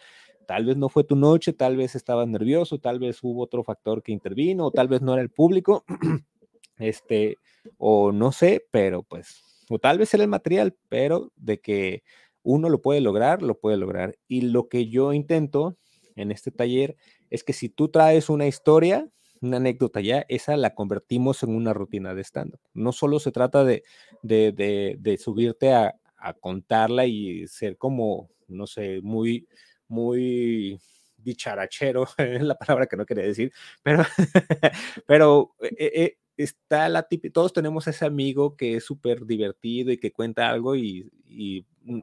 Tal 0.46 0.64
vez 0.64 0.76
no 0.76 0.88
fue 0.88 1.04
tu 1.04 1.16
noche, 1.16 1.52
tal 1.52 1.76
vez 1.76 1.94
estabas 1.94 2.28
nervioso, 2.28 2.78
tal 2.78 2.98
vez 2.98 3.18
hubo 3.22 3.42
otro 3.42 3.64
factor 3.64 4.02
que 4.02 4.12
intervino, 4.12 4.66
o 4.66 4.70
tal 4.70 4.88
vez 4.88 5.02
no 5.02 5.12
era 5.12 5.22
el 5.22 5.30
público, 5.30 5.84
este, 6.78 7.38
o 7.78 8.12
no 8.12 8.32
sé, 8.32 8.66
pero 8.70 9.02
pues, 9.02 9.42
o 9.68 9.78
tal 9.78 9.98
vez 9.98 10.12
era 10.14 10.22
el 10.22 10.30
material, 10.30 10.76
pero 10.88 11.32
de 11.36 11.60
que 11.60 12.02
uno 12.42 12.68
lo 12.68 12.80
puede 12.80 13.00
lograr, 13.00 13.42
lo 13.42 13.58
puede 13.58 13.76
lograr. 13.76 14.16
Y 14.28 14.42
lo 14.42 14.68
que 14.68 14.88
yo 14.88 15.12
intento 15.12 15.76
en 16.14 16.30
este 16.30 16.52
taller 16.52 16.96
es 17.28 17.42
que 17.42 17.52
si 17.52 17.68
tú 17.68 17.88
traes 17.88 18.30
una 18.30 18.46
historia, 18.46 19.08
una 19.40 19.58
anécdota 19.58 20.00
ya, 20.00 20.24
esa 20.28 20.56
la 20.56 20.74
convertimos 20.74 21.42
en 21.42 21.54
una 21.54 21.72
rutina 21.72 22.14
de 22.14 22.22
stand-up. 22.22 22.60
No 22.72 22.92
solo 22.92 23.18
se 23.18 23.32
trata 23.32 23.64
de, 23.64 23.82
de, 24.22 25.18
subirte 25.18 25.72
a, 25.72 25.94
contarla 26.40 27.06
y 27.06 27.46
ser 27.46 27.76
como, 27.76 28.30
no 28.48 28.66
sé, 28.66 29.00
muy, 29.00 29.46
muy 29.88 30.80
dicharachero, 31.26 32.06
es 32.18 32.42
la 32.42 32.56
palabra 32.56 32.86
que 32.86 32.96
no 32.96 33.04
quería 33.04 33.24
decir, 33.24 33.52
pero, 33.82 34.04
pero 35.06 35.54
eh, 35.60 35.92
eh, 35.94 36.18
está 36.36 36.88
la 36.88 37.02
típica, 37.02 37.32
todos 37.32 37.52
tenemos 37.52 37.86
ese 37.86 38.04
amigo 38.04 38.56
que 38.56 38.76
es 38.76 38.84
súper 38.84 39.26
divertido 39.26 39.90
y 39.92 39.98
que 39.98 40.12
cuenta 40.12 40.48
algo 40.48 40.76
y, 40.76 41.10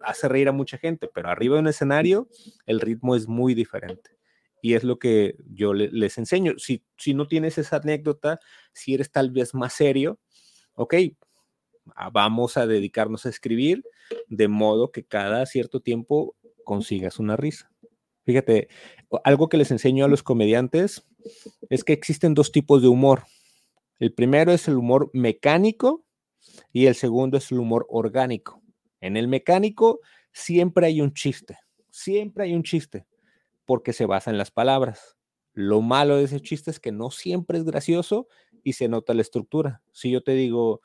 hace 0.02 0.30
reír 0.30 0.48
a 0.48 0.54
mucha 0.54 0.78
gente, 0.78 1.10
pero 1.14 1.30
arriba 1.30 1.56
de 1.56 1.62
un 1.62 1.68
escenario 1.68 2.30
el 2.66 2.80
ritmo 2.80 3.16
es 3.16 3.28
muy 3.28 3.54
diferente. 3.54 4.12
Y 4.62 4.76
es 4.76 4.86
lo 4.86 4.98
que 4.98 5.36
yo 5.50 5.74
les 5.74 6.18
enseño. 6.18 6.54
Si, 6.58 6.86
si 6.98 7.14
no 7.14 7.28
tienes 7.28 7.58
esa 7.58 7.78
anécdota, 7.78 8.40
si 8.72 8.94
eres 8.94 9.12
tal 9.12 9.32
vez 9.32 9.54
más 9.54 9.74
serio, 9.74 10.20
ok, 10.76 10.94
ah, 11.96 12.10
vamos 12.12 12.56
a 12.56 12.66
dedicarnos 12.66 13.26
a 13.26 13.30
escribir 13.30 13.84
de 14.28 14.48
modo 14.48 14.92
que 14.92 15.04
cada 15.04 15.46
cierto 15.48 15.82
tiempo 15.82 16.38
consigas 16.64 17.20
una 17.20 17.36
risa. 17.36 17.73
Fíjate, 18.26 18.70
algo 19.24 19.50
que 19.50 19.58
les 19.58 19.72
enseño 19.72 20.06
a 20.06 20.08
los 20.08 20.24
comediantes 20.24 21.06
es 21.70 21.84
que 21.84 21.94
existen 21.94 22.34
dos 22.34 22.52
tipos 22.52 22.82
de 22.82 22.88
humor. 22.88 23.24
El 24.00 24.14
primero 24.14 24.52
es 24.52 24.68
el 24.68 24.76
humor 24.76 25.10
mecánico 25.14 26.06
y 26.72 26.86
el 26.88 26.96
segundo 26.96 27.38
es 27.38 27.52
el 27.52 27.60
humor 27.60 27.86
orgánico. 27.90 28.62
En 29.02 29.18
el 29.18 29.28
mecánico 29.28 30.00
siempre 30.32 30.88
hay 30.88 31.02
un 31.02 31.14
chiste, 31.14 31.58
siempre 31.90 32.46
hay 32.46 32.54
un 32.54 32.64
chiste 32.64 33.06
porque 33.66 33.94
se 33.94 34.06
basa 34.06 34.32
en 34.32 34.38
las 34.38 34.52
palabras. 34.52 35.18
Lo 35.54 35.82
malo 35.82 36.18
de 36.18 36.24
ese 36.24 36.42
chiste 36.42 36.72
es 36.72 36.80
que 36.80 36.92
no 36.92 37.12
siempre 37.12 37.58
es 37.58 37.64
gracioso 37.64 38.28
y 38.64 38.74
se 38.74 38.88
nota 38.88 39.14
la 39.14 39.22
estructura. 39.22 39.82
Si 39.92 40.10
yo 40.10 40.24
te 40.24 40.34
digo, 40.34 40.82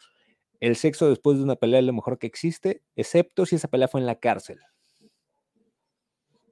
el 0.61 0.77
sexo 0.77 1.09
después 1.09 1.39
de 1.39 1.45
una 1.45 1.57
pelea 1.57 1.81
es 1.81 1.87
lo 1.87 1.93
mejor 1.93 2.19
que 2.19 2.27
existe, 2.27 2.83
excepto 2.97 3.47
si 3.47 3.57
esa 3.57 3.69
pelea 3.69 3.89
fue 3.89 4.01
en 4.01 4.07
la 4.07 4.19
cárcel. 4.19 4.59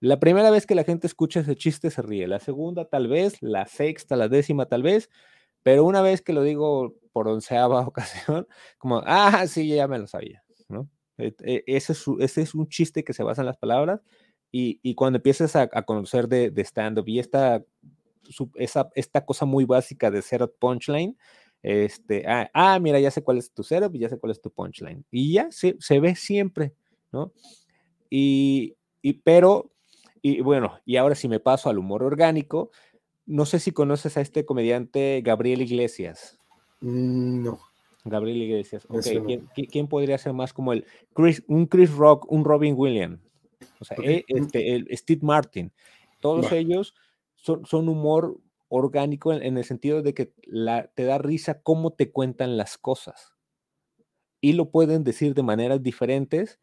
La 0.00 0.20
primera 0.20 0.50
vez 0.50 0.66
que 0.66 0.74
la 0.74 0.84
gente 0.84 1.06
escucha 1.06 1.40
ese 1.40 1.56
chiste 1.56 1.90
se 1.90 2.02
ríe, 2.02 2.26
la 2.28 2.40
segunda 2.40 2.84
tal 2.84 3.08
vez, 3.08 3.40
la 3.42 3.66
sexta, 3.66 4.16
la 4.16 4.28
décima 4.28 4.66
tal 4.66 4.82
vez, 4.82 5.10
pero 5.62 5.84
una 5.84 6.02
vez 6.02 6.22
que 6.22 6.32
lo 6.32 6.42
digo 6.42 6.94
por 7.12 7.28
onceava 7.28 7.80
ocasión, 7.86 8.46
como, 8.78 9.02
ah, 9.04 9.46
sí, 9.46 9.68
ya 9.68 9.88
me 9.88 9.98
lo 9.98 10.06
sabía, 10.06 10.42
¿no? 10.68 10.88
E, 11.18 11.34
e, 11.44 11.64
ese 11.66 11.92
es, 11.92 12.04
ese 12.20 12.42
es 12.42 12.54
un 12.54 12.68
chiste 12.68 13.02
que 13.02 13.14
se 13.14 13.22
basa 13.22 13.42
en 13.42 13.46
las 13.46 13.56
palabras 13.56 14.00
y, 14.52 14.94
cuando 14.94 15.18
empiezas 15.18 15.54
a, 15.56 15.68
conocer 15.82 16.28
de, 16.28 16.52
stand-up 16.64 17.06
y 17.08 17.18
esta, 17.18 17.62
esa, 18.54 18.88
esta 18.94 19.24
cosa 19.24 19.44
muy 19.44 19.64
básica 19.64 20.10
de 20.10 20.22
setup 20.22 20.58
punchline, 20.58 21.16
este, 21.62 22.24
ah, 22.26 22.50
ah, 22.54 22.78
mira, 22.78 23.00
ya 23.00 23.10
sé 23.10 23.22
cuál 23.22 23.38
es 23.38 23.52
tu 23.52 23.62
setup 23.62 23.94
y 23.94 23.98
ya 23.98 24.08
sé 24.08 24.18
cuál 24.18 24.30
es 24.30 24.40
tu 24.40 24.50
punchline. 24.50 25.04
Y 25.10 25.32
ya 25.34 25.50
se, 25.50 25.76
se 25.80 26.00
ve 26.00 26.14
siempre, 26.14 26.74
¿no? 27.12 27.32
Y, 28.08 28.76
y, 29.02 29.14
pero, 29.14 29.72
y 30.26 30.40
bueno, 30.40 30.80
y 30.84 30.96
ahora 30.96 31.14
si 31.14 31.28
me 31.28 31.38
paso 31.38 31.70
al 31.70 31.78
humor 31.78 32.02
orgánico, 32.02 32.70
no 33.26 33.46
sé 33.46 33.60
si 33.60 33.70
conoces 33.70 34.16
a 34.16 34.20
este 34.20 34.44
comediante 34.44 35.20
Gabriel 35.24 35.62
Iglesias. 35.62 36.36
Mm, 36.80 37.44
no. 37.44 37.60
Gabriel 38.04 38.42
Iglesias. 38.42 38.86
¿quién, 39.54 39.88
podría 39.88 40.18
ser 40.18 40.32
más 40.32 40.52
como 40.52 40.72
el 40.72 40.84
Chris, 41.12 41.42
un 41.46 41.66
Chris 41.66 41.92
Rock, 41.92 42.30
un 42.30 42.44
Robin 42.44 42.74
Williams? 42.76 43.20
O 43.80 43.84
sea, 43.84 43.96
eh, 44.02 44.24
este, 44.28 44.74
el 44.74 44.88
Steve 44.96 45.20
Martin, 45.22 45.72
todos 46.20 46.50
ellos 46.52 46.94
son, 47.36 47.88
humor 47.88 48.40
orgánico 48.68 49.32
en, 49.32 49.56
el 49.56 49.64
sentido 49.64 50.02
de 50.02 50.14
que 50.14 50.32
la, 50.44 50.88
te 50.88 51.04
da 51.04 51.18
risa 51.18 51.60
cómo 51.62 51.92
te 51.92 52.10
cuentan 52.10 52.56
las 52.56 52.78
cosas. 52.78 53.34
Y 54.40 54.52
lo 54.52 54.70
pueden 54.70 55.04
decir 55.04 55.34
de 55.34 55.42
maneras 55.42 55.82
diferentes 55.82 56.60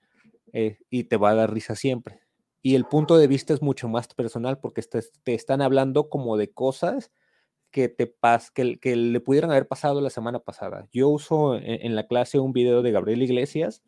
eh, 0.53 0.79
y 0.89 1.05
te 1.05 1.17
va 1.17 1.31
a 1.31 1.35
dar 1.35 1.53
risa 1.53 1.75
siempre. 1.75 2.22
Y 2.63 2.75
el 2.75 2.85
punto 2.85 3.17
de 3.17 3.27
vista 3.27 3.53
es 3.53 3.61
mucho 3.61 3.89
más 3.89 4.07
personal 4.07 4.57
porque 4.59 4.81
te, 4.81 5.33
están 5.35 5.61
hablando 5.61 6.09
como 6.09 6.37
de 6.37 6.51
cosas 6.51 7.11
que 7.71 7.89
te 7.89 8.07
pas, 8.07 8.51
que, 8.51 8.79
le 8.95 9.19
pudieran 9.19 9.51
haber 9.51 9.67
pasado 9.67 9.99
la 9.99 10.09
semana 10.09 10.39
pasada. 10.39 10.87
Yo 10.91 11.09
uso 11.09 11.57
en 11.57 11.95
la 11.95 12.07
clase 12.07 12.39
un 12.39 12.53
video 12.53 12.81
de 12.81 12.91
Gabriel 12.91 13.21
Iglesias 13.21 13.83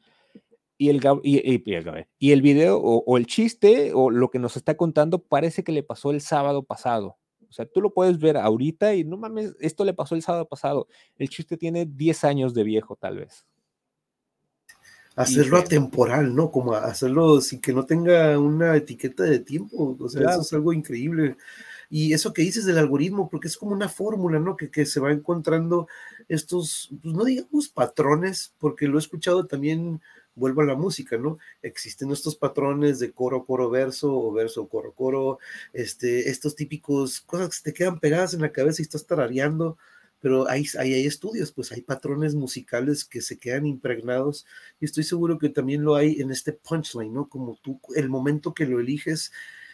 y 0.77 0.89
el, 0.89 1.01
y, 1.23 2.31
el 2.31 2.41
video 2.41 2.77
o, 2.77 3.17
el 3.17 3.27
chiste 3.27 3.93
o 3.93 4.09
lo 4.09 4.29
que 4.29 4.39
nos 4.39 4.57
está 4.57 4.75
contando 4.75 5.23
parece 5.23 5.63
que 5.63 5.71
le 5.71 5.83
pasó 5.83 6.11
el 6.11 6.19
sábado 6.19 6.63
pasado. 6.63 7.17
O 7.47 7.53
sea, 7.53 7.65
tú 7.65 7.79
lo 7.79 7.93
puedes 7.93 8.19
ver 8.19 8.35
ahorita 8.35 8.95
y 8.95 9.05
no 9.05 9.15
mames, 9.15 9.55
esto 9.61 9.85
le 9.85 9.93
pasó 9.93 10.15
el 10.15 10.21
sábado 10.21 10.49
pasado. 10.49 10.87
El 11.15 11.29
chiste 11.29 11.55
tiene 11.55 11.85
10 11.85 12.25
años 12.25 12.53
de 12.53 12.63
viejo, 12.63 12.97
tal 12.97 13.19
vez. 13.19 13.45
Hacerlo 15.15 15.57
atemporal, 15.57 16.35
¿no? 16.35 16.51
Como 16.51 16.73
hacerlo 16.73 17.39
sin 17.41 17.61
que 17.61 17.73
no 17.73 17.85
tenga 17.85 18.37
una 18.37 18.75
etiqueta 18.75 19.23
de 19.23 19.39
tiempo. 19.39 19.95
O 19.99 20.09
sea, 20.09 20.29
eso 20.29 20.41
es 20.41 20.53
algo 20.53 20.73
increíble. 20.73 21.37
Y 21.89 22.13
eso 22.13 22.33
que 22.33 22.41
dices 22.41 22.65
del 22.65 22.77
algoritmo, 22.77 23.29
porque 23.29 23.47
es 23.47 23.57
como 23.57 23.73
una 23.73 23.87
fórmula, 23.87 24.39
¿no? 24.39 24.57
Que, 24.57 24.69
que 24.69 24.85
se 24.85 24.99
va 24.99 25.11
encontrando 25.11 25.87
estos, 26.27 26.89
pues 27.01 27.15
no 27.15 27.23
digamos 27.23 27.69
patrones, 27.69 28.53
porque 28.59 28.87
lo 28.87 28.97
he 28.97 28.99
escuchado 28.99 29.45
también 29.45 30.01
vuelvo 30.35 30.61
a 30.61 30.65
la 30.65 30.75
música, 30.75 31.17
¿no? 31.17 31.37
Existen 31.61 32.11
estos 32.11 32.35
patrones 32.35 32.99
de 32.99 33.11
coro, 33.11 33.45
coro, 33.45 33.69
verso 33.69 34.13
o 34.13 34.31
verso, 34.33 34.67
coro, 34.67 34.91
coro, 34.93 35.39
este, 35.73 36.29
estos 36.29 36.55
típicos 36.55 37.21
cosas 37.21 37.61
que 37.61 37.71
te 37.71 37.73
quedan 37.73 37.99
pegadas 37.99 38.33
en 38.33 38.41
la 38.41 38.51
cabeza 38.51 38.81
y 38.81 38.83
estás 38.83 39.05
tarareando, 39.05 39.77
pero 40.19 40.49
hay, 40.49 40.65
hay, 40.79 40.93
hay, 40.93 41.05
estudios, 41.05 41.51
pues 41.51 41.71
hay 41.71 41.81
patrones 41.81 42.35
musicales 42.35 43.05
que 43.05 43.21
se 43.21 43.37
quedan 43.37 43.65
impregnados 43.65 44.45
y 44.79 44.85
estoy 44.85 45.03
seguro 45.03 45.37
que 45.37 45.49
también 45.49 45.83
lo 45.83 45.95
hay 45.95 46.21
en 46.21 46.31
este 46.31 46.53
punchline, 46.53 47.13
¿no? 47.13 47.29
Como 47.29 47.57
tú, 47.61 47.79
el 47.95 48.09
momento 48.09 48.53
que 48.53 48.65
lo 48.65 48.79
eliges. 48.79 49.31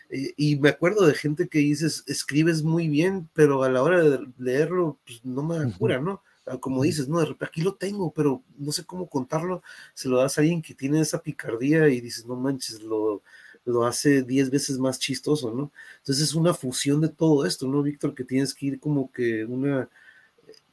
Eh, 0.10 0.34
y 0.36 0.58
me 0.58 0.70
acuerdo 0.70 1.06
de 1.06 1.14
gente 1.14 1.48
que 1.48 1.60
dices, 1.60 2.04
escribes 2.08 2.64
muy 2.64 2.90
bien, 2.90 3.30
pero 3.34 3.64
a 3.64 3.70
la 3.70 3.82
hora 3.82 4.04
de 4.04 4.20
leerlo, 4.38 5.00
pues 5.06 5.24
no 5.24 5.44
me 5.44 5.72
cura, 5.78 6.00
¿no? 6.00 6.22
Ah, 6.46 6.58
como 6.58 6.84
dices, 6.84 7.08
no, 7.08 7.20
de 7.20 7.28
repente 7.28 7.46
aquí 7.46 7.62
lo 7.62 7.76
tengo, 7.76 8.12
pero 8.12 8.44
no 8.58 8.72
sé 8.72 8.84
cómo 8.86 9.08
contarlo, 9.08 9.62
se 9.94 10.10
lo 10.10 10.18
das 10.18 10.38
a 10.38 10.42
alguien 10.42 10.62
que 10.62 10.74
tiene 10.74 11.00
esa 11.00 11.22
picardía 11.22 11.88
y 11.88 12.02
dices, 12.02 12.26
no 12.26 12.36
manches, 12.36 12.82
lo, 12.82 13.22
lo 13.66 13.86
hace 13.86 14.24
diez 14.24 14.50
veces 14.50 14.78
más 14.80 15.00
chistoso, 15.00 15.54
¿no? 15.54 15.72
Entonces 16.00 16.26
es 16.26 16.36
una 16.36 16.54
fusión 16.54 17.02
de 17.02 17.10
todo 17.10 17.46
esto, 17.46 17.68
¿no, 17.68 17.84
Víctor? 17.84 18.16
Que 18.16 18.24
tienes 18.24 18.54
que 18.54 18.66
ir 18.68 18.80
como 18.80 19.12
que 19.12 19.46
una, 19.46 19.90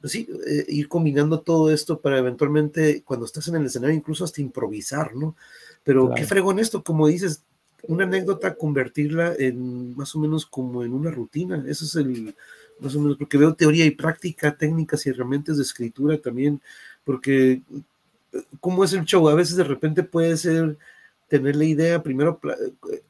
pues 0.01 0.13
sí, 0.13 0.27
eh, 0.47 0.65
ir 0.69 0.87
combinando 0.87 1.41
todo 1.41 1.71
esto 1.71 1.99
para 1.99 2.17
eventualmente, 2.17 3.03
cuando 3.03 3.25
estás 3.25 3.47
en 3.47 3.55
el 3.55 3.65
escenario, 3.65 3.95
incluso 3.95 4.23
hasta 4.23 4.41
improvisar, 4.41 5.15
¿no? 5.15 5.35
Pero 5.83 6.11
qué 6.15 6.25
fregón 6.25 6.59
esto, 6.59 6.83
como 6.83 7.07
dices, 7.07 7.43
una 7.87 8.03
anécdota, 8.03 8.55
convertirla 8.55 9.33
en 9.37 9.95
más 9.95 10.15
o 10.15 10.19
menos 10.19 10.45
como 10.45 10.83
en 10.83 10.93
una 10.93 11.11
rutina, 11.11 11.63
eso 11.67 11.85
es 11.85 11.95
el, 11.95 12.35
más 12.79 12.95
o 12.95 12.99
menos, 12.99 13.17
porque 13.17 13.37
veo 13.37 13.53
teoría 13.53 13.85
y 13.85 13.91
práctica, 13.91 14.55
técnicas 14.55 15.05
y 15.05 15.09
herramientas 15.09 15.57
de 15.57 15.63
escritura 15.63 16.17
también, 16.17 16.61
porque 17.03 17.61
¿cómo 18.59 18.83
es 18.83 18.93
el 18.93 19.05
show? 19.05 19.27
A 19.29 19.35
veces 19.35 19.55
de 19.55 19.63
repente 19.63 20.03
puede 20.03 20.37
ser 20.37 20.77
tener 21.29 21.55
la 21.55 21.63
idea, 21.63 22.03
primero 22.03 22.39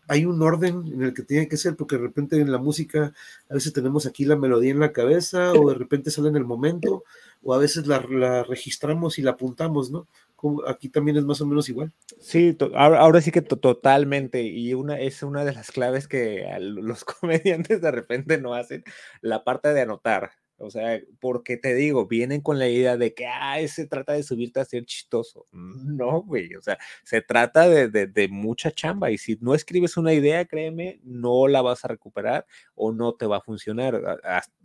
hay 0.07 0.25
un 0.25 0.41
orden 0.41 0.83
en 0.87 1.01
el 1.01 1.13
que 1.13 1.23
tiene 1.23 1.47
que 1.47 1.57
ser, 1.57 1.75
porque 1.75 1.95
de 1.95 2.03
repente 2.03 2.39
en 2.39 2.51
la 2.51 2.57
música 2.57 3.13
a 3.49 3.53
veces 3.53 3.73
tenemos 3.73 4.05
aquí 4.05 4.25
la 4.25 4.35
melodía 4.35 4.71
en 4.71 4.79
la 4.79 4.91
cabeza, 4.91 5.53
o 5.53 5.69
de 5.69 5.75
repente 5.75 6.11
sale 6.11 6.29
en 6.29 6.35
el 6.35 6.45
momento, 6.45 7.03
o 7.41 7.53
a 7.53 7.57
veces 7.57 7.87
la, 7.87 8.05
la 8.09 8.43
registramos 8.43 9.17
y 9.17 9.21
la 9.21 9.31
apuntamos, 9.31 9.89
¿no? 9.89 10.07
aquí 10.67 10.89
también 10.89 11.17
es 11.17 11.25
más 11.25 11.41
o 11.41 11.45
menos 11.45 11.69
igual. 11.69 11.91
Sí, 12.19 12.57
ahora, 12.75 13.21
sí 13.21 13.31
que 13.31 13.41
totalmente, 13.41 14.41
y 14.43 14.73
una 14.73 14.99
es 14.99 15.23
una 15.23 15.43
de 15.43 15.53
las 15.53 15.71
claves 15.71 16.07
que 16.07 16.47
los 16.59 17.03
comediantes 17.05 17.81
de 17.81 17.91
repente 17.91 18.39
no 18.39 18.53
hacen, 18.53 18.83
la 19.21 19.43
parte 19.43 19.73
de 19.73 19.81
anotar. 19.81 20.31
O 20.59 20.69
sea, 20.69 20.99
porque 21.19 21.57
te 21.57 21.73
digo, 21.73 22.07
vienen 22.07 22.41
con 22.41 22.59
la 22.59 22.67
idea 22.67 22.97
de 22.97 23.13
que, 23.13 23.25
ah, 23.27 23.57
se 23.67 23.87
trata 23.87 24.13
de 24.13 24.23
subirte 24.23 24.59
a 24.59 24.65
ser 24.65 24.85
chistoso. 24.85 25.47
No, 25.51 26.21
güey, 26.21 26.55
o 26.55 26.61
sea, 26.61 26.77
se 27.03 27.21
trata 27.21 27.67
de, 27.67 27.87
de, 27.89 28.27
mucha 28.27 28.71
chamba 28.71 29.11
y 29.11 29.17
si 29.17 29.37
no 29.41 29.55
escribes 29.55 29.97
una 29.97 30.13
idea, 30.13 30.45
créeme, 30.45 30.99
no 31.03 31.47
la 31.47 31.61
vas 31.61 31.85
a 31.85 31.87
recuperar 31.87 32.45
o 32.75 32.91
no 32.91 33.13
te 33.13 33.25
va 33.25 33.37
a 33.37 33.41
funcionar. 33.41 34.01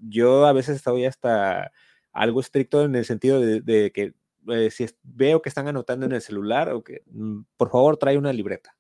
Yo 0.01 0.47
a 0.47 0.53
veces 0.53 0.77
estoy 0.77 1.05
hasta 1.05 1.73
algo 2.13 2.41
estricto 2.41 2.85
en 2.85 2.95
el 2.95 3.05
sentido 3.05 3.41
de, 3.41 3.61
de 3.61 3.91
que 3.93 4.15
eh, 4.49 4.71
si 4.71 4.87
veo 5.03 5.41
que 5.43 5.49
están 5.49 5.69
anotando 5.69 6.07
en 6.07 6.13
el 6.13 6.21
celular, 6.21 6.71
o 6.71 6.83
que, 6.85 7.03
mm, 7.11 7.43
por 7.57 7.71
favor 7.71 7.97
trae 7.97 8.19
una 8.19 8.33
libreta. 8.33 8.77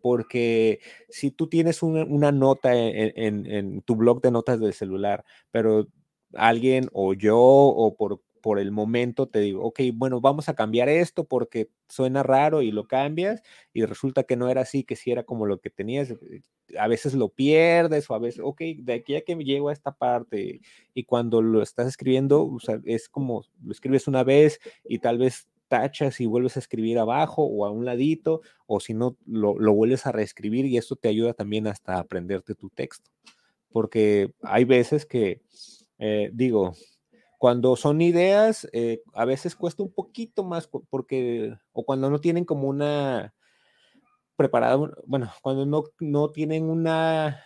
Porque 0.00 0.80
si 1.08 1.30
tú 1.32 1.48
tienes 1.48 1.82
una, 1.82 2.30
nota 2.30 2.74
en, 2.74 3.82
tu 3.82 3.96
blog 3.96 4.20
de 4.22 4.30
notas 4.30 4.60
del 4.60 4.72
celular, 4.72 5.24
pero 5.50 5.88
alguien 6.34 6.88
o 6.92 7.14
yo 7.14 7.38
o 7.38 7.96
por, 7.96 8.20
por 8.40 8.58
el 8.60 8.70
momento 8.70 9.26
te 9.26 9.40
digo, 9.40 9.64
ok, 9.64 9.80
bueno, 9.94 10.20
vamos 10.20 10.48
a 10.48 10.54
cambiar 10.54 10.88
esto 10.88 11.24
porque 11.24 11.68
suena 11.88 12.22
raro 12.22 12.62
y 12.62 12.70
lo 12.70 12.86
cambias 12.86 13.42
y 13.72 13.84
resulta 13.84 14.22
que 14.22 14.36
no 14.36 14.48
era 14.48 14.60
así, 14.60 14.84
que 14.84 14.94
sí 14.94 15.10
era 15.10 15.24
como 15.24 15.46
lo 15.46 15.60
que 15.60 15.68
tenías. 15.68 16.10
Eh, 16.10 16.42
a 16.78 16.88
veces 16.88 17.14
lo 17.14 17.28
pierdes 17.28 18.08
o 18.08 18.14
a 18.14 18.20
veces, 18.20 18.40
ok, 18.44 18.60
de 18.78 18.94
aquí 18.94 19.16
a 19.16 19.22
que 19.22 19.34
llego 19.36 19.68
a 19.68 19.72
esta 19.72 19.92
parte 19.92 20.60
y 20.94 21.04
cuando 21.04 21.42
lo 21.42 21.62
estás 21.62 21.88
escribiendo, 21.88 22.56
es 22.84 23.08
como 23.08 23.44
lo 23.64 23.72
escribes 23.72 24.06
una 24.06 24.22
vez 24.22 24.60
y 24.84 25.00
tal 25.00 25.18
vez 25.18 25.48
tachas 25.68 26.20
y 26.20 26.26
vuelves 26.26 26.56
a 26.56 26.60
escribir 26.60 26.98
abajo 26.98 27.42
o 27.44 27.64
a 27.66 27.70
un 27.70 27.84
ladito, 27.84 28.42
o 28.66 28.80
si 28.80 28.94
no, 28.94 29.16
lo, 29.26 29.58
lo 29.58 29.74
vuelves 29.74 30.06
a 30.06 30.12
reescribir 30.12 30.66
y 30.66 30.76
esto 30.76 30.96
te 30.96 31.08
ayuda 31.08 31.34
también 31.34 31.66
hasta 31.66 31.98
aprenderte 31.98 32.54
tu 32.54 32.70
texto. 32.70 33.10
Porque 33.70 34.32
hay 34.42 34.64
veces 34.64 35.04
que, 35.04 35.42
eh, 35.98 36.30
digo, 36.32 36.74
cuando 37.38 37.76
son 37.76 38.00
ideas, 38.00 38.68
eh, 38.72 39.02
a 39.14 39.24
veces 39.24 39.56
cuesta 39.56 39.82
un 39.82 39.92
poquito 39.92 40.44
más 40.44 40.68
porque, 40.90 41.54
o 41.72 41.84
cuando 41.84 42.10
no 42.10 42.20
tienen 42.20 42.44
como 42.44 42.68
una 42.68 43.34
preparada, 44.36 44.76
bueno, 45.06 45.32
cuando 45.42 45.66
no, 45.66 45.84
no 46.00 46.30
tienen 46.30 46.68
una, 46.68 47.42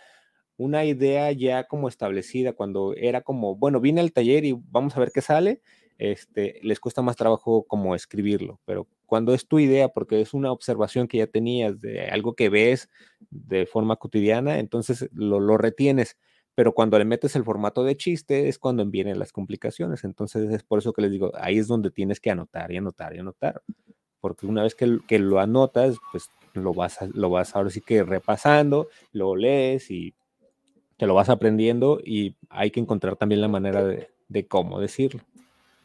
una 0.57 0.85
idea 0.85 1.31
ya 1.31 1.65
como 1.65 1.87
establecida, 1.87 2.53
cuando 2.53 2.93
era 2.95 3.21
como, 3.21 3.55
bueno, 3.55 3.79
vine 3.79 4.01
al 4.01 4.11
taller 4.13 4.45
y 4.45 4.55
vamos 4.69 4.95
a 4.95 4.99
ver 4.99 5.11
qué 5.13 5.21
sale, 5.21 5.61
este, 5.97 6.59
les 6.63 6.79
cuesta 6.79 7.01
más 7.01 7.15
trabajo 7.15 7.63
como 7.67 7.95
escribirlo, 7.95 8.59
pero 8.65 8.87
cuando 9.05 9.33
es 9.33 9.47
tu 9.47 9.59
idea, 9.59 9.89
porque 9.89 10.21
es 10.21 10.33
una 10.33 10.51
observación 10.51 11.07
que 11.07 11.19
ya 11.19 11.27
tenías 11.27 11.79
de 11.79 12.07
algo 12.07 12.33
que 12.33 12.49
ves 12.49 12.89
de 13.29 13.65
forma 13.65 13.97
cotidiana, 13.97 14.59
entonces 14.59 15.09
lo, 15.13 15.39
lo 15.39 15.57
retienes, 15.57 16.17
pero 16.55 16.73
cuando 16.73 16.97
le 16.97 17.05
metes 17.05 17.35
el 17.35 17.43
formato 17.43 17.83
de 17.83 17.97
chiste 17.97 18.47
es 18.47 18.59
cuando 18.59 18.85
vienen 18.85 19.19
las 19.19 19.31
complicaciones, 19.31 20.03
entonces 20.03 20.51
es 20.51 20.63
por 20.63 20.79
eso 20.79 20.93
que 20.93 21.01
les 21.01 21.11
digo, 21.11 21.31
ahí 21.35 21.57
es 21.57 21.67
donde 21.67 21.91
tienes 21.91 22.19
que 22.19 22.31
anotar 22.31 22.71
y 22.71 22.77
anotar 22.77 23.15
y 23.15 23.19
anotar, 23.19 23.61
porque 24.19 24.45
una 24.45 24.63
vez 24.63 24.75
que, 24.75 24.99
que 25.07 25.19
lo 25.19 25.39
anotas, 25.39 25.97
pues 26.11 26.29
lo 26.53 26.73
vas, 26.73 26.99
lo 27.13 27.29
vas 27.29 27.55
ahora 27.55 27.69
sí 27.69 27.81
que 27.81 28.03
repasando, 28.03 28.89
lo 29.13 29.35
lees 29.35 29.89
y 29.89 30.13
te 30.97 31.07
lo 31.07 31.15
vas 31.15 31.29
aprendiendo 31.29 31.99
y 32.03 32.35
hay 32.49 32.71
que 32.71 32.79
encontrar 32.79 33.15
también 33.15 33.41
la 33.41 33.47
manera 33.47 33.83
de, 33.83 34.09
de 34.27 34.45
cómo 34.45 34.79
decirlo. 34.79 35.21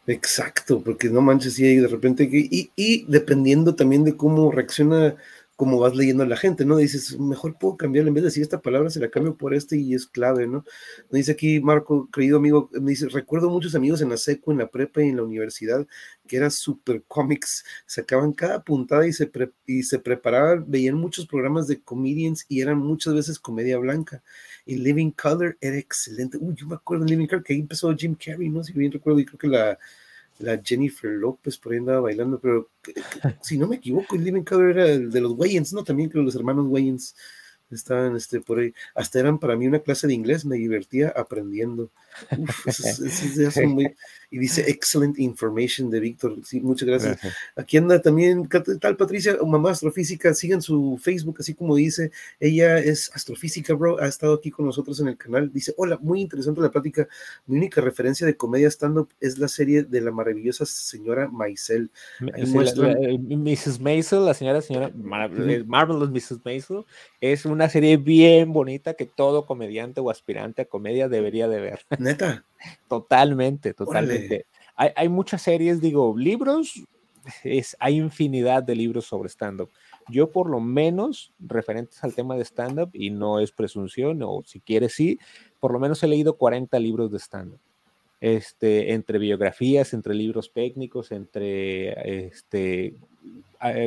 Exacto, 0.07 0.83
porque 0.85 1.09
no 1.09 1.21
manches, 1.21 1.59
y 1.59 1.77
de 1.77 1.89
repente, 1.89 2.29
y, 2.31 2.71
y 2.77 3.05
dependiendo 3.09 3.75
también 3.75 4.05
de 4.05 4.17
cómo 4.17 4.53
reacciona, 4.53 5.17
cómo 5.57 5.79
vas 5.79 5.95
leyendo 5.97 6.23
a 6.23 6.27
la 6.27 6.37
gente, 6.37 6.65
¿no? 6.67 6.77
Dices, 6.77 7.19
mejor 7.19 7.59
puedo 7.59 7.77
cambiar, 7.77 8.07
en 8.07 8.15
vez 8.15 8.23
de 8.23 8.29
decir 8.29 8.43
esta 8.43 8.61
palabra, 8.61 8.91
se 8.91 9.01
la 9.01 9.09
cambio 9.11 9.37
por 9.37 9.55
este 9.55 9.77
y 9.79 9.95
es 9.95 10.07
clave, 10.07 10.47
¿no? 10.47 10.65
Me 11.11 11.19
dice 11.19 11.33
aquí 11.33 11.61
Marco, 11.61 12.09
querido 12.11 12.37
amigo, 12.37 12.69
me 12.73 12.91
dice, 12.91 13.09
recuerdo 13.09 13.49
muchos 13.51 13.75
amigos 13.75 14.03
en 14.03 14.11
la 14.11 14.19
seco, 14.19 14.53
en 14.53 14.59
la 14.59 14.69
prepa 14.69 15.03
y 15.03 15.09
en 15.09 15.17
la 15.17 15.23
universidad, 15.23 15.87
que 16.29 16.37
eran 16.37 16.51
super 16.51 17.03
cómics, 17.09 17.65
sacaban 17.87 18.33
cada 18.33 18.63
puntada 18.63 19.07
y 19.07 19.13
se, 19.13 19.31
y 19.67 19.83
se 19.83 19.99
preparaban, 19.99 20.65
veían 20.69 20.97
muchos 20.97 21.27
programas 21.27 21.67
de 21.67 21.81
comedians 21.81 22.45
y 22.49 22.61
eran 22.61 22.79
muchas 22.79 23.15
veces 23.15 23.39
comedia 23.39 23.79
blanca. 23.79 24.23
Y 24.67 24.77
Living 24.77 25.13
Color 25.13 25.57
era 25.61 25.77
excelente. 25.79 26.37
Uy, 26.39 26.55
yo 26.55 26.67
me 26.67 26.75
acuerdo 26.75 27.05
de 27.05 27.11
Living 27.13 27.27
Color, 27.27 27.45
que 27.45 27.55
ahí 27.55 27.61
empezó 27.61 27.95
Jim 27.97 28.15
Carrey, 28.15 28.51
¿no? 28.51 28.63
Si 28.63 28.73
bien 28.73 28.93
recuerdo, 28.93 29.21
y 29.21 29.25
creo 29.25 29.39
que 29.39 29.49
la, 29.49 29.79
la 30.39 30.61
Jennifer 30.63 31.11
López 31.11 31.59
por 31.59 31.73
ahí 31.73 31.79
andaba 31.79 32.01
bailando, 32.01 32.39
pero 32.39 32.71
si 33.43 33.59
no 33.59 33.67
me 33.67 33.77
equivoco, 33.77 34.17
Living 34.17 34.43
Color 34.43 34.71
era 34.71 34.87
el 34.91 35.11
de 35.11 35.21
los 35.21 35.33
Wayans, 35.33 35.73
¿no? 35.73 35.85
También 35.85 36.09
creo 36.09 36.23
los 36.23 36.35
hermanos 36.35 36.67
Wayans 36.69 37.15
estaban 37.71 38.17
este, 38.17 38.41
por 38.41 38.59
ahí. 38.59 38.73
Hasta 38.95 39.21
eran 39.21 39.39
para 39.39 39.57
mí 39.57 39.67
una 39.67 39.81
clase 39.81 40.07
de 40.07 40.15
inglés, 40.15 40.45
me 40.45 40.57
divertía 40.57 41.13
aprendiendo. 41.17 41.91
y 44.31 44.39
dice 44.39 44.71
excellent 44.71 45.19
information 45.19 45.91
de 45.91 46.01
Víctor. 46.01 46.37
Sí, 46.45 46.61
muchas 46.61 46.89
gracias. 46.89 47.19
Aquí 47.55 47.77
anda 47.77 48.01
también, 48.01 48.49
¿qué 48.49 48.61
tal 48.61 48.97
Patricia? 48.97 49.37
Mamá 49.47 49.71
astrofísica, 49.73 50.35
sigan 50.35 50.63
su 50.63 50.99
Facebook, 51.03 51.37
así 51.41 51.55
como 51.55 51.77
dice. 51.77 52.11
Ella 52.41 52.79
es 52.79 53.11
astrofísica, 53.15 53.75
bro. 53.75 54.01
Ha 54.01 54.07
estado 54.07 54.35
aquí 54.35 54.51
con 54.51 54.67
nosotros 54.67 54.99
en 55.01 55.09
el 55.09 55.17
canal. 55.17 55.53
Dice, 55.53 55.75
hola, 55.77 55.99
muy 56.01 56.21
interesante 56.21 56.61
la 56.61 56.71
plática. 56.71 57.07
Mi 57.47 57.59
única 57.59 57.81
referencia 57.81 58.27
de 58.27 58.37
comedia 58.37 58.69
stand-up 58.69 59.09
es 59.21 59.39
la 59.39 59.49
serie 59.49 59.83
de 59.83 60.01
la 60.01 60.11
maravillosa 60.11 60.65
señora 60.67 61.29
Maisel. 61.29 61.91
Mrs. 62.21 63.81
Maisel, 63.81 64.25
la 64.25 64.35
señora, 64.35 64.63
señora 64.63 64.91
Marvelous 64.95 66.11
Mrs. 66.11 66.45
Maisel, 66.45 66.85
es 67.21 67.45
una 67.57 67.69
serie 67.69 67.97
bien 67.97 68.53
bonita 68.53 68.95
que 68.95 69.07
todo 69.07 69.47
comediante 69.47 70.01
o 70.01 70.11
aspirante 70.11 70.63
a 70.63 70.65
comedia 70.67 71.09
debería 71.09 71.49
de 71.49 71.61
ver. 71.61 71.81
Neta. 71.99 72.45
totalmente, 72.89 73.75
totalmente. 73.75 74.47
Hay, 74.77 75.09
muchas 75.09 75.41
series, 75.41 75.81
digo, 75.81 76.15
libros, 76.19 76.85
es, 77.43 77.77
hay 77.81 77.97
infinidad 77.97 78.63
de 78.63 78.77
libros 78.77 79.07
sobre 79.07 79.31
stand-up. 79.31 79.71
Yo 80.09 80.31
por 80.31 80.51
lo 80.51 80.61
menos, 80.61 81.33
referentes 81.41 82.05
al 82.05 82.15
tema 82.15 82.37
de 82.37 82.45
stand-up, 82.45 82.91
y 82.93 83.09
no 83.09 83.41
es 83.41 83.53
presunción, 83.53 84.23
o 84.23 84.43
si 84.45 84.61
quieres 84.61 84.93
sí, 84.93 85.19
por 85.61 85.73
lo 85.73 85.79
menos 85.79 86.03
he 86.03 86.09
leído 86.09 86.37
40 86.37 86.79
libros 86.79 87.11
de 87.11 87.19
stand-up. 87.19 87.59
Este, 88.21 88.93
entre 88.93 89.19
biografías, 89.19 89.95
entre 89.95 90.15
libros 90.15 90.53
técnicos, 90.53 91.11
entre 91.11 92.27
este, 92.27 92.95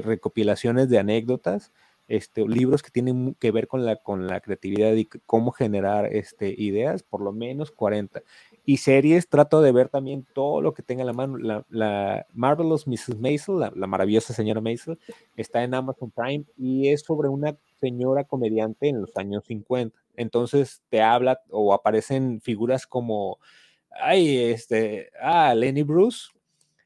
recopilaciones 0.04 0.90
de 0.90 0.98
anécdotas, 0.98 1.72
este, 2.10 2.46
libros 2.48 2.82
que 2.82 2.90
tienen 2.90 3.36
que 3.36 3.52
ver 3.52 3.68
con 3.68 3.86
la, 3.86 3.96
con 3.98 4.26
la 4.26 4.42
creatividad 4.42 4.94
y 4.94 5.06
cómo 5.06 5.52
generar 5.52 6.08
este, 6.08 6.54
ideas, 6.58 7.04
por 7.04 7.22
lo 7.22 7.32
menos 7.32 7.72
40. 7.72 8.24
Y 8.66 8.78
series, 8.78 9.30
trato 9.30 9.62
de 9.62 9.72
ver 9.72 9.90
también 9.90 10.26
todo 10.34 10.60
lo 10.62 10.74
que 10.74 10.82
tenga 10.82 11.04
en 11.04 11.08
la 11.08 11.14
mano. 11.14 11.38
La, 11.38 11.66
la 11.70 12.26
Marvelous 12.34 12.88
Mrs. 12.88 13.20
Maisel, 13.20 13.60
la, 13.60 13.88
maravillosa 13.88 14.34
señora 14.34 14.60
Maisel, 14.60 14.98
está 15.38 15.64
en 15.64 15.76
Amazon 15.76 16.10
Prime 16.10 16.46
y 16.58 16.90
es 16.90 17.02
sobre 17.02 17.30
una 17.30 17.56
señora 17.80 18.24
comediante 18.24 18.90
en 18.90 19.02
los 19.02 19.16
años 19.16 19.46
50. 19.46 19.96
Entonces 20.16 20.82
te 20.90 21.04
habla 21.04 21.40
o 21.52 21.76
aparecen 21.76 22.42
figuras 22.42 22.88
como, 22.88 23.38
ay, 23.92 24.38
este, 24.46 25.12
ah, 25.22 25.54
Lenny 25.54 25.84
Bruce, 25.84 26.30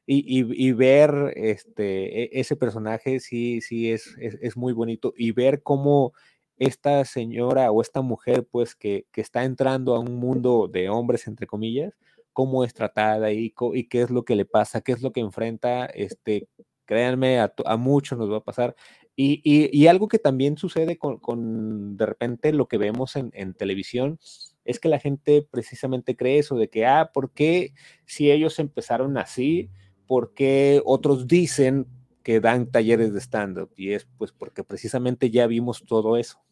y, 0.06 0.72
ver 0.72 1.32
este, 1.36 2.24
e, 2.24 2.40
ese 2.40 2.56
personaje 2.56 3.20
sí, 3.20 3.60
sí 3.60 3.90
es, 3.90 4.14
es, 4.18 4.56
muy 4.56 4.72
bonito 4.72 5.14
y 5.16 5.32
ver 5.32 5.62
cómo 5.62 6.12
esta 6.58 7.04
señora 7.04 7.70
o 7.70 7.80
esta 7.82 8.02
mujer 8.02 8.46
pues 8.50 8.74
que, 8.74 9.06
está 9.14 9.44
entrando 9.44 9.94
a 9.94 10.00
un 10.00 10.16
mundo 10.16 10.68
de 10.68 10.88
hombres 10.88 11.26
entre 11.26 11.46
comillas, 11.46 11.94
cómo 12.32 12.64
es 12.64 12.74
tratada 12.74 13.32
y, 13.32 13.54
y 13.74 13.84
qué 13.88 14.02
es 14.02 14.10
lo 14.10 14.24
que 14.24 14.36
le 14.36 14.44
pasa, 14.44 14.80
qué 14.82 14.92
es 14.92 15.02
lo 15.02 15.12
que 15.12 15.20
enfrenta, 15.20 15.86
este, 15.86 16.48
créanme, 16.84 17.40
a, 17.40 17.76
muchos 17.76 18.18
nos 18.18 18.30
va 18.30 18.38
a 18.38 18.44
pasar. 18.44 18.74
Y, 19.16 19.86
algo 19.86 20.08
que 20.08 20.18
también 20.18 20.58
sucede 20.58 20.98
con, 20.98 21.96
de 21.96 22.06
repente 22.06 22.52
lo 22.52 22.66
que 22.66 22.78
vemos 22.78 23.16
en, 23.16 23.30
en 23.32 23.54
televisión 23.54 24.18
es 24.64 24.80
que 24.80 24.88
la 24.88 24.98
gente 24.98 25.46
precisamente 25.48 26.16
cree 26.16 26.38
eso 26.38 26.56
de 26.56 26.68
que, 26.68 26.86
ah, 26.86 27.10
¿por 27.12 27.32
qué 27.32 27.74
si 28.06 28.30
ellos 28.30 28.58
empezaron 28.58 29.16
así? 29.18 29.70
Porque 30.06 30.82
otros 30.84 31.26
dicen 31.26 31.86
que 32.22 32.40
dan 32.40 32.70
talleres 32.70 33.12
de 33.12 33.20
stand-up 33.20 33.70
y 33.76 33.92
es 33.92 34.06
pues 34.16 34.32
porque 34.32 34.64
precisamente 34.64 35.30
ya 35.30 35.46
vimos 35.46 35.84
todo 35.86 36.16
eso, 36.16 36.42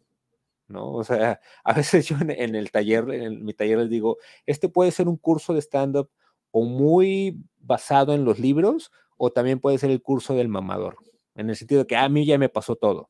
¿no? 0.68 0.92
O 0.92 1.04
sea, 1.04 1.40
a 1.64 1.72
veces 1.72 2.06
yo 2.06 2.16
en, 2.20 2.54
el 2.54 2.70
taller, 2.70 3.10
en 3.10 3.44
mi 3.44 3.54
taller 3.54 3.78
les 3.78 3.90
digo, 3.90 4.18
este 4.46 4.68
puede 4.68 4.90
ser 4.90 5.08
un 5.08 5.16
curso 5.16 5.54
de 5.54 5.62
stand-up 5.62 6.10
o 6.50 6.64
muy 6.64 7.38
basado 7.58 8.12
en 8.14 8.24
los 8.24 8.38
libros 8.38 8.92
o 9.16 9.30
también 9.30 9.60
puede 9.60 9.78
ser 9.78 9.90
el 9.90 10.02
curso 10.02 10.34
del 10.34 10.48
mamador, 10.48 10.96
en 11.34 11.48
el 11.48 11.56
sentido 11.56 11.82
de 11.82 11.86
que 11.86 11.96
a 11.96 12.08
mí 12.08 12.26
ya 12.26 12.38
me 12.38 12.48
pasó 12.48 12.76
todo. 12.76 13.08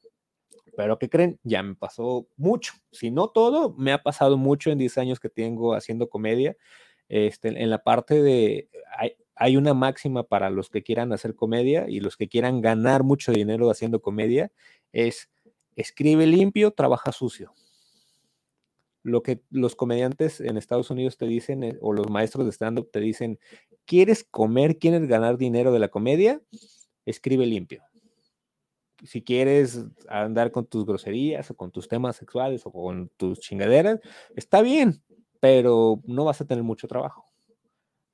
Pero 0.76 0.98
¿qué 0.98 1.10
creen? 1.10 1.38
Ya 1.42 1.62
me 1.62 1.74
pasó 1.74 2.26
mucho. 2.36 2.72
Si 2.92 3.10
no 3.10 3.28
todo, 3.28 3.74
me 3.76 3.92
ha 3.92 4.02
pasado 4.02 4.38
mucho 4.38 4.70
en 4.70 4.78
10 4.78 4.98
años 4.98 5.20
que 5.20 5.28
tengo 5.28 5.74
haciendo 5.74 6.08
comedia. 6.08 6.56
Este, 7.08 7.48
en 7.48 7.68
la 7.68 7.82
parte 7.82 8.22
de, 8.22 8.70
una 9.56 9.74
máxima 9.74 10.22
para 10.22 10.50
los 10.50 10.70
que 10.70 10.82
quieran 10.82 11.12
hacer 11.12 11.34
comedia 11.34 11.86
y 11.88 12.00
los 12.00 12.16
que 12.16 12.28
quieran 12.28 12.60
ganar 12.60 13.02
mucho 13.02 13.32
dinero 13.32 13.70
haciendo 13.70 14.00
comedia, 14.00 14.52
es 14.92 15.30
escribe 15.76 16.26
limpio, 16.26 16.70
trabaja 16.70 17.12
sucio. 17.12 17.52
Lo 19.02 19.22
que 19.22 19.42
los 19.50 19.74
comediantes 19.74 20.40
en 20.40 20.56
Estados 20.56 20.90
Unidos 20.90 21.16
te 21.16 21.26
dicen, 21.26 21.64
eh, 21.64 21.78
o 21.80 21.92
los 21.92 22.08
maestros 22.08 22.44
de 22.46 22.52
stand-up 22.52 22.90
te 22.92 23.00
dicen, 23.00 23.38
¿quieres 23.84 24.24
comer, 24.24 24.78
quieres 24.78 25.08
ganar 25.08 25.38
dinero 25.38 25.72
de 25.72 25.80
la 25.80 25.88
comedia? 25.88 26.40
Escribe 27.04 27.46
limpio. 27.46 27.82
Si 29.04 29.22
quieres 29.22 29.84
andar 30.08 30.52
con 30.52 30.66
tus 30.66 30.86
groserías 30.86 31.50
o 31.50 31.56
con 31.56 31.72
tus 31.72 31.88
temas 31.88 32.14
sexuales 32.14 32.64
o 32.64 32.70
con 32.70 33.08
tus 33.16 33.40
chingaderas, 33.40 33.98
está 34.36 34.62
bien, 34.62 35.02
pero 35.40 36.00
no 36.04 36.24
vas 36.24 36.40
a 36.40 36.44
tener 36.44 36.62
mucho 36.62 36.86
trabajo. 36.86 37.31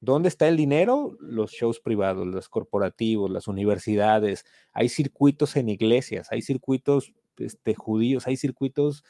¿Dónde 0.01 0.29
está 0.29 0.49
el 0.49 0.57
dinero? 0.57 1.17
Los 1.21 1.51
shows 1.53 1.81
privados, 1.81 2.27
los 2.27 2.49
corporativos, 2.49 3.31
las 3.31 3.49
universidades. 3.49 4.45
Hay 4.73 4.89
circuitos 4.89 5.57
en 5.57 5.69
iglesias, 5.69 6.29
hay 6.31 6.43
circuitos 6.43 7.13
este, 7.37 7.75
judíos, 7.75 8.27
hay 8.27 8.37
circuitos 8.37 9.05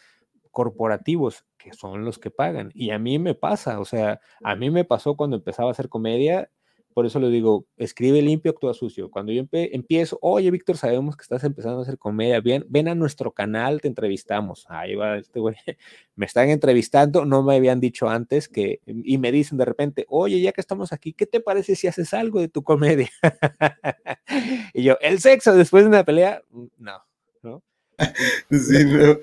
corporativos, 0.51 1.45
que 1.59 1.73
son 1.75 2.05
los 2.05 2.19
que 2.19 2.31
pagan. 2.31 2.71
Y 2.75 2.91
a 2.91 2.99
mí 2.99 3.19
me 3.19 3.35
pasa, 3.35 3.81
o 3.81 3.85
sea, 3.85 4.21
a 4.43 4.57
mí 4.57 4.71
me 4.71 4.85
pasó 4.85 5.17
cuando 5.17 5.37
empezaba 5.37 5.69
a 5.71 5.73
hacer 5.73 5.89
comedia, 5.89 6.51
por 6.99 7.07
eso 7.07 7.21
le 7.21 7.29
digo, 7.29 7.65
escribe 7.77 8.21
limpio, 8.21 8.51
actúa 8.51 8.75
sucio. 8.75 9.09
Cuando 9.09 9.31
yo 9.31 9.45
empiezo, 9.53 10.19
oye, 10.21 10.51
Víctor, 10.51 10.77
sabemos 10.77 11.17
que 11.17 11.23
estás 11.23 11.45
empezando 11.45 11.79
a 11.79 11.83
hacer 11.83 11.97
comedia, 11.97 12.41
ven, 12.41 12.67
ven 12.69 12.89
a 12.89 12.97
nuestro 12.97 13.31
canal, 13.31 13.81
te 13.81 13.87
entrevistamos. 13.87 14.67
Ahí 14.69 14.97
va 14.97 15.17
este 15.17 15.39
güey, 15.39 15.55
me 16.17 16.27
están 16.27 16.49
entrevistando, 16.49 17.25
no 17.25 17.45
me 17.45 17.55
habían 17.55 17.79
dicho 17.79 18.09
antes 18.09 18.49
que, 18.49 18.81
y 18.85 19.17
me 19.19 19.31
dicen 19.31 19.59
de 19.59 19.65
repente, 19.65 20.07
oye, 20.09 20.41
ya 20.41 20.51
que 20.51 20.61
estamos 20.61 20.93
aquí, 20.93 21.13
¿qué 21.13 21.25
te 21.25 21.39
parece 21.39 21.77
si 21.77 21.87
haces 21.87 22.13
algo 22.15 22.41
de 22.41 22.49
tu 22.49 22.65
comedia? 22.65 23.11
y 24.75 24.83
yo, 24.83 24.99
el 25.01 25.21
sexo 25.21 25.55
después 25.55 25.85
de 25.85 25.91
una 25.91 26.03
pelea, 26.03 26.43
no, 26.79 27.01
¿no? 27.45 27.63
Sí, 28.51 28.85
no. 28.87 29.19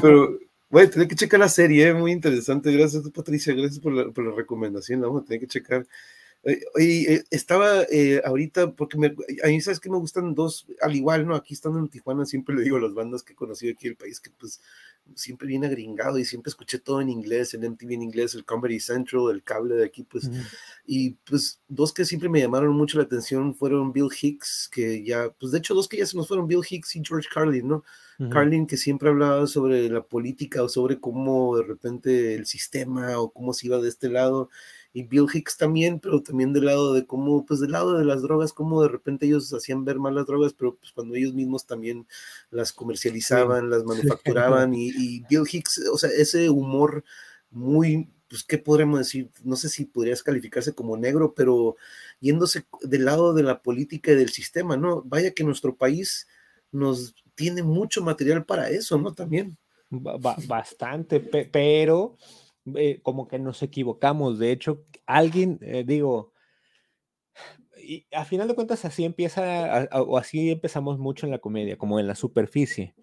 pero 0.00 0.38
voy 0.70 0.84
a 0.84 0.90
tener 0.90 1.08
que 1.08 1.16
checar 1.16 1.40
la 1.40 1.48
serie, 1.48 1.88
¿eh? 1.88 1.94
muy 1.94 2.12
interesante. 2.12 2.70
Gracias, 2.70 3.10
Patricia, 3.10 3.54
gracias 3.54 3.80
por 3.80 3.92
la, 3.92 4.12
por 4.12 4.24
la 4.24 4.36
recomendación. 4.36 5.00
Vamos 5.00 5.22
a 5.22 5.24
tener 5.24 5.40
que 5.40 5.48
checar. 5.48 5.84
Y 6.78 7.06
eh, 7.12 7.24
estaba 7.30 7.82
eh, 7.90 8.22
ahorita, 8.24 8.72
porque 8.72 8.96
me, 8.96 9.14
a 9.42 9.48
mí 9.48 9.60
sabes 9.60 9.80
que 9.80 9.90
me 9.90 9.96
gustan 9.96 10.34
dos, 10.34 10.66
al 10.80 10.94
igual, 10.94 11.26
¿no? 11.26 11.34
Aquí 11.34 11.54
estando 11.54 11.78
en 11.80 11.88
Tijuana, 11.88 12.24
siempre 12.24 12.54
le 12.54 12.62
digo 12.62 12.76
a 12.76 12.80
las 12.80 12.94
bandas 12.94 13.24
que 13.24 13.32
he 13.32 13.36
conocido 13.36 13.72
aquí 13.72 13.86
en 13.88 13.92
el 13.92 13.96
país 13.96 14.20
que 14.20 14.30
pues 14.30 14.60
siempre 15.14 15.48
viene 15.48 15.66
agringado 15.66 16.18
y 16.18 16.24
siempre 16.24 16.50
escuché 16.50 16.78
todo 16.78 17.00
en 17.00 17.08
inglés, 17.08 17.54
en 17.54 17.64
MTV 17.64 17.92
en 17.92 18.02
inglés, 18.02 18.34
el 18.34 18.44
Comedy 18.44 18.80
Central, 18.80 19.30
el 19.30 19.42
cable 19.42 19.76
de 19.76 19.84
aquí, 19.84 20.02
pues, 20.02 20.28
y 20.84 21.10
pues 21.24 21.60
dos 21.68 21.92
que 21.92 22.04
siempre 22.04 22.28
me 22.28 22.40
llamaron 22.40 22.74
mucho 22.74 22.98
la 22.98 23.04
atención 23.04 23.54
fueron 23.54 23.92
Bill 23.92 24.08
Hicks, 24.20 24.68
que 24.72 25.04
ya, 25.04 25.30
pues 25.38 25.52
de 25.52 25.58
hecho 25.58 25.74
dos 25.74 25.88
que 25.88 25.98
ya 25.98 26.06
se 26.06 26.16
nos 26.16 26.28
fueron, 26.28 26.48
Bill 26.48 26.64
Hicks 26.68 26.96
y 26.96 27.02
George 27.04 27.28
Carlin, 27.32 27.68
¿no? 27.68 27.84
Carlin 28.30 28.66
que 28.66 28.78
siempre 28.78 29.10
hablaba 29.10 29.46
sobre 29.46 29.90
la 29.90 30.02
política 30.02 30.62
o 30.62 30.70
sobre 30.70 30.98
cómo 30.98 31.58
de 31.58 31.64
repente 31.64 32.34
el 32.34 32.46
sistema 32.46 33.18
o 33.18 33.30
cómo 33.30 33.52
se 33.52 33.66
iba 33.66 33.78
de 33.78 33.90
este 33.90 34.08
lado 34.08 34.48
y 34.96 35.02
Bill 35.02 35.26
Hicks 35.30 35.58
también, 35.58 36.00
pero 36.00 36.22
también 36.22 36.54
del 36.54 36.64
lado 36.64 36.94
de 36.94 37.04
cómo, 37.04 37.44
pues 37.44 37.60
del 37.60 37.72
lado 37.72 37.98
de 37.98 38.04
las 38.06 38.22
drogas, 38.22 38.54
cómo 38.54 38.80
de 38.80 38.88
repente 38.88 39.26
ellos 39.26 39.52
hacían 39.52 39.84
ver 39.84 39.98
mal 39.98 40.14
las 40.14 40.24
drogas, 40.24 40.54
pero 40.54 40.74
pues 40.74 40.90
cuando 40.90 41.14
ellos 41.14 41.34
mismos 41.34 41.66
también 41.66 42.06
las 42.48 42.72
comercializaban, 42.72 43.68
las 43.68 43.84
manufacturaban, 43.84 44.72
y, 44.74 45.20
Bill 45.28 45.42
Hicks, 45.52 45.82
o 45.92 45.98
sea, 45.98 46.08
ese 46.08 46.48
humor 46.48 47.04
muy, 47.50 48.08
pues, 48.30 48.42
¿qué 48.42 48.56
podríamos 48.56 49.00
decir? 49.00 49.28
No 49.44 49.56
sé 49.56 49.68
si 49.68 49.84
podrías 49.84 50.22
calificarse 50.22 50.72
como 50.72 50.96
negro, 50.96 51.34
pero 51.34 51.76
yéndose 52.18 52.64
del 52.80 53.04
lado 53.04 53.34
de 53.34 53.42
la 53.42 53.60
política 53.60 54.12
y 54.12 54.16
del 54.16 54.30
sistema, 54.30 54.78
¿no? 54.78 55.02
Vaya 55.02 55.32
que 55.32 55.44
nuestro 55.44 55.76
país 55.76 56.26
nos 56.72 57.14
tiene 57.34 57.62
mucho 57.62 58.02
material 58.02 58.46
para 58.46 58.70
eso, 58.70 58.96
¿no? 58.96 59.12
También. 59.12 59.58
bastante, 59.90 61.20
pero 61.20 62.16
eh, 62.76 63.00
como 63.02 63.28
que 63.28 63.38
nos 63.38 63.62
equivocamos. 63.62 64.38
De 64.38 64.52
hecho, 64.52 64.84
alguien, 65.06 65.58
eh, 65.62 65.84
digo, 65.86 66.32
y 67.78 68.06
a 68.12 68.24
final 68.24 68.48
de 68.48 68.54
cuentas 68.54 68.84
así 68.84 69.04
empieza, 69.04 69.88
o 69.92 70.18
así 70.18 70.50
empezamos 70.50 70.98
mucho 70.98 71.26
en 71.26 71.32
la 71.32 71.38
comedia, 71.38 71.76
como 71.78 72.00
en 72.00 72.06
la 72.06 72.14
superficie. 72.14 72.94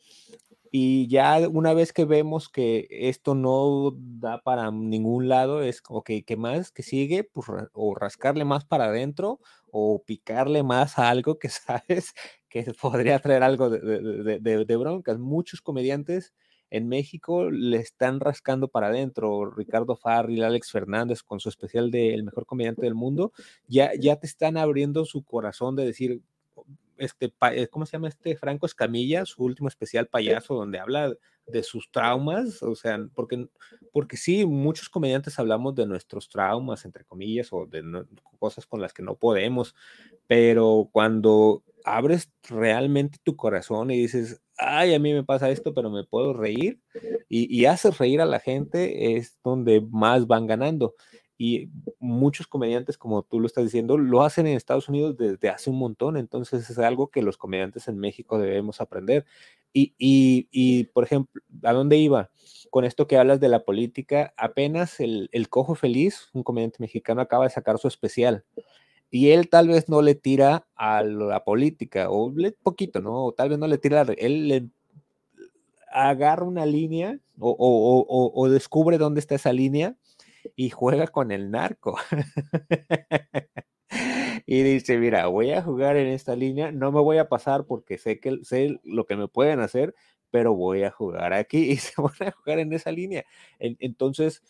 Y 0.72 1.08
ya 1.08 1.48
una 1.50 1.74
vez 1.74 1.94
que 1.94 2.06
vemos 2.06 2.50
que 2.50 2.88
esto 2.90 3.36
no 3.36 3.94
da 3.98 4.42
para 4.42 4.72
ningún 4.72 5.30
lado, 5.30 5.62
es 5.64 5.82
que, 6.06 6.24
¿qué 6.26 6.38
más? 6.38 6.72
que 6.72 6.84
sigue? 6.84 7.24
Pues, 7.26 7.48
o 7.74 7.96
rascarle 7.96 8.46
más 8.46 8.66
para 8.66 8.86
adentro, 8.86 9.40
o 9.72 10.04
picarle 10.06 10.64
más 10.64 11.00
a 11.00 11.10
algo 11.10 11.40
que 11.40 11.50
sabes 11.50 12.14
que 12.50 12.66
podría 12.82 13.20
traer 13.20 13.44
algo 13.44 13.70
de, 13.70 14.40
de, 14.40 14.66
de 14.66 14.78
broncas. 14.78 15.20
Muchos 15.20 15.62
comediantes 15.62 16.34
en 16.74 16.88
México 16.88 17.52
le 17.52 17.78
están 17.78 18.20
rascando 18.20 18.68
para 18.68 18.88
adentro. 18.88 19.52
Ricardo 19.52 19.96
Farril, 19.96 20.44
Alex 20.44 20.72
Fernández 20.72 21.22
con 21.22 21.40
su 21.40 21.48
especial 21.48 21.92
de 21.92 22.16
El 22.16 22.24
mejor 22.24 22.48
comediante 22.48 22.82
del 22.82 22.96
mundo, 22.96 23.32
ya, 23.68 23.92
ya 23.94 24.16
te 24.16 24.26
están 24.26 24.58
abriendo 24.58 25.06
su 25.06 25.24
corazón 25.24 25.76
de 25.76 25.86
decir, 25.86 26.22
este, 26.98 27.32
eh, 27.52 27.68
¿cómo 27.68 27.86
se 27.86 27.92
llama 27.92 28.08
este? 28.08 28.36
Franco 28.36 28.66
Escamilla, 28.66 29.24
su 29.26 29.44
último 29.44 29.68
especial 29.68 30.08
payaso, 30.08 30.56
donde 30.56 30.80
habla 30.80 31.14
de 31.46 31.62
sus 31.62 31.92
traumas, 31.92 32.64
o 32.64 32.74
sea, 32.74 32.98
porque, 33.14 33.48
porque 33.92 34.18
sí, 34.18 34.44
muchos 34.44 34.90
comediantes 34.90 35.38
hablamos 35.38 35.76
de 35.76 35.86
nuestros 35.86 36.28
traumas, 36.28 36.86
entre 36.86 37.06
comillas, 37.06 37.54
o 37.54 37.68
de 37.68 37.84
cosas 38.40 38.66
con 38.66 38.82
las 38.82 38.94
que 38.94 39.04
no 39.04 39.14
podemos, 39.14 39.76
pero 40.26 40.90
cuando 40.92 41.62
abres 41.84 42.32
realmente 42.50 43.18
tu 43.24 43.36
corazón 43.36 43.92
y 43.92 43.98
dices, 43.98 44.42
ay, 44.58 44.94
a 44.94 45.00
mí 45.00 45.14
me 45.14 45.24
pasa 45.24 45.50
esto, 45.50 45.74
pero 45.74 45.90
me 45.90 46.04
puedo 46.04 46.34
reír, 46.34 46.80
y, 47.30 47.54
y 47.56 47.66
haces 47.66 47.98
reír 47.98 48.22
a 48.22 48.26
la 48.26 48.40
gente, 48.40 49.18
es 49.18 49.40
donde 49.44 49.82
más 49.82 50.28
van 50.28 50.48
ganando. 50.48 50.96
Y 51.38 51.70
muchos 52.00 52.48
comediantes, 52.48 52.98
como 52.98 53.24
tú 53.24 53.40
lo 53.40 53.48
estás 53.48 53.64
diciendo, 53.66 53.98
lo 53.98 54.22
hacen 54.22 54.48
en 54.48 54.56
Estados 54.56 54.88
Unidos 54.88 55.18
desde 55.18 55.50
hace 55.50 55.70
un 55.70 55.80
montón, 55.80 56.16
entonces 56.16 56.70
es 56.70 56.78
algo 56.78 57.10
que 57.10 57.24
los 57.24 57.38
comediantes 57.38 57.88
en 57.88 57.98
México 57.98 58.38
debemos 58.38 58.80
aprender. 58.82 59.26
Y, 59.74 59.96
y, 59.98 60.48
y 60.52 60.86
por 60.86 61.04
ejemplo, 61.04 61.42
¿a 61.64 61.74
dónde 61.74 61.98
iba? 61.98 62.30
Con 62.70 62.86
esto 62.86 63.08
que 63.08 63.18
hablas 63.18 63.40
de 63.40 63.50
la 63.50 63.66
política, 63.66 64.34
apenas 64.38 65.00
el, 65.00 65.30
el 65.32 65.50
Cojo 65.50 65.74
Feliz, 65.76 66.30
un 66.34 66.44
comediante 66.44 66.78
mexicano, 66.80 67.22
acaba 67.22 67.46
de 67.46 67.50
sacar 67.50 67.80
su 67.80 67.88
especial 67.88 68.46
y 69.14 69.30
él 69.30 69.48
tal 69.48 69.68
vez 69.68 69.90
no 69.90 70.02
le 70.02 70.16
tira 70.16 70.66
a 70.76 71.04
la 71.04 71.44
política, 71.44 72.10
o 72.10 72.34
le, 72.36 72.52
poquito, 72.52 73.00
¿no? 73.00 73.26
O 73.26 73.32
tal 73.32 73.50
vez 73.50 73.60
no 73.60 73.68
le 73.68 73.78
tira, 73.78 74.08
él 74.18 74.48
le 74.48 74.70
agarra 75.92 76.44
una 76.44 76.66
línea 76.66 77.20
o, 77.38 78.32
o, 78.36 78.50
descubre 78.50 78.98
dónde 78.98 79.20
está 79.20 79.36
esa 79.36 79.54
línea 79.54 79.96
y 80.56 80.72
juega 80.72 81.10
con 81.10 81.32
el 81.32 81.52
narco. 81.52 81.96
y 84.48 84.64
dice, 84.64 84.98
mira, 84.98 85.28
voy 85.28 85.52
a 85.52 85.62
jugar 85.62 85.96
en 85.96 86.08
esta 86.08 86.36
línea, 86.36 86.72
no 86.72 86.92
me 86.92 87.00
voy 87.00 87.20
a 87.20 87.30
pasar 87.30 87.68
porque 87.68 88.00
sé 88.00 88.20
que 88.20 88.40
sé 88.42 88.80
lo 88.84 89.06
que 89.06 89.16
me 89.16 89.28
pueden 89.28 89.60
hacer, 89.60 89.94
pero 90.32 90.56
voy 90.56 90.82
a 90.82 90.90
jugar 90.90 91.34
aquí 91.34 91.58
y 91.72 91.78
se 91.78 92.02
van 92.02 92.30
a 92.30 92.32
jugar 92.32 92.58
en 92.58 92.74
esa 92.74 92.92
línea. 92.92 93.24
entonces, 93.60 94.42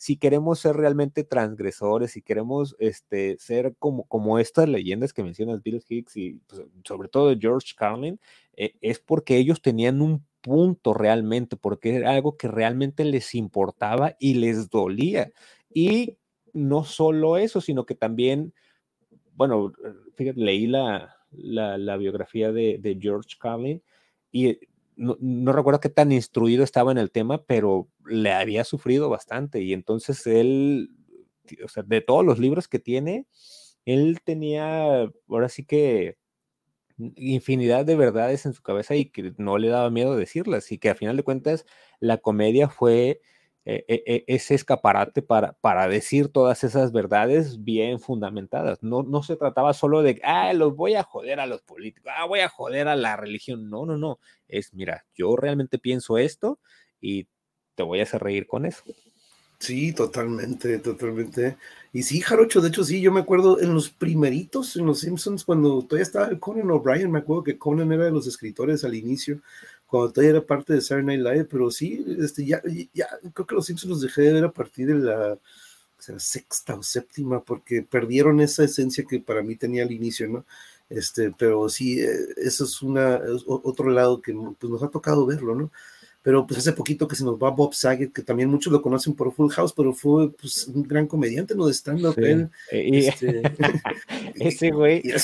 si 0.00 0.16
queremos 0.16 0.60
ser 0.60 0.76
realmente 0.76 1.24
transgresores, 1.24 2.12
si 2.12 2.22
queremos 2.22 2.74
este, 2.78 3.36
ser 3.38 3.74
como, 3.78 4.04
como 4.04 4.38
estas 4.38 4.66
leyendas 4.66 5.12
que 5.12 5.22
mencionas, 5.22 5.62
Bill 5.62 5.84
Hicks 5.86 6.16
y 6.16 6.40
pues, 6.46 6.62
sobre 6.84 7.10
todo 7.10 7.36
George 7.38 7.74
Carlin, 7.76 8.18
eh, 8.56 8.72
es 8.80 8.98
porque 8.98 9.36
ellos 9.36 9.60
tenían 9.60 10.00
un 10.00 10.24
punto 10.40 10.94
realmente, 10.94 11.58
porque 11.58 11.96
era 11.96 12.12
algo 12.12 12.38
que 12.38 12.48
realmente 12.48 13.04
les 13.04 13.34
importaba 13.34 14.16
y 14.18 14.34
les 14.34 14.70
dolía. 14.70 15.32
Y 15.68 16.16
no 16.54 16.84
solo 16.84 17.36
eso, 17.36 17.60
sino 17.60 17.84
que 17.84 17.94
también, 17.94 18.54
bueno, 19.34 19.70
fíjate, 20.14 20.40
leí 20.40 20.66
la, 20.66 21.14
la, 21.30 21.96
biografía 21.98 22.52
de, 22.52 22.78
de 22.78 22.96
George 22.98 23.36
Carlin 23.38 23.82
y 24.32 24.58
no, 24.96 25.52
recuerdo 25.52 25.80
qué 25.80 25.88
tan 25.88 26.12
instruido 26.12 26.64
estaba 26.64 26.92
en 26.92 26.98
el 26.98 27.10
tema, 27.10 27.42
pero 27.44 27.88
le 28.04 28.32
había 28.32 28.64
sufrido 28.64 29.08
bastante. 29.08 29.62
Y 29.62 29.72
entonces 29.72 30.26
él, 30.26 30.90
o 31.64 31.68
sea, 31.68 31.82
de 31.82 32.00
todos 32.00 32.24
los 32.24 32.38
libros 32.38 32.68
que 32.68 32.78
tiene, 32.78 33.26
él 33.86 34.20
tenía 34.24 35.10
ahora 35.28 35.48
sí 35.48 35.64
que 35.64 36.18
infinidad 37.16 37.86
de 37.86 37.96
verdades 37.96 38.44
en 38.46 38.52
su 38.52 38.62
cabeza 38.62 38.94
y 38.94 39.06
que 39.06 39.32
no 39.38 39.58
le 39.58 39.68
daba 39.68 39.90
miedo 39.90 40.16
decirlas 40.16 40.70
y 40.70 40.78
que 40.78 40.90
a 40.90 40.94
final 40.94 41.16
de 41.16 41.22
cuentas 41.22 41.64
la 41.98 42.18
comedia 42.18 42.68
fue 42.68 43.20
e, 43.64 43.84
e, 43.88 44.02
e, 44.06 44.24
ese 44.26 44.54
escaparate 44.54 45.22
para, 45.22 45.52
para 45.54 45.86
decir 45.88 46.28
todas 46.28 46.64
esas 46.64 46.92
verdades 46.92 47.62
bien 47.62 48.00
fundamentadas. 48.00 48.82
No, 48.82 49.02
no 49.02 49.22
se 49.22 49.36
trataba 49.36 49.74
solo 49.74 50.02
de, 50.02 50.20
ah, 50.24 50.52
los 50.54 50.74
voy 50.74 50.94
a 50.94 51.02
joder 51.02 51.40
a 51.40 51.46
los 51.46 51.62
políticos, 51.62 52.12
ah, 52.16 52.26
voy 52.26 52.40
a 52.40 52.48
joder 52.48 52.88
a 52.88 52.96
la 52.96 53.16
religión. 53.16 53.68
No, 53.68 53.84
no, 53.86 53.96
no. 53.96 54.18
Es, 54.48 54.72
mira, 54.74 55.04
yo 55.14 55.36
realmente 55.36 55.78
pienso 55.78 56.18
esto 56.18 56.58
y 57.00 57.28
te 57.74 57.82
voy 57.82 58.00
a 58.00 58.04
hacer 58.04 58.22
reír 58.22 58.46
con 58.46 58.66
eso. 58.66 58.82
Sí, 59.60 59.92
totalmente, 59.92 60.78
totalmente. 60.78 61.58
Y 61.92 62.02
sí, 62.04 62.22
Jarocho, 62.22 62.62
de 62.62 62.68
hecho, 62.68 62.82
sí, 62.82 63.02
yo 63.02 63.12
me 63.12 63.20
acuerdo 63.20 63.60
en 63.60 63.74
los 63.74 63.90
primeritos, 63.90 64.74
en 64.76 64.86
los 64.86 65.00
Simpsons, 65.00 65.44
cuando 65.44 65.82
todavía 65.82 66.02
estaba 66.02 66.38
Conan 66.38 66.70
O'Brien, 66.70 67.10
me 67.10 67.18
acuerdo 67.18 67.42
que 67.44 67.58
Conan 67.58 67.92
era 67.92 68.06
de 68.06 68.10
los 68.10 68.26
escritores 68.26 68.84
al 68.84 68.94
inicio, 68.94 69.42
cuando 69.90 70.12
todavía 70.12 70.30
era 70.38 70.46
parte 70.46 70.72
de 70.72 70.80
Saturday 70.80 71.18
Night 71.18 71.34
Live, 71.34 71.44
pero 71.46 71.70
sí, 71.70 72.04
este, 72.20 72.46
ya, 72.46 72.62
ya 72.94 73.08
creo 73.34 73.46
que 73.46 73.54
los 73.56 73.66
Simpsons 73.66 73.90
los 73.90 74.00
dejé 74.00 74.22
de 74.22 74.32
ver 74.34 74.44
a 74.44 74.52
partir 74.52 74.86
de 74.86 74.94
la, 74.94 75.38
sexta 76.18 76.76
o 76.76 76.82
séptima, 76.82 77.44
porque 77.44 77.82
perdieron 77.82 78.40
esa 78.40 78.64
esencia 78.64 79.04
que 79.04 79.20
para 79.20 79.42
mí 79.42 79.56
tenía 79.56 79.82
al 79.82 79.92
inicio, 79.92 80.28
¿no? 80.28 80.46
Este, 80.88 81.32
pero 81.36 81.68
sí, 81.68 82.00
eh, 82.00 82.08
eso 82.36 82.64
es 82.64 82.82
una, 82.82 83.20
otro 83.46 83.90
lado 83.90 84.22
que 84.22 84.32
pues, 84.58 84.70
nos 84.70 84.82
ha 84.82 84.88
tocado 84.88 85.26
verlo, 85.26 85.54
¿no? 85.54 85.70
Pero 86.22 86.46
pues 86.46 86.58
hace 86.58 86.72
poquito 86.72 87.08
que 87.08 87.16
se 87.16 87.24
nos 87.24 87.36
va 87.36 87.50
Bob 87.50 87.72
Saget, 87.72 88.12
que 88.12 88.22
también 88.22 88.50
muchos 88.50 88.70
lo 88.72 88.82
conocen 88.82 89.14
por 89.14 89.32
Full 89.32 89.50
House, 89.52 89.72
pero 89.72 89.94
fue 89.94 90.30
pues, 90.32 90.66
un 90.68 90.82
gran 90.82 91.06
comediante, 91.06 91.54
¿no? 91.54 91.66
De 91.66 91.72
stand-up. 91.72 92.14
Eh, 92.18 92.48
este, 92.70 93.42
ese 94.34 94.70
güey 94.70 95.02
era, 95.04 95.20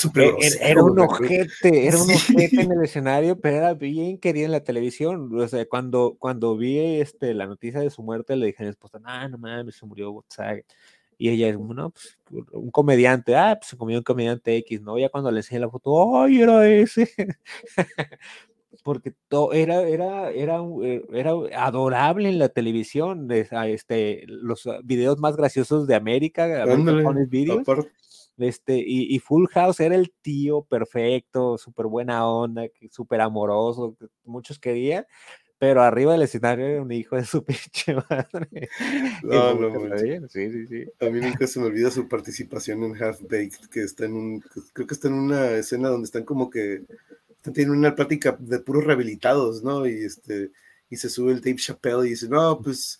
era, 0.61 0.83
un 0.83 0.99
ojete, 0.99 1.87
era 1.87 1.97
un 2.01 2.09
ojete 2.09 2.61
en 2.61 2.71
el 2.71 2.83
escenario, 2.83 3.39
pero 3.39 3.57
era 3.57 3.73
bien 3.75 4.17
querido 4.17 4.45
en 4.45 4.51
la 4.53 4.63
televisión. 4.63 5.29
O 5.39 5.47
sea, 5.47 5.65
cuando, 5.67 6.15
cuando 6.17 6.57
vi 6.57 6.79
este, 6.79 7.35
la 7.35 7.45
noticia 7.45 7.79
de 7.79 7.91
su 7.91 8.01
muerte, 8.01 8.35
le 8.35 8.47
dije 8.47 8.63
a 8.63 8.65
mi 8.65 8.71
esposa, 8.71 8.99
ah, 9.03 9.27
no 9.27 9.37
mames, 9.37 9.75
se 9.75 9.85
murió 9.85 10.11
Bob 10.11 10.25
Saget. 10.29 10.65
Y 11.19 11.29
ella 11.29 11.49
es, 11.49 11.59
no, 11.59 11.91
pues 11.91 12.17
un 12.51 12.71
comediante, 12.71 13.35
ah, 13.35 13.55
pues 13.59 13.69
se 13.69 13.77
comió 13.77 13.97
un 13.97 14.03
comediante 14.03 14.55
X, 14.57 14.81
¿no? 14.81 14.97
Ya 14.97 15.09
cuando 15.09 15.31
le 15.31 15.39
enseñé 15.39 15.61
la 15.61 15.69
foto, 15.69 16.21
¡ay, 16.21 16.41
era 16.41 16.67
ese! 16.67 17.11
porque 18.83 19.13
todo 19.27 19.53
era, 19.53 19.81
era, 19.87 20.31
era, 20.31 20.59
eh, 20.83 21.05
era 21.13 21.31
adorable 21.55 22.29
en 22.29 22.39
la 22.39 22.49
televisión, 22.49 23.29
este, 23.31 24.23
los 24.27 24.67
ah, 24.67 24.79
videos 24.83 25.19
más 25.19 25.35
graciosos 25.35 25.87
de 25.87 25.95
América, 25.95 26.65
videos, 27.29 27.65
este, 28.37 28.77
y, 28.77 29.17
Full 29.19 29.47
House 29.47 29.79
era 29.79 29.95
el 29.95 30.13
tío 30.21 30.63
perfecto, 30.63 31.57
súper 31.57 31.87
buena 31.87 32.27
onda, 32.27 32.63
súper 32.91 33.21
amoroso, 33.21 33.97
muchos 34.23 34.59
querían, 34.59 35.05
pero 35.59 35.81
arriba 35.81 36.11
del 36.11 36.21
escenario 36.21 36.67
era 36.67 36.81
un 36.81 36.91
hijo 36.91 37.15
de 37.15 37.25
su 37.25 37.43
pinche 37.45 37.95
madre. 37.95 38.69
No, 39.23 39.55
no, 39.55 39.97
sí, 40.29 40.51
sí, 40.51 40.67
sí. 40.67 40.85
A 40.99 41.09
mí 41.09 41.19
nunca 41.19 41.47
se 41.47 41.59
me 41.59 41.65
olvida 41.65 41.89
su 41.89 42.07
participación 42.07 42.83
en 42.83 43.03
Half 43.03 43.21
Baked, 43.23 43.69
que 43.71 43.81
está 43.81 44.05
en 44.05 44.13
un, 44.13 44.39
creo 44.73 44.85
que 44.85 44.93
está 44.93 45.07
en 45.07 45.15
una 45.15 45.51
escena 45.51 45.89
donde 45.89 46.05
están 46.05 46.23
como 46.23 46.49
que 46.49 46.83
tiene 47.53 47.71
una 47.71 47.95
plática 47.95 48.35
de 48.39 48.59
puros 48.59 48.83
rehabilitados, 48.83 49.63
¿no? 49.63 49.85
Y 49.87 50.03
este 50.03 50.51
y 50.89 50.97
se 50.97 51.09
sube 51.09 51.33
el 51.33 51.41
Dave 51.41 51.57
Chappelle 51.57 52.07
y 52.07 52.11
dice, 52.11 52.29
no, 52.29 52.61
pues 52.61 52.99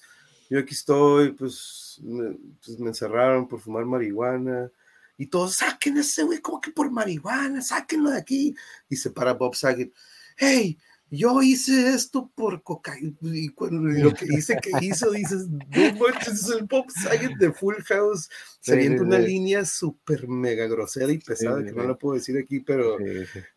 yo 0.49 0.59
aquí 0.59 0.73
estoy, 0.73 1.31
pues 1.31 1.99
me, 2.03 2.37
pues, 2.63 2.79
me 2.79 2.89
encerraron 2.89 3.47
por 3.47 3.59
fumar 3.59 3.85
marihuana. 3.85 4.71
Y 5.17 5.27
todos, 5.27 5.55
saquen 5.55 5.97
a 5.97 6.01
ese 6.01 6.23
güey, 6.23 6.39
como 6.39 6.61
que 6.61 6.71
por 6.71 6.91
marihuana, 6.91 7.61
sáquenlo 7.61 8.11
de 8.11 8.17
aquí. 8.17 8.55
Y 8.89 8.95
se 8.95 9.09
para 9.09 9.33
Bob 9.33 9.55
Saget, 9.55 9.93
hey, 10.37 10.77
yo 11.09 11.41
hice 11.41 11.93
esto 11.93 12.29
por 12.35 12.63
cocaína, 12.63 13.15
y 13.21 13.49
cuando 13.49 13.77
lo 13.77 14.13
que 14.13 14.25
dice 14.25 14.57
que 14.61 14.71
hizo, 14.85 15.11
dices, 15.11 15.47
no 15.47 15.59
manches, 15.69 16.33
es 16.33 16.49
el 16.49 16.67
Pop 16.67 16.89
Saget 16.89 17.37
de 17.37 17.53
Full 17.53 17.75
House, 17.85 18.29
saliendo 18.59 19.03
una 19.03 19.17
línea 19.17 19.63
súper 19.63 20.27
mega 20.27 20.67
grosera 20.67 21.11
y 21.11 21.19
pesada, 21.19 21.63
que 21.63 21.71
no 21.71 21.83
la 21.83 21.95
puedo 21.95 22.15
decir 22.15 22.37
aquí, 22.37 22.59
pero 22.59 22.97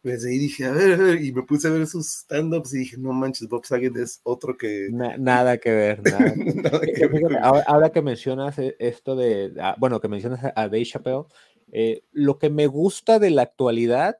desde 0.03 0.31
ahí 0.31 0.39
dije, 0.39 0.65
a 0.67 0.73
ver, 0.73 1.21
y 1.23 1.33
me 1.33 1.43
puse 1.43 1.67
a 1.67 1.71
ver 1.73 1.87
sus 1.89 2.07
stand-ups 2.07 2.73
y 2.75 2.79
dije, 2.79 2.97
no 2.99 3.13
manches, 3.13 3.49
Bob 3.49 3.67
Saget 3.67 3.97
es 3.97 4.21
otro 4.23 4.57
que... 4.57 4.89
nada 4.91 5.59
que 5.59 5.73
ver, 5.73 6.03
nada. 6.63 6.81
que 6.81 7.07
ver. 7.09 7.37
Ahora, 7.43 7.91
que 7.91 8.03
mencionas 8.03 8.59
e, 8.59 8.77
esto 8.79 9.17
de, 9.17 9.53
ah, 9.61 9.75
bueno, 9.79 10.01
que 10.01 10.09
mencionas 10.09 10.45
a 10.45 10.69
Dave 10.69 10.85
Chappelle, 10.85 11.25
eh, 11.73 12.05
lo 12.13 12.39
que 12.39 12.49
me 12.49 12.69
gusta 12.69 13.19
de 13.19 13.31
la 13.31 13.43
actualidad, 13.43 14.19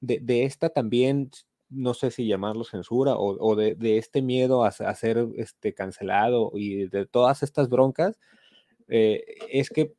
de, 0.00 0.18
de 0.20 0.44
esta 0.44 0.68
también 0.68 1.30
no 1.72 1.94
sé 1.94 2.10
si 2.10 2.26
llamarlo 2.26 2.64
censura 2.64 3.14
o, 3.16 3.56
de, 3.56 3.76
este 3.98 4.22
miedo 4.22 4.64
a, 4.64 4.70
ser 4.70 5.26
este, 5.36 5.74
cancelado 5.74 6.52
y 6.54 6.88
de 6.88 7.06
todas 7.06 7.42
estas 7.42 7.68
broncas, 7.68 8.18
eh, 8.88 9.24
es 9.50 9.70
que, 9.70 9.94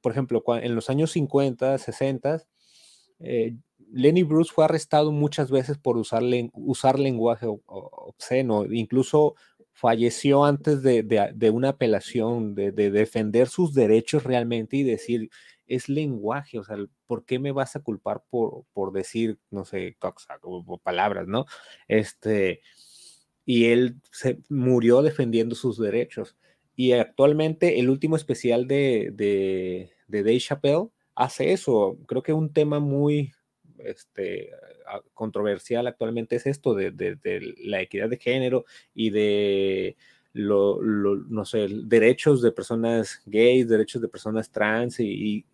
por 0.00 0.12
ejemplo, 0.12 0.42
en 0.60 0.74
los 0.74 0.90
años 0.90 1.12
50, 1.12 1.78
60, 1.78 2.42
eh, 3.20 3.56
Lenny 3.92 4.22
Bruce 4.22 4.52
fue 4.54 4.64
arrestado 4.64 5.12
muchas 5.12 5.50
veces 5.50 5.76
por 5.78 5.96
usar, 5.96 6.22
usar 6.52 6.98
lenguaje 6.98 7.46
obsceno, 7.66 8.64
incluso 8.66 9.34
falleció 9.72 10.44
antes 10.44 10.82
de, 10.82 11.50
una 11.52 11.70
apelación, 11.70 12.54
de, 12.54 12.72
defender 12.72 13.48
sus 13.48 13.74
derechos 13.74 14.24
realmente 14.24 14.76
y 14.76 14.82
decir, 14.82 15.30
es 15.70 15.88
lenguaje, 15.88 16.58
o 16.58 16.64
sea, 16.64 16.76
¿por 17.06 17.24
qué 17.24 17.38
me 17.38 17.52
vas 17.52 17.76
a 17.76 17.80
culpar 17.80 18.24
por, 18.28 18.64
por 18.72 18.92
decir, 18.92 19.38
no 19.50 19.64
sé, 19.64 19.96
palabras, 20.82 21.28
¿no? 21.28 21.46
Este, 21.86 22.60
y 23.46 23.66
él 23.66 23.96
se 24.10 24.40
murió 24.48 25.00
defendiendo 25.00 25.54
sus 25.54 25.78
derechos. 25.78 26.36
Y 26.74 26.92
actualmente 26.92 27.78
el 27.78 27.88
último 27.88 28.16
especial 28.16 28.66
de, 28.66 29.10
de, 29.12 29.92
de 30.08 30.22
Dave 30.24 30.40
Chappelle 30.40 30.88
hace 31.14 31.52
eso. 31.52 31.98
Creo 32.06 32.22
que 32.22 32.32
un 32.32 32.52
tema 32.52 32.80
muy 32.80 33.32
este, 33.78 34.50
controversial 35.14 35.86
actualmente 35.86 36.36
es 36.36 36.46
esto 36.46 36.74
de, 36.74 36.90
de 36.90 37.54
la 37.58 37.80
equidad 37.80 38.08
de 38.08 38.18
género 38.18 38.64
y 38.92 39.10
de 39.10 39.96
lo, 40.32 40.80
no 40.82 41.44
sé, 41.44 41.68
derechos 41.84 42.42
de 42.42 42.52
personas 42.52 43.22
gays, 43.26 43.68
derechos 43.68 44.00
de 44.00 44.08
personas 44.08 44.50
trans 44.50 45.00
y, 45.00 45.44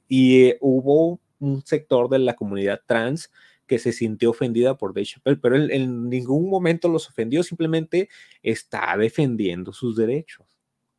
hubo 0.60 1.20
un 1.38 1.62
sector 1.64 2.08
de 2.08 2.18
la 2.18 2.36
comunidad 2.36 2.80
trans 2.86 3.30
que 3.66 3.78
se 3.78 3.92
sintió 3.92 4.30
ofendida 4.30 4.76
por 4.76 4.94
Dave 4.94 5.06
Chappelle, 5.06 5.38
pero 5.40 5.56
él 5.56 5.70
en 5.72 6.08
ningún 6.08 6.48
momento 6.48 6.88
los 6.88 7.08
ofendió, 7.08 7.42
simplemente 7.42 8.08
está 8.42 8.96
defendiendo 8.96 9.72
sus 9.72 9.96
derechos. 9.96 10.46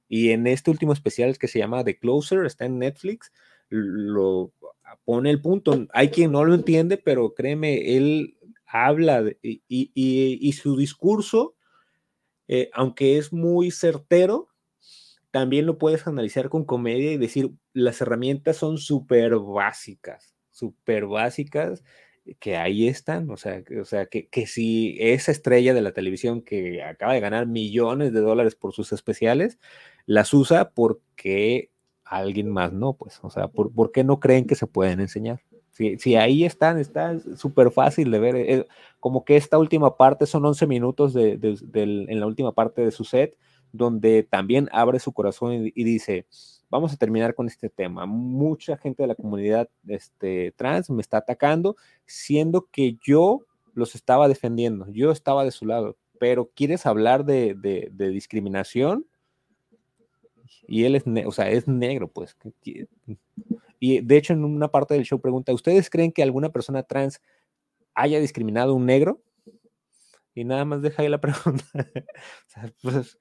Y 0.10 0.30
en 0.32 0.48
este 0.48 0.72
último 0.72 0.94
especial 0.94 1.38
que 1.38 1.48
se 1.48 1.60
llama 1.60 1.84
The 1.84 1.98
Closer, 1.98 2.46
está 2.46 2.66
en 2.66 2.80
Netflix, 2.80 3.32
lo 3.70 4.52
pone 5.06 5.30
el 5.30 5.42
punto. 5.42 5.88
Hay 5.94 6.10
quien 6.10 6.32
no 6.32 6.44
lo 6.46 6.54
entiende, 6.54 6.98
pero 6.98 7.34
créeme, 7.34 7.96
él 7.96 8.38
habla 8.66 9.24
y, 9.42 10.54
su 10.54 10.78
discurso 10.78 11.56
eh, 12.48 12.70
aunque 12.74 13.18
es 13.18 13.34
muy 13.34 13.72
certero, 13.72 14.50
también 15.32 15.66
lo 15.66 15.78
puedes 15.78 16.08
analizar 16.08 16.50
con 16.50 16.66
comedia 16.66 17.12
y 17.12 17.18
decir, 17.18 17.52
las 17.74 18.02
herramientas 18.02 18.58
son 18.58 18.78
súper 18.78 19.38
básicas, 19.38 20.36
súper 20.52 21.06
básicas, 21.06 21.84
que 22.40 22.58
ahí 22.58 22.88
están, 22.88 23.30
o 23.30 23.38
sea, 23.38 23.64
o 23.80 23.86
sea 23.86 24.06
que, 24.08 24.28
que, 24.28 24.48
si 24.48 24.98
esa 25.00 25.32
estrella 25.32 25.74
de 25.74 25.82
la 25.82 25.94
televisión 25.94 26.42
que 26.42 26.84
acaba 26.84 27.14
de 27.14 27.20
ganar 27.20 27.48
millones 27.48 28.14
de 28.14 28.20
dólares 28.20 28.56
por 28.56 28.74
sus 28.74 28.92
especiales, 28.92 29.60
las 30.06 30.34
usa 30.34 30.72
porque 30.72 31.72
alguien 32.04 32.50
más 32.50 32.74
no, 32.74 32.94
pues, 32.94 33.20
o 33.22 33.30
sea, 33.30 33.48
¿por, 33.48 33.74
¿por 33.74 33.92
qué 33.92 34.04
no 34.04 34.20
creen 34.20 34.46
que 34.46 34.56
se 34.56 34.68
pueden 34.68 35.00
enseñar? 35.00 35.42
Si, 35.78 36.16
ahí 36.16 36.44
están, 36.44 36.80
está 36.80 37.20
súper 37.36 37.72
fácil 37.72 38.10
de 38.10 38.20
ver. 38.20 38.36
Eh, 38.36 38.68
como 39.00 39.24
que 39.24 39.38
esta 39.38 39.58
última 39.58 39.96
parte 39.96 40.26
son 40.26 40.46
11 40.46 40.66
minutos 40.66 41.14
de, 41.14 41.40
en 41.74 42.20
la 42.20 42.26
última 42.26 42.52
parte 42.54 42.82
de 42.82 42.92
su 42.92 43.04
set, 43.04 43.38
donde 43.72 44.24
también 44.24 44.70
abre 44.72 45.00
su 45.00 45.14
corazón 45.14 45.72
y, 45.74 45.84
dice, 45.84 46.26
vamos 46.70 46.94
a 46.94 46.98
terminar 46.98 47.36
con 47.36 47.48
este 47.48 47.70
tema. 47.70 48.06
Mucha 48.06 48.78
gente 48.78 49.04
de 49.04 49.08
la 49.08 49.16
comunidad 49.16 49.70
este, 49.88 50.52
trans 50.56 50.90
me 50.90 51.02
está 51.02 51.18
atacando, 51.18 51.76
siendo 52.06 52.68
que 52.72 52.98
yo 53.06 53.42
los 53.74 53.94
estaba 53.94 54.28
defendiendo, 54.28 54.88
yo 54.90 55.12
estaba 55.12 55.44
de 55.44 55.52
su 55.52 55.68
lado, 55.68 55.96
pero 56.20 56.50
¿quieres 56.56 56.88
hablar 56.88 57.26
de, 57.26 57.54
de 57.56 58.10
discriminación? 58.10 59.06
Y 60.68 60.84
él 60.84 60.96
es, 60.96 61.04
o 61.26 61.32
sea, 61.32 61.50
es 61.50 61.68
negro, 61.68 62.08
pues. 62.10 62.36
Y 63.80 64.02
de 64.02 64.18
hecho, 64.18 64.34
en 64.34 64.44
una 64.44 64.70
parte 64.70 64.94
del 64.94 65.04
show 65.04 65.20
pregunta, 65.20 65.54
¿ustedes 65.54 65.90
creen 65.90 66.12
que 66.12 66.24
alguna 66.24 66.50
persona 66.50 66.84
trans 66.84 67.22
haya 67.94 68.20
discriminado 68.20 68.72
a 68.72 68.76
un 68.76 68.86
negro? 68.86 69.22
Y 70.34 70.44
nada 70.44 70.66
más 70.66 70.82
deja 70.82 71.02
ahí 71.02 71.10
la 71.10 71.22
pregunta. 71.22 71.66
Pues, 72.82 73.18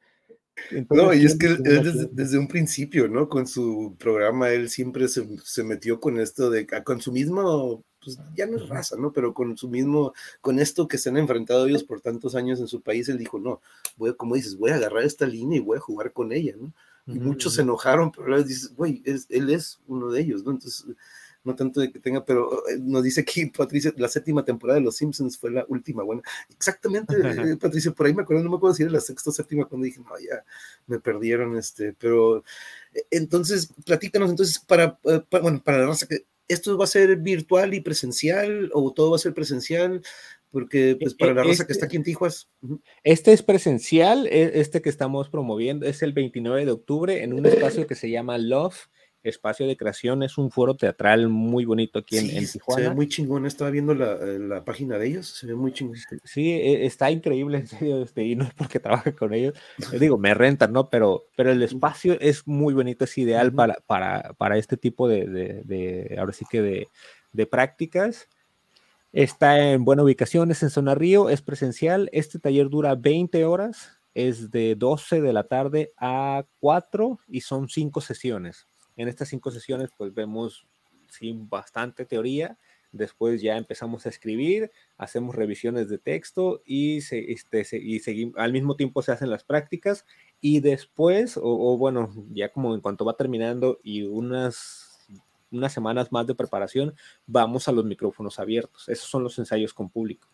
no, 0.91 1.13
y 1.13 1.25
es 1.25 1.39
que 1.39 1.49
desde, 1.49 2.39
un 2.39 2.49
principio, 2.49 3.09
¿no? 3.09 3.29
Con 3.29 3.47
su 3.47 3.95
programa, 3.99 4.51
él 4.51 4.71
siempre 4.71 5.07
se, 5.09 5.63
metió 5.65 6.01
con 6.01 6.19
esto 6.19 6.49
de, 6.51 6.67
con 6.67 7.01
su 7.01 7.13
mismo, 7.13 7.85
pues 8.03 8.19
ya 8.35 8.47
no 8.47 8.57
es 8.57 8.69
raza, 8.69 8.97
¿no? 8.97 9.13
Pero 9.13 9.35
con 9.35 9.57
su 9.57 9.69
mismo, 9.69 10.15
con 10.41 10.59
esto 10.59 10.89
que 10.89 10.99
se 10.99 11.11
han 11.11 11.19
enfrentado 11.19 11.67
ellos 11.67 11.85
por 11.85 12.01
tantos 12.01 12.35
años 12.35 12.59
en 12.61 12.69
su 12.69 12.81
país, 12.81 13.09
él 13.09 13.19
dijo, 13.19 13.39
no, 13.39 13.61
voy, 13.97 14.17
como 14.17 14.35
dices, 14.35 14.57
voy 14.57 14.71
a 14.71 14.77
agarrar 14.77 15.05
esta 15.05 15.27
línea 15.27 15.59
y 15.59 15.63
voy 15.63 15.77
a 15.77 15.81
jugar 15.81 16.13
con 16.13 16.33
ella, 16.33 16.55
¿no? 16.57 16.73
Y 17.07 17.19
muchos 17.19 17.55
se 17.55 17.63
enojaron, 17.63 18.11
pero 18.11 18.35
a 18.35 18.43
dices, 18.43 18.75
güey, 18.75 19.03
él 19.05 19.51
es 19.51 19.81
uno 19.87 20.11
de 20.11 20.21
ellos, 20.21 20.45
¿no? 20.45 20.51
Entonces, 20.51 20.87
no 21.47 21.55
tanto 21.55 21.81
de 21.81 21.93
que 21.93 22.01
tenga, 22.01 22.25
pero 22.25 22.69
eh, 22.69 22.77
nos 22.79 23.03
dice 23.03 23.21
aquí 23.21 23.47
Patricia, 23.57 23.95
la 23.97 24.09
séptima 24.09 24.45
temporada 24.45 24.79
de 24.79 24.85
Los 24.85 24.97
Simpsons 24.97 25.39
fue 25.39 25.51
la 25.51 25.65
última 25.69 26.03
buena. 26.03 26.23
Exactamente, 26.51 27.15
eh, 27.17 27.57
Patricia, 27.61 27.93
por 27.93 28.07
ahí 28.07 28.15
me 28.15 28.23
acuerdo, 28.23 28.43
no 28.43 28.51
me 28.51 28.57
acuerdo 28.57 28.75
si 28.75 28.83
era 28.83 28.93
la 28.93 29.01
sexta 29.01 29.31
o 29.31 29.33
séptima 29.33 29.65
cuando 29.65 29.87
dije, 29.87 30.01
no, 30.01 30.19
ya 30.19 30.45
me 30.87 30.99
perdieron, 30.99 31.57
este, 31.57 31.95
pero 31.95 32.39
eh, 32.93 33.07
entonces, 33.11 33.73
platícanos, 33.85 34.31
entonces, 34.31 34.59
para, 34.59 34.99
bueno, 35.31 35.63
para 35.63 35.79
la 35.79 35.87
raza, 35.87 36.07
¿esto 36.49 36.77
va 36.77 36.85
a 36.85 36.89
ser 36.89 37.17
virtual 37.17 37.75
y 37.75 37.81
presencial 37.81 38.71
o 38.75 38.93
todo 38.93 39.11
va 39.11 39.17
a 39.17 39.21
ser 39.21 39.33
presencial? 39.33 40.03
Porque 40.57 40.97
pues 40.99 41.13
para 41.13 41.35
la 41.35 41.43
raza 41.43 41.67
que 41.67 41.75
está 41.75 41.85
este 41.85 41.85
aquí 41.85 41.97
en 41.97 42.03
Tijuas. 42.03 42.49
Este 43.05 43.35
es 43.35 43.43
presencial, 43.43 44.27
e, 44.27 44.59
este 44.59 44.81
que 44.81 44.89
estamos 44.89 45.29
promoviendo 45.29 45.85
es 45.85 46.03
el 46.03 46.15
29 46.15 46.65
de 46.65 46.73
octubre 46.73 47.23
en 47.23 47.35
un 47.35 47.45
espacio 47.45 47.87
que 47.87 47.95
se 47.95 48.09
llama 48.09 48.39
Love 48.39 48.89
Espacio 49.23 49.67
de 49.67 49.77
Creación 49.77 50.23
es 50.23 50.39
un 50.39 50.51
foro 50.51 50.77
teatral 50.77 51.29
muy 51.29 51.67
bonito 51.67 51.99
aquí 51.99 52.17
en, 52.17 52.47
Tijuana. 52.47 52.83
Se 52.83 52.89
ve 52.89 52.95
muy 52.95 53.07
chingón, 53.07 53.45
estaba 53.45 53.71
viendo 53.71 53.95
la, 53.95 54.15
la, 54.17 54.65
página 54.65 54.97
de 54.97 55.09
ellos, 55.09 55.27
se 55.27 55.49
ve 55.49 55.55
muy 55.55 55.73
chingón. 55.73 55.97
Sí, 56.25 56.53
e, 56.53 56.87
está 56.87 57.11
increíble, 57.11 57.59
en 57.59 57.67
serio, 57.67 58.03
este, 58.03 58.25
y 58.25 58.35
no 58.35 58.45
es 58.45 58.55
porque 58.55 58.81
trabaje 58.81 59.15
con 59.15 59.35
ellos, 59.35 59.53
Yo 59.93 59.99
digo, 59.99 60.17
me 60.17 60.33
rentan, 60.33 60.73
¿no? 60.73 60.89
Pero, 60.89 61.27
pero 61.37 61.53
el 61.53 61.63
espacio 61.63 62.17
es 62.19 62.47
muy 62.47 62.73
bonito, 62.73 63.05
es 63.05 63.19
ideal 63.19 63.53
para, 63.53 63.75
para, 63.87 64.33
para, 64.39 64.57
este 64.57 64.79
tipo 64.79 65.07
de, 65.07 65.27
de, 65.27 65.63
de, 65.65 66.17
ahora 66.19 66.33
sí 66.33 66.47
que 66.49 66.63
de, 66.63 66.89
de 67.33 67.47
prácticas. 67.47 68.29
Está 69.17 69.73
en 69.73 69.87
buena 69.87 70.03
ubicación, 70.03 70.51
es 70.51 70.63
en 70.63 70.69
Zona 70.69 70.95
Río, 70.95 71.31
es 71.31 71.41
presencial. 71.41 72.11
Este 72.13 72.39
taller 72.39 72.69
dura 72.69 72.95
20 72.97 73.47
horas, 73.47 73.99
es 74.13 74.51
de 74.51 74.75
12 74.75 75.23
de 75.23 75.33
la 75.33 75.45
tarde 75.45 75.95
a 75.97 76.45
4 76.61 77.19
y 77.27 77.41
son 77.41 77.71
5 77.71 78.03
sesiones. 78.03 78.67
En 78.95 79.09
estas 79.09 79.31
5 79.31 79.51
sesiones 79.53 79.89
pues 79.97 80.13
vemos 80.13 80.67
bastante 81.49 82.05
teoría, 82.05 82.59
después 82.93 83.41
ya 83.41 83.57
empezamos 83.57 84.05
a 84.05 84.11
escribir, 84.11 84.71
hacemos 84.99 85.35
revisiones 85.35 85.89
de 85.89 85.97
texto 85.97 86.61
y, 86.67 86.99
este, 86.99 87.65
y 87.79 88.01
seguimos, 88.01 88.35
al 88.37 88.53
mismo 88.53 88.77
tiempo 88.77 89.01
se 89.01 89.13
hacen 89.13 89.31
las 89.31 89.45
prácticas 89.45 90.05
y 90.43 90.61
después, 90.61 91.41
o 91.43 91.79
bueno, 91.79 92.13
ya 92.35 92.51
como 92.51 92.75
en 92.75 92.83
cuanto 92.83 93.07
va 93.07 93.17
terminando 93.17 93.81
y 93.83 94.03
unas 94.03 94.86
unas 95.51 95.73
semanas 95.73 96.13
más 96.13 96.27
de 96.27 96.35
preparación, 96.35 96.95
vamos 97.27 97.69
a 97.69 97.73
los 97.73 97.85
micrófonos 97.85 98.39
abiertos. 98.39 98.89
Esos 98.89 99.09
son 99.09 99.23
los 99.23 99.39
ensayos 99.39 99.75
con 99.75 99.91
público. 99.91 100.29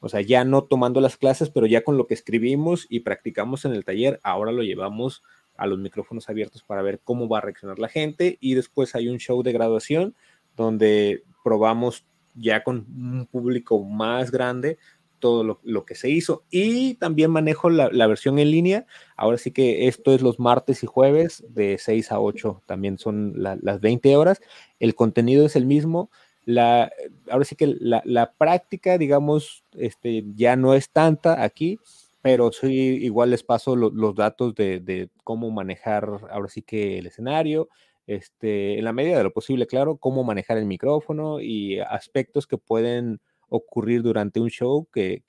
O 0.00 0.08
sea, 0.08 0.20
ya 0.20 0.44
no 0.44 0.64
tomando 0.64 1.00
las 1.00 1.16
clases, 1.16 1.50
pero 1.50 1.66
ya 1.66 1.82
con 1.82 1.96
lo 1.96 2.06
que 2.06 2.14
escribimos 2.14 2.86
y 2.90 3.00
practicamos 3.00 3.64
en 3.64 3.72
el 3.72 3.84
taller, 3.84 4.20
ahora 4.22 4.52
lo 4.52 4.62
llevamos 4.62 5.22
a 5.56 5.66
los 5.66 5.78
micrófonos 5.78 6.28
abiertos 6.28 6.62
para 6.62 6.82
ver 6.82 7.00
cómo 7.02 7.28
va 7.28 7.38
a 7.38 7.40
reaccionar 7.40 7.78
la 7.78 7.88
gente. 7.88 8.36
Y 8.40 8.54
después 8.54 8.94
hay 8.94 9.08
un 9.08 9.18
show 9.18 9.42
de 9.42 9.52
graduación 9.52 10.14
donde 10.56 11.24
probamos 11.42 12.04
ya 12.34 12.64
con 12.64 12.86
un 12.88 13.26
público 13.30 13.82
más 13.82 14.30
grande 14.30 14.78
todo 15.24 15.58
lo, 15.62 15.84
que 15.86 15.94
se 15.94 16.10
hizo. 16.10 16.44
Y 16.50 16.96
también 16.96 17.30
manejo 17.30 17.70
la, 17.70 18.06
versión 18.06 18.38
en 18.38 18.50
línea. 18.50 18.86
Ahora 19.16 19.38
sí 19.38 19.52
que 19.52 19.88
esto 19.88 20.14
es 20.14 20.20
los 20.20 20.38
martes 20.38 20.82
y 20.82 20.86
jueves 20.86 21.42
de 21.48 21.78
6 21.78 22.12
a 22.12 22.20
8, 22.20 22.62
también 22.66 22.98
son 22.98 23.32
las 23.38 23.80
20 23.80 24.14
horas. 24.18 24.42
El 24.78 24.94
contenido 24.94 25.46
es 25.46 25.56
el 25.56 25.64
mismo. 25.64 26.10
La, 26.44 26.92
ahora 27.30 27.46
sí 27.46 27.56
que 27.56 27.74
la, 27.80 28.34
práctica, 28.36 28.98
digamos, 28.98 29.64
este, 29.72 30.24
ya 30.34 30.56
no 30.56 30.74
es 30.74 30.90
tanta 30.90 31.42
aquí, 31.42 31.78
pero 32.20 32.52
sí 32.52 32.68
igual 32.68 33.30
les 33.30 33.42
paso 33.42 33.76
los 33.76 34.14
datos 34.14 34.54
de, 34.54 34.78
de, 34.80 35.08
cómo 35.22 35.50
manejar 35.50 36.06
ahora 36.30 36.48
sí 36.50 36.60
que 36.60 36.98
el 36.98 37.06
escenario, 37.06 37.70
este, 38.06 38.78
en 38.78 38.84
la 38.84 38.92
medida 38.92 39.16
de 39.16 39.24
lo 39.24 39.32
posible, 39.32 39.66
claro, 39.66 39.96
cómo 39.96 40.22
manejar 40.22 40.58
el 40.58 40.66
micrófono 40.66 41.40
y 41.40 41.80
aspectos 41.80 42.46
que 42.46 42.58
pueden 42.58 43.22
ocurrir 43.56 44.02
durante 44.02 44.40
un 44.40 44.50
show 44.50 44.86
que, 44.92 45.22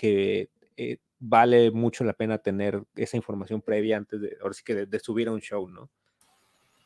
eh, 0.77 0.97
vale 1.19 1.71
mucho 1.71 2.03
la 2.03 2.13
pena 2.13 2.37
tener 2.37 2.83
esa 2.95 3.17
información 3.17 3.61
previa 3.61 3.97
antes 3.97 4.21
de, 4.21 4.37
ahora 4.41 4.53
sí 4.53 4.63
que 4.63 4.85
de, 4.85 4.99
subir 4.99 5.27
a 5.27 5.31
un 5.31 5.41
show, 5.41 5.67
¿no? 5.67 5.89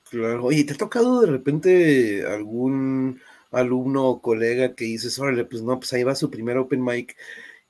Claro, 0.10 0.46
oye, 0.46 0.64
¿te 0.64 0.74
ha 0.74 0.78
tocado 0.78 1.22
de 1.22 1.28
repente 1.28 2.26
algún 2.26 3.20
alumno 3.52 4.08
o 4.08 4.22
colega 4.22 4.76
que 4.76 4.86
dices, 4.86 5.20
órale, 5.20 5.46
pues 5.46 5.62
no, 5.62 5.80
pues 5.80 5.94
ahí 5.94 6.04
va 6.04 6.16
su 6.16 6.30
primer 6.30 6.58
open 6.58 6.84
mic 6.84 7.16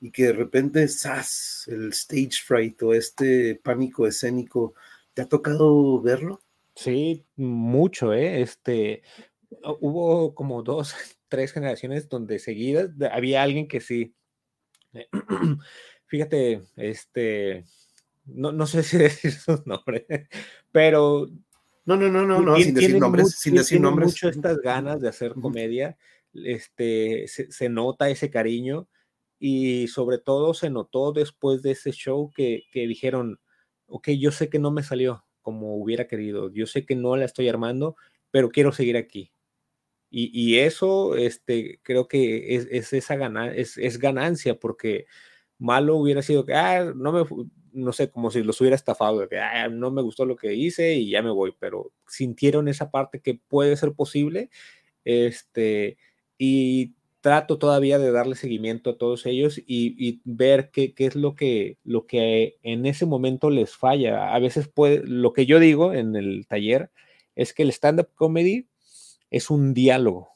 y 0.00 0.10
que 0.10 0.24
de 0.24 0.32
repente, 0.32 0.88
¡zas! 0.88 1.66
El 1.68 1.90
stage 1.90 2.42
fright 2.44 2.82
o 2.82 2.94
este 2.94 3.56
pánico 3.62 4.06
escénico, 4.06 4.74
¿te 5.12 5.22
ha 5.22 5.28
tocado 5.28 6.00
verlo? 6.00 6.40
Sí, 6.74 7.24
mucho, 7.36 8.14
¿eh? 8.14 8.40
Este, 8.40 9.02
hubo 9.80 10.34
como 10.34 10.62
dos, 10.62 10.94
tres 11.30 11.52
generaciones 11.52 12.10
donde 12.10 12.38
seguidas 12.38 12.90
había 13.10 13.42
alguien 13.42 13.68
que 13.68 13.80
sí. 13.80 14.14
Eh, 14.92 15.08
fíjate, 16.06 16.62
este, 16.76 17.64
no, 18.26 18.52
no 18.52 18.66
sé 18.66 18.82
si 18.82 18.98
decir 18.98 19.32
su 19.32 19.62
nombre, 19.64 20.06
pero... 20.70 21.28
No, 21.86 21.96
no, 21.96 22.08
no, 22.08 22.26
no, 22.26 22.40
no, 22.40 22.56
sin 22.56 22.74
decir 22.74 22.98
nombres, 22.98 23.30
sin 23.38 23.54
decir 23.54 23.80
nombres. 23.80 24.08
mucho 24.08 24.28
estas 24.28 24.58
ganas 24.58 25.00
de 25.00 25.08
hacer 25.08 25.32
comedia, 25.32 25.96
este, 26.34 27.26
se, 27.26 27.68
nota 27.68 28.10
ese 28.10 28.30
cariño 28.30 28.86
y 29.40 29.88
sobre 29.88 30.18
todo 30.18 30.52
se 30.52 30.70
notó 30.70 31.12
después 31.12 31.62
de 31.62 31.72
ese 31.72 31.90
show 31.90 32.30
que, 32.36 32.64
que 32.70 32.86
dijeron, 32.86 33.40
ok, 33.86 34.10
yo 34.10 34.30
sé 34.30 34.50
que 34.50 34.58
no 34.58 34.70
me 34.70 34.82
salió 34.82 35.24
como 35.40 35.76
hubiera 35.76 36.06
querido, 36.06 36.52
yo 36.52 36.66
sé 36.66 36.84
que 36.84 36.94
no 36.94 37.16
la 37.16 37.24
estoy 37.24 37.48
armando, 37.48 37.96
pero 38.30 38.50
quiero 38.50 38.70
seguir 38.72 38.96
aquí 38.96 39.32
y, 40.10 40.58
eso, 40.58 41.16
este, 41.16 41.78
creo 41.82 42.08
que 42.08 42.56
es, 42.56 42.92
esa 42.92 43.14
es, 43.54 43.98
ganancia, 43.98 44.58
porque 44.58 45.06
malo 45.58 45.96
hubiera 45.96 46.22
sido 46.22 46.44
que, 46.44 46.54
ah, 46.54 46.92
no 46.96 47.12
me, 47.12 47.24
no 47.72 47.92
sé, 47.92 48.10
como 48.10 48.30
si 48.30 48.42
los 48.42 48.60
hubiera 48.60 48.76
estafado, 48.76 49.28
que 49.28 49.38
ah, 49.38 49.68
no 49.68 49.90
me 49.92 50.02
gustó 50.02 50.24
lo 50.24 50.36
que 50.36 50.54
hice 50.54 50.94
y 50.94 51.10
ya 51.10 51.22
me 51.22 51.30
voy, 51.30 51.54
pero 51.58 51.92
sintieron 52.08 52.68
esa 52.68 52.90
parte 52.90 53.20
que 53.20 53.34
puede 53.34 53.76
ser 53.76 53.92
posible, 53.92 54.50
este, 55.04 55.96
y 56.38 56.94
trato 57.20 57.58
todavía 57.58 57.98
de 57.98 58.12
darle 58.12 58.34
seguimiento 58.34 58.90
a 58.90 58.98
todos 58.98 59.26
ellos 59.26 59.60
y, 59.64 60.20
ver 60.24 60.70
qué, 60.70 60.94
qué, 60.94 61.06
es 61.06 61.16
lo 61.16 61.34
que, 61.34 61.78
lo 61.84 62.06
que 62.06 62.56
en 62.62 62.86
ese 62.86 63.06
momento 63.06 63.50
les 63.50 63.76
falla. 63.76 64.34
A 64.34 64.38
veces 64.38 64.68
puede, 64.68 65.02
lo 65.06 65.32
que 65.32 65.46
yo 65.46 65.60
digo 65.60 65.92
en 65.92 66.16
el 66.16 66.46
taller 66.48 66.90
es 67.36 67.52
que 67.54 67.62
el 67.62 67.70
stand-up 67.70 68.08
comedy 68.14 68.69
es 69.30 69.50
un 69.50 69.74
diálogo. 69.74 70.30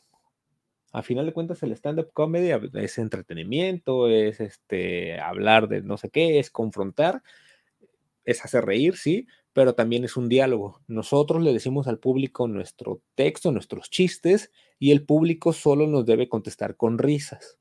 A 0.92 1.02
final 1.02 1.26
de 1.26 1.32
cuentas, 1.32 1.62
el 1.62 1.72
stand-up 1.72 2.12
comedy 2.12 2.50
es 2.74 2.98
entretenimiento, 2.98 4.08
es 4.08 4.40
este, 4.40 5.20
hablar 5.20 5.68
de 5.68 5.82
no 5.82 5.96
sé 5.96 6.10
qué, 6.10 6.38
es 6.38 6.50
confrontar, 6.50 7.22
es 8.24 8.44
hacer 8.44 8.64
reír, 8.64 8.96
sí, 8.96 9.26
pero 9.52 9.74
también 9.74 10.04
es 10.04 10.16
un 10.16 10.28
diálogo. 10.28 10.80
Nosotros 10.86 11.42
le 11.42 11.52
decimos 11.52 11.88
al 11.88 11.98
público 11.98 12.46
nuestro 12.46 13.00
texto, 13.16 13.50
nuestros 13.50 13.90
chistes, 13.90 14.52
y 14.78 14.92
el 14.92 15.04
público 15.04 15.52
solo 15.52 15.86
nos 15.86 16.06
debe 16.06 16.28
contestar 16.28 16.76
con 16.76 16.98
risas. 16.98 17.58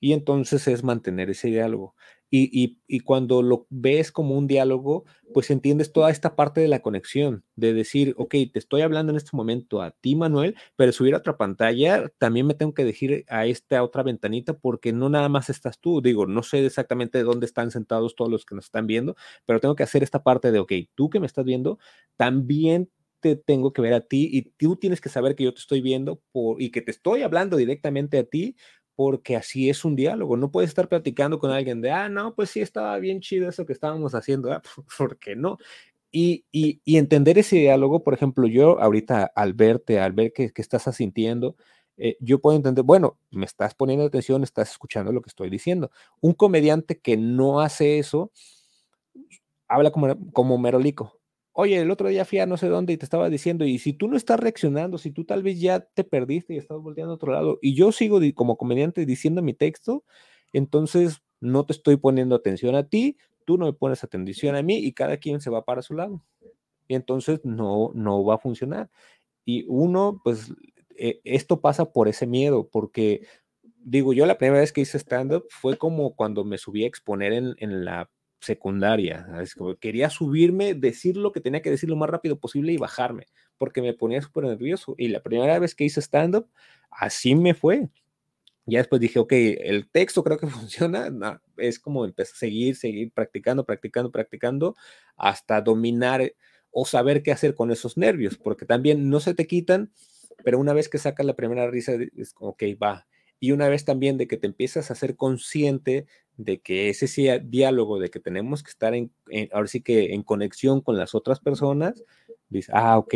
Y 0.00 0.12
entonces 0.12 0.68
es 0.68 0.84
mantener 0.84 1.30
ese 1.30 1.48
diálogo. 1.48 1.94
Y, 2.36 3.00
cuando 3.00 3.42
lo 3.42 3.66
ves 3.70 4.10
como 4.10 4.36
un 4.36 4.48
diálogo, 4.48 5.04
pues 5.32 5.50
entiendes 5.50 5.92
toda 5.92 6.10
esta 6.10 6.34
parte 6.34 6.60
de 6.60 6.66
la 6.66 6.82
conexión, 6.82 7.44
de 7.54 7.72
decir, 7.72 8.12
ok, 8.18 8.30
te 8.52 8.58
estoy 8.58 8.80
hablando 8.82 9.12
en 9.12 9.16
este 9.16 9.36
momento 9.36 9.80
a 9.80 9.92
ti, 9.92 10.16
Manuel, 10.16 10.56
pero 10.74 10.90
subir 10.90 11.14
a 11.14 11.18
otra 11.18 11.36
pantalla, 11.36 12.08
también 12.18 12.46
me 12.48 12.54
tengo 12.54 12.74
que 12.74 12.84
decir 12.84 13.24
a 13.28 13.46
esta 13.46 13.84
otra 13.84 14.02
ventanita 14.02 14.52
porque 14.58 14.92
no 14.92 15.08
nada 15.08 15.28
más 15.28 15.48
estás 15.48 15.78
tú, 15.78 16.00
digo, 16.02 16.26
no 16.26 16.42
sé 16.42 16.66
exactamente 16.66 17.22
dónde 17.22 17.46
están 17.46 17.70
sentados 17.70 18.16
todos 18.16 18.32
los 18.32 18.44
que 18.44 18.56
nos 18.56 18.64
están 18.64 18.88
viendo, 18.88 19.14
pero 19.46 19.60
tengo 19.60 19.76
que 19.76 19.84
hacer 19.84 20.02
esta 20.02 20.24
parte 20.24 20.50
de, 20.50 20.58
ok, 20.58 20.72
tú 20.96 21.10
que 21.10 21.20
me 21.20 21.26
estás 21.26 21.44
viendo, 21.44 21.78
también 22.16 22.90
te 23.20 23.36
tengo 23.36 23.72
que 23.72 23.80
ver 23.80 23.94
a 23.94 24.00
ti 24.00 24.28
y 24.32 24.42
tú 24.42 24.76
tienes 24.76 25.00
que 25.00 25.08
saber 25.08 25.36
que 25.36 25.44
yo 25.44 25.54
te 25.54 25.60
estoy 25.60 25.80
viendo 25.80 26.20
por, 26.32 26.60
y 26.60 26.70
que 26.70 26.82
te 26.82 26.90
estoy 26.90 27.22
hablando 27.22 27.56
directamente 27.56 28.18
a 28.18 28.24
ti 28.24 28.56
porque 28.96 29.36
así 29.36 29.70
es 29.70 29.84
un 29.84 29.96
diálogo. 29.96 30.36
No 30.36 30.50
puedes 30.50 30.70
estar 30.70 30.88
platicando 30.88 31.38
con 31.38 31.50
alguien 31.50 31.80
de, 31.80 31.90
ah, 31.90 32.08
no, 32.08 32.34
pues 32.34 32.50
sí, 32.50 32.60
estaba 32.60 32.98
bien 32.98 33.20
chido 33.20 33.48
eso 33.48 33.66
que 33.66 33.72
estábamos 33.72 34.14
haciendo, 34.14 34.52
ah, 34.52 34.62
¿por 34.98 35.18
qué 35.18 35.36
no? 35.36 35.58
Y, 36.12 36.44
y, 36.52 36.80
entender 36.96 37.38
ese 37.38 37.56
diálogo, 37.56 38.04
por 38.04 38.14
ejemplo, 38.14 38.46
yo 38.46 38.80
ahorita 38.80 39.32
al 39.34 39.52
verte, 39.52 39.98
al 39.98 40.12
ver 40.12 40.32
que, 40.32 40.52
que 40.52 40.62
estás 40.62 40.86
asintiendo, 40.86 41.56
eh, 41.96 42.16
yo 42.20 42.40
puedo 42.40 42.56
entender, 42.56 42.84
bueno, 42.84 43.18
me 43.32 43.44
estás 43.44 43.74
poniendo 43.74 44.04
atención, 44.04 44.44
estás 44.44 44.70
escuchando 44.70 45.12
lo 45.12 45.22
que 45.22 45.30
estoy 45.30 45.50
diciendo. 45.50 45.90
Un 46.20 46.32
comediante 46.34 47.00
que 47.00 47.16
no 47.16 47.60
hace 47.60 47.98
eso, 47.98 48.30
habla 49.68 49.90
como, 49.90 50.16
como 50.32 50.58
merolico 50.58 51.20
oye, 51.54 51.78
el 51.80 51.90
otro 51.90 52.08
día 52.08 52.24
fui 52.24 52.40
a 52.40 52.46
no 52.46 52.56
sé 52.56 52.68
dónde 52.68 52.92
y 52.92 52.96
te 52.96 53.06
estaba 53.06 53.30
diciendo, 53.30 53.64
y 53.64 53.78
si 53.78 53.92
tú 53.92 54.08
no 54.08 54.16
estás 54.16 54.40
reaccionando, 54.40 54.98
si 54.98 55.12
tú 55.12 55.24
tal 55.24 55.42
vez 55.42 55.60
ya 55.60 55.80
te 55.80 56.04
perdiste 56.04 56.54
y 56.54 56.58
estás 56.58 56.78
volteando 56.78 57.12
a 57.12 57.16
otro 57.16 57.32
lado, 57.32 57.58
y 57.62 57.74
yo 57.74 57.92
sigo 57.92 58.20
como 58.34 58.56
comediante 58.56 59.06
diciendo 59.06 59.40
mi 59.40 59.54
texto, 59.54 60.04
entonces 60.52 61.22
no 61.40 61.64
te 61.64 61.72
estoy 61.72 61.96
poniendo 61.96 62.34
atención 62.34 62.74
a 62.74 62.88
ti, 62.88 63.16
tú 63.44 63.56
no 63.56 63.66
me 63.66 63.72
pones 63.72 64.02
atención 64.02 64.56
a 64.56 64.62
mí 64.62 64.78
y 64.78 64.92
cada 64.92 65.16
quien 65.18 65.40
se 65.40 65.50
va 65.50 65.64
para 65.64 65.82
su 65.82 65.94
lado. 65.94 66.24
Y 66.88 66.94
entonces 66.96 67.40
no, 67.44 67.92
no 67.94 68.24
va 68.24 68.34
a 68.34 68.38
funcionar. 68.38 68.90
Y 69.44 69.64
uno, 69.68 70.20
pues, 70.24 70.52
e, 70.96 71.20
esto 71.24 71.60
pasa 71.60 71.92
por 71.92 72.08
ese 72.08 72.26
miedo, 72.26 72.68
porque 72.70 73.26
digo, 73.84 74.12
yo 74.12 74.26
la 74.26 74.38
primera 74.38 74.60
vez 74.60 74.72
que 74.72 74.80
hice 74.80 74.98
stand-up 74.98 75.46
fue 75.50 75.76
como 75.76 76.16
cuando 76.16 76.44
me 76.44 76.58
subí 76.58 76.84
a 76.84 76.88
exponer 76.88 77.32
en, 77.32 77.54
en 77.58 77.84
la 77.84 78.10
secundaria. 78.44 79.26
quería 79.80 80.10
subirme, 80.10 80.74
decir 80.74 81.16
lo 81.16 81.32
que 81.32 81.40
tenía 81.40 81.62
que 81.62 81.70
decir 81.70 81.88
lo 81.88 81.96
más 81.96 82.10
rápido 82.10 82.38
posible 82.38 82.72
y 82.72 82.76
bajarme, 82.76 83.26
porque 83.58 83.82
me 83.82 83.94
ponía 83.94 84.22
súper 84.22 84.44
nervioso. 84.44 84.94
Y 84.98 85.08
la 85.08 85.22
primera 85.22 85.58
vez 85.58 85.74
que 85.74 85.84
hice 85.84 86.00
stand-up, 86.00 86.48
así 86.90 87.34
me 87.34 87.54
fue. 87.54 87.88
Ya 88.66 88.78
después 88.78 89.00
dije, 89.00 89.18
ok, 89.18 89.32
el 89.32 89.88
texto 89.90 90.22
creo 90.24 90.38
que 90.38 90.46
funciona. 90.48 91.10
es 91.56 91.78
como 91.78 92.04
empezar 92.04 92.34
a 92.34 92.38
seguir, 92.38 92.76
seguir 92.76 93.12
practicando, 93.12 93.64
practicando, 93.64 94.10
practicando, 94.10 94.76
hasta 95.16 95.60
dominar. 95.60 96.32
o 96.70 96.84
saber 96.86 97.22
qué 97.22 97.32
hacer 97.32 97.54
con 97.54 97.70
esos 97.70 97.96
nervios, 97.96 98.36
porque 98.36 98.66
también 98.66 99.08
no 99.08 99.20
se 99.20 99.34
te 99.34 99.46
quitan, 99.46 99.92
pero 100.44 100.58
una 100.58 100.72
vez 100.72 100.88
que 100.88 100.98
sacas 100.98 101.24
la 101.26 101.36
primera 101.36 101.70
risa, 101.70 101.92
es 102.16 102.34
ok, 102.38 102.62
va. 102.82 103.06
Y 103.40 103.52
una 103.52 103.68
vez 103.68 103.84
también 103.84 104.18
de 104.18 104.26
que 104.26 104.36
te 104.36 104.46
empiezas 104.46 104.90
a 104.90 104.94
ser 104.94 105.16
consciente 105.16 106.06
de 106.36 106.60
que 106.60 106.88
ese 106.88 107.40
diálogo, 107.44 107.98
de 107.98 108.10
que 108.10 108.20
tenemos 108.20 108.62
que 108.62 108.70
estar 108.70 108.94
en, 108.94 109.12
ahora 109.52 109.68
sí 109.68 109.80
que 109.80 110.14
en 110.14 110.22
conexión 110.22 110.80
con 110.80 110.96
las 110.96 111.14
otras 111.14 111.40
personas, 111.40 112.04
dices, 112.48 112.74
ah, 112.74 112.98
ok, 112.98 113.14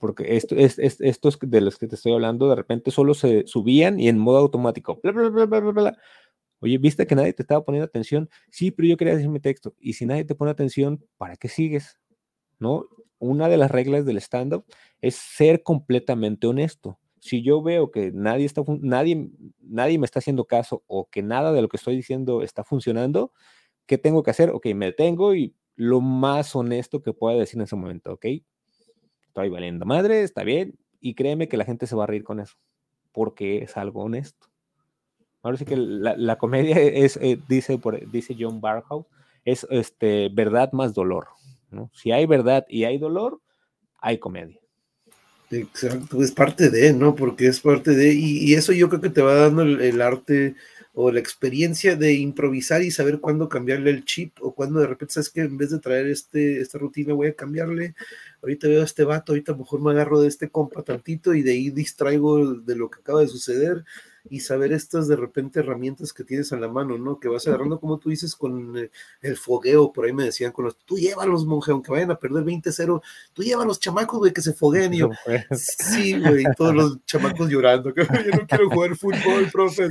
porque 0.00 0.36
esto 0.36 0.54
es, 0.56 0.78
estos 0.78 1.38
de 1.40 1.60
los 1.60 1.78
que 1.78 1.86
te 1.86 1.94
estoy 1.94 2.12
hablando, 2.12 2.48
de 2.48 2.56
repente 2.56 2.90
solo 2.90 3.14
se 3.14 3.46
subían 3.46 4.00
y 4.00 4.08
en 4.08 4.18
modo 4.18 4.38
automático, 4.38 4.98
bla, 5.02 5.12
bla, 5.12 5.28
bla, 5.28 5.46
bla, 5.46 5.60
bla, 5.60 5.72
bla. 5.72 5.98
Oye, 6.60 6.76
¿viste 6.78 7.06
que 7.06 7.14
nadie 7.14 7.32
te 7.32 7.42
estaba 7.42 7.64
poniendo 7.64 7.86
atención? 7.86 8.28
Sí, 8.50 8.70
pero 8.72 8.88
yo 8.88 8.96
quería 8.96 9.14
decir 9.14 9.28
mi 9.30 9.38
texto. 9.38 9.74
Y 9.78 9.92
si 9.92 10.06
nadie 10.06 10.24
te 10.24 10.34
pone 10.34 10.50
atención, 10.50 11.04
¿para 11.16 11.36
qué 11.36 11.48
sigues? 11.48 12.00
¿No? 12.58 12.88
Una 13.20 13.48
de 13.48 13.56
las 13.56 13.70
reglas 13.70 14.04
del 14.04 14.16
stand-up 14.18 14.64
es 15.00 15.14
ser 15.14 15.62
completamente 15.62 16.48
honesto 16.48 16.98
si 17.20 17.42
yo 17.42 17.62
veo 17.62 17.90
que 17.90 18.12
nadie, 18.12 18.46
está, 18.46 18.62
nadie, 18.80 19.30
nadie 19.60 19.98
me 19.98 20.04
está 20.04 20.18
haciendo 20.18 20.44
caso 20.44 20.82
o 20.86 21.08
que 21.08 21.22
nada 21.22 21.52
de 21.52 21.62
lo 21.62 21.68
que 21.68 21.76
estoy 21.76 21.96
diciendo 21.96 22.42
está 22.42 22.64
funcionando, 22.64 23.32
¿qué 23.86 23.98
tengo 23.98 24.22
que 24.22 24.30
hacer? 24.30 24.50
Ok, 24.50 24.66
me 24.74 24.86
detengo 24.86 25.34
y 25.34 25.54
lo 25.76 26.00
más 26.00 26.54
honesto 26.56 27.02
que 27.02 27.12
pueda 27.12 27.38
decir 27.38 27.58
en 27.58 27.64
ese 27.64 27.76
momento, 27.76 28.12
¿ok? 28.12 28.26
Estoy 29.22 29.48
valiendo 29.48 29.86
madre, 29.86 30.22
está 30.22 30.42
bien, 30.42 30.78
y 31.00 31.14
créeme 31.14 31.48
que 31.48 31.56
la 31.56 31.64
gente 31.64 31.86
se 31.86 31.96
va 31.96 32.04
a 32.04 32.06
reír 32.06 32.24
con 32.24 32.40
eso, 32.40 32.56
porque 33.12 33.58
es 33.58 33.76
algo 33.76 34.02
honesto. 34.02 34.48
Ahora 35.42 35.56
sí 35.56 35.64
que 35.64 35.76
la, 35.76 36.36
comedia 36.36 36.80
es, 36.80 37.16
eh, 37.18 37.40
dice, 37.48 37.78
dice 38.10 38.36
John 38.38 38.60
Barhouse, 38.60 39.06
es 39.44 39.66
este, 39.70 40.28
verdad 40.30 40.72
más 40.72 40.94
dolor. 40.94 41.28
¿no? 41.70 41.90
Si 41.94 42.10
hay 42.10 42.26
verdad 42.26 42.66
y 42.68 42.84
hay 42.84 42.98
dolor, 42.98 43.40
hay 44.00 44.18
comedia. 44.18 44.60
Exacto, 45.50 46.22
es 46.22 46.32
parte 46.32 46.68
de, 46.68 46.92
¿no? 46.92 47.14
Porque 47.14 47.46
es 47.46 47.60
parte 47.60 47.92
de, 47.92 48.12
y, 48.12 48.52
eso 48.54 48.72
yo 48.72 48.88
creo 48.90 49.00
que 49.00 49.08
te 49.08 49.22
va 49.22 49.34
dando 49.34 49.62
el, 49.62 50.02
arte 50.02 50.56
o 50.92 51.10
la 51.10 51.20
experiencia 51.20 51.96
de 51.96 52.12
improvisar 52.14 52.82
y 52.82 52.90
saber 52.90 53.20
cuándo 53.20 53.48
cambiarle 53.48 53.90
el 53.90 54.04
chip 54.04 54.36
o 54.42 54.54
cuándo 54.54 54.80
de 54.80 54.88
repente 54.88 55.14
sabes 55.14 55.30
que 55.30 55.42
en 55.42 55.56
vez 55.56 55.70
de 55.70 55.78
traer 55.78 56.06
este, 56.08 56.60
esta 56.60 56.76
rutina 56.78 57.14
voy 57.14 57.28
a 57.28 57.34
cambiarle, 57.34 57.94
ahorita 58.42 58.68
veo 58.68 58.82
a 58.82 58.84
este 58.84 59.04
vato, 59.04 59.32
ahorita 59.32 59.54
mejor 59.54 59.80
me 59.80 59.92
agarro 59.92 60.20
de 60.20 60.28
este 60.28 60.50
compa 60.50 60.82
tantito 60.82 61.32
y 61.34 61.42
de 61.42 61.52
ahí 61.52 61.70
distraigo 61.70 62.54
de 62.54 62.76
lo 62.76 62.90
que 62.90 63.00
acaba 63.00 63.20
de 63.20 63.28
suceder 63.28 63.84
y 64.30 64.40
saber 64.40 64.72
estas 64.72 65.08
de 65.08 65.16
repente 65.16 65.60
herramientas 65.60 66.12
que 66.12 66.24
tienes 66.24 66.52
a 66.52 66.56
la 66.56 66.68
mano, 66.68 66.98
¿no? 66.98 67.18
Que 67.18 67.28
vas 67.28 67.46
agarrando, 67.46 67.80
como 67.80 67.98
tú 67.98 68.10
dices, 68.10 68.34
con 68.34 68.76
eh, 68.76 68.90
el 69.22 69.36
fogueo, 69.36 69.92
por 69.92 70.04
ahí 70.06 70.12
me 70.12 70.24
decían, 70.24 70.52
con 70.52 70.66
los, 70.66 70.76
tú 70.78 70.96
llévalos, 70.96 71.46
monje, 71.46 71.72
aunque 71.72 71.90
vayan 71.90 72.10
a 72.10 72.18
perder 72.18 72.44
20-0, 72.44 73.02
tú 73.32 73.42
llévalos, 73.42 73.80
chamacos, 73.80 74.18
güey, 74.18 74.32
que 74.32 74.42
se 74.42 74.52
fogueen. 74.52 74.94
Y 74.94 74.98
yo, 74.98 75.10
sí, 75.52 76.18
güey, 76.18 76.44
todos 76.56 76.74
los 76.74 77.04
chamacos 77.04 77.48
llorando, 77.48 77.92
que 77.92 78.02
yo 78.04 78.38
no 78.38 78.46
quiero 78.46 78.70
jugar 78.70 78.96
fútbol, 78.96 79.48
profe. 79.52 79.88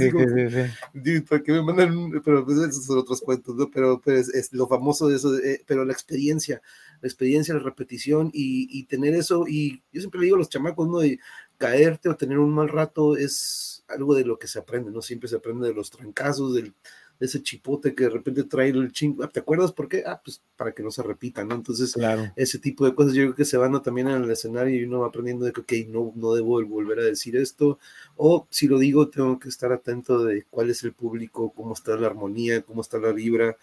Sí, 0.94 1.22
¿Para 1.22 1.44
qué 1.44 1.52
me 1.52 1.62
mandan? 1.64 2.22
Pero 2.24 2.46
pues, 2.46 2.58
esos 2.58 2.86
son 2.86 3.00
otros 3.00 3.22
cuentos, 3.22 3.56
¿no? 3.56 3.70
Pero 3.70 4.02
pues, 4.02 4.30
es 4.30 4.54
lo 4.54 4.68
famoso 4.68 5.08
de 5.08 5.16
eso, 5.16 5.36
eh, 5.38 5.64
pero 5.66 5.86
la 5.86 5.94
experiencia, 5.94 6.62
la 7.02 7.08
experiencia, 7.08 7.54
la 7.54 7.62
repetición 7.62 8.30
y, 8.34 8.68
y 8.72 8.86
tener 8.86 9.16
eso, 9.16 9.46
y 9.48 9.84
yo 9.92 10.02
siempre 10.02 10.20
le 10.20 10.26
digo 10.26 10.36
a 10.36 10.40
los 10.40 10.50
chamacos, 10.50 10.88
¿no? 10.88 11.00
De 11.00 11.20
caerte 11.58 12.10
o 12.10 12.16
tener 12.16 12.40
un 12.40 12.54
mal 12.54 12.70
rato 12.70 13.18
es 13.18 13.77
algo 13.88 14.16
de 14.16 14.26
lo 14.26 14.38
que 14.38 14.48
se 14.48 14.60
aprende, 14.60 14.92
¿no? 14.92 15.02
Siempre 15.02 15.30
se 15.30 15.38
aprende 15.38 15.68
de 15.68 15.74
los 15.74 15.90
trancazos, 15.90 16.54
del, 16.54 16.74
de 17.20 17.26
ese 17.26 17.42
chipote 17.42 17.96
que 17.96 18.06
de 18.06 18.10
repente 18.10 18.44
trae 18.44 18.70
el 18.70 18.92
chingo. 18.92 19.24
Ah, 19.24 19.30
¿Te 19.30 19.40
acuerdas 19.40 19.72
por 19.72 19.88
qué? 19.88 20.04
Ah, 20.06 20.22
pues 20.24 20.42
para 20.56 20.72
que 20.72 20.84
no 20.84 20.92
se 20.92 21.04
repita, 21.04 21.44
¿no? 21.44 21.56
Entonces, 21.56 21.94
claro. 21.94 22.32
ese 22.36 22.60
tipo 22.60 22.86
de 22.86 22.94
cosas 22.94 23.14
yo 23.14 23.24
creo 23.24 23.36
que 23.36 23.46
se 23.46 23.58
van 23.58 23.82
también 23.82 24.08
en 24.08 24.24
el 24.24 24.32
escenario 24.32 24.76
y 24.76 24.84
uno 24.84 25.00
va 25.00 25.08
aprendiendo 25.08 25.46
de 25.46 25.52
que, 25.52 25.62
ok, 25.62 25.74
no, 25.90 26.12
no 26.16 26.34
debo 26.34 26.64
volver 26.66 27.00
a 27.00 27.04
decir 27.04 27.36
esto. 27.36 27.80
O 28.16 28.48
si 28.50 28.68
lo 28.68 28.78
digo, 28.78 29.10
tengo 29.10 29.40
que 29.40 29.50
estar 29.50 29.72
atento 29.72 30.24
de 30.24 30.46
cuál 30.50 30.70
es 30.70 30.84
el 30.84 30.94
público, 30.94 31.52
cómo 31.56 31.74
está 31.74 31.96
la 31.96 32.08
armonía, 32.08 32.62
cómo 32.62 32.82
está 32.82 32.98
la 33.00 33.12
vibra. 33.12 33.58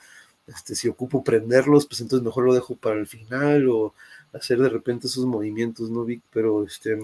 Este, 0.46 0.74
si 0.74 0.88
ocupo 0.88 1.24
prenderlos, 1.24 1.86
pues 1.86 2.00
entonces 2.00 2.24
mejor 2.24 2.44
lo 2.44 2.54
dejo 2.54 2.76
para 2.76 2.96
el 2.96 3.06
final 3.06 3.68
o 3.68 3.94
hacer 4.32 4.58
de 4.58 4.68
repente 4.68 5.06
esos 5.06 5.24
movimientos, 5.26 5.90
¿no, 5.90 6.04
Vic? 6.04 6.22
Pero 6.30 6.64
este 6.64 6.98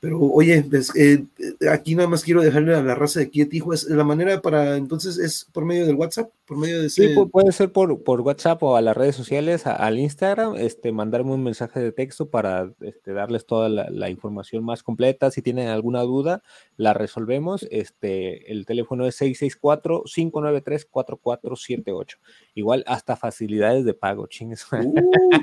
pero 0.00 0.18
oye, 0.18 0.64
pues, 0.68 0.92
eh, 0.96 1.24
aquí 1.70 1.94
nada 1.94 2.08
más 2.08 2.24
quiero 2.24 2.40
dejarle 2.40 2.74
a 2.74 2.82
la 2.82 2.94
raza 2.94 3.20
de 3.20 3.26
aquí 3.26 3.40
de 3.40 3.46
Tijuana, 3.46 3.82
la 3.88 4.04
manera 4.04 4.40
para 4.40 4.76
entonces 4.76 5.18
es 5.18 5.46
por 5.52 5.66
medio 5.66 5.84
del 5.84 5.96
WhatsApp, 5.96 6.30
por 6.46 6.56
medio 6.56 6.80
de 6.80 6.88
Sí, 6.88 7.14
puede 7.30 7.52
ser 7.52 7.70
por, 7.70 8.02
por 8.02 8.22
WhatsApp 8.22 8.62
o 8.62 8.76
a 8.76 8.80
las 8.80 8.96
redes 8.96 9.14
sociales, 9.14 9.66
al 9.66 9.98
Instagram, 9.98 10.56
este, 10.56 10.90
mandarme 10.90 11.32
un 11.32 11.44
mensaje 11.44 11.80
de 11.80 11.92
texto 11.92 12.30
para 12.30 12.72
este, 12.80 13.12
darles 13.12 13.44
toda 13.44 13.68
la, 13.68 14.08
información 14.08 14.64
más 14.64 14.82
completa. 14.82 15.30
Si 15.30 15.42
tienen 15.42 15.68
alguna 15.68 16.00
duda, 16.00 16.42
la 16.76 16.94
resolvemos. 16.94 17.66
Este, 17.70 18.50
el 18.50 18.64
teléfono 18.64 19.06
es 19.06 19.20
664-593-4478. 19.20 22.16
Igual 22.54 22.84
hasta 22.86 23.16
facilidades 23.16 23.84
de 23.84 23.92
pago, 23.94 24.26
chingues. 24.26 24.66
Uh, 24.72 24.94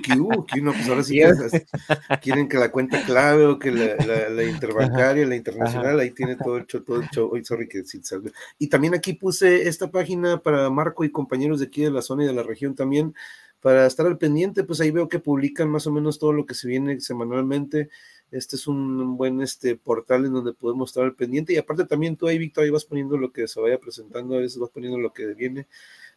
qué, 0.03 0.19
uh, 0.19 0.45
qué 0.45 0.61
no, 0.61 0.73
pues 0.73 0.89
ahora 0.89 1.03
sí 1.03 1.21
quieren 2.21 2.49
que 2.49 2.57
la 2.57 2.71
cuenta 2.71 3.03
clave 3.03 3.45
o 3.45 3.59
que 3.59 3.71
la 3.71 4.46
interbancaria, 4.49 5.25
la 5.25 5.35
internacional, 5.35 5.99
ahí 5.99 6.11
tiene 6.11 6.35
todo 6.35 6.57
el 6.57 6.65
show, 6.65 6.81
todo 6.81 7.01
el 7.01 7.09
show. 7.09 7.31
sorry 7.43 7.67
que 7.67 7.83
Y 8.57 8.67
también 8.67 8.93
aquí 8.93 9.13
puse 9.13 9.67
esta 9.67 9.89
página 9.91 10.39
para 10.41 10.69
Marco 10.69 11.03
y 11.03 11.11
compañeros 11.11 11.59
de 11.59 11.65
aquí 11.65 11.83
de 11.83 11.91
la 11.91 12.01
zona 12.01 12.23
y 12.23 12.27
de 12.27 12.33
la 12.33 12.43
región 12.43 12.75
también, 12.75 13.13
para 13.59 13.85
estar 13.85 14.05
al 14.05 14.17
pendiente, 14.17 14.63
pues 14.63 14.79
ahí 14.81 14.91
veo 14.91 15.09
que 15.09 15.19
publican 15.19 15.69
más 15.69 15.87
o 15.87 15.91
menos 15.91 16.19
todo 16.19 16.31
lo 16.31 16.45
que 16.45 16.53
se 16.53 16.67
viene 16.67 16.99
semanalmente. 17.01 17.89
Este 18.29 18.55
es 18.55 18.67
un 18.67 19.17
buen 19.17 19.41
este, 19.41 19.75
portal 19.75 20.25
en 20.25 20.33
donde 20.33 20.53
podemos 20.53 20.89
estar 20.89 21.03
al 21.03 21.15
pendiente. 21.15 21.53
Y 21.53 21.57
aparte 21.57 21.85
también 21.85 22.15
tú 22.15 22.27
ahí, 22.27 22.37
Víctor, 22.37 22.63
ahí 22.63 22.69
vas 22.69 22.85
poniendo 22.85 23.17
lo 23.17 23.31
que 23.31 23.47
se 23.47 23.59
vaya 23.59 23.79
presentando, 23.79 24.35
a 24.35 24.39
veces 24.39 24.59
vas 24.59 24.69
poniendo 24.69 24.99
lo 24.99 25.13
que 25.13 25.33
viene. 25.33 25.67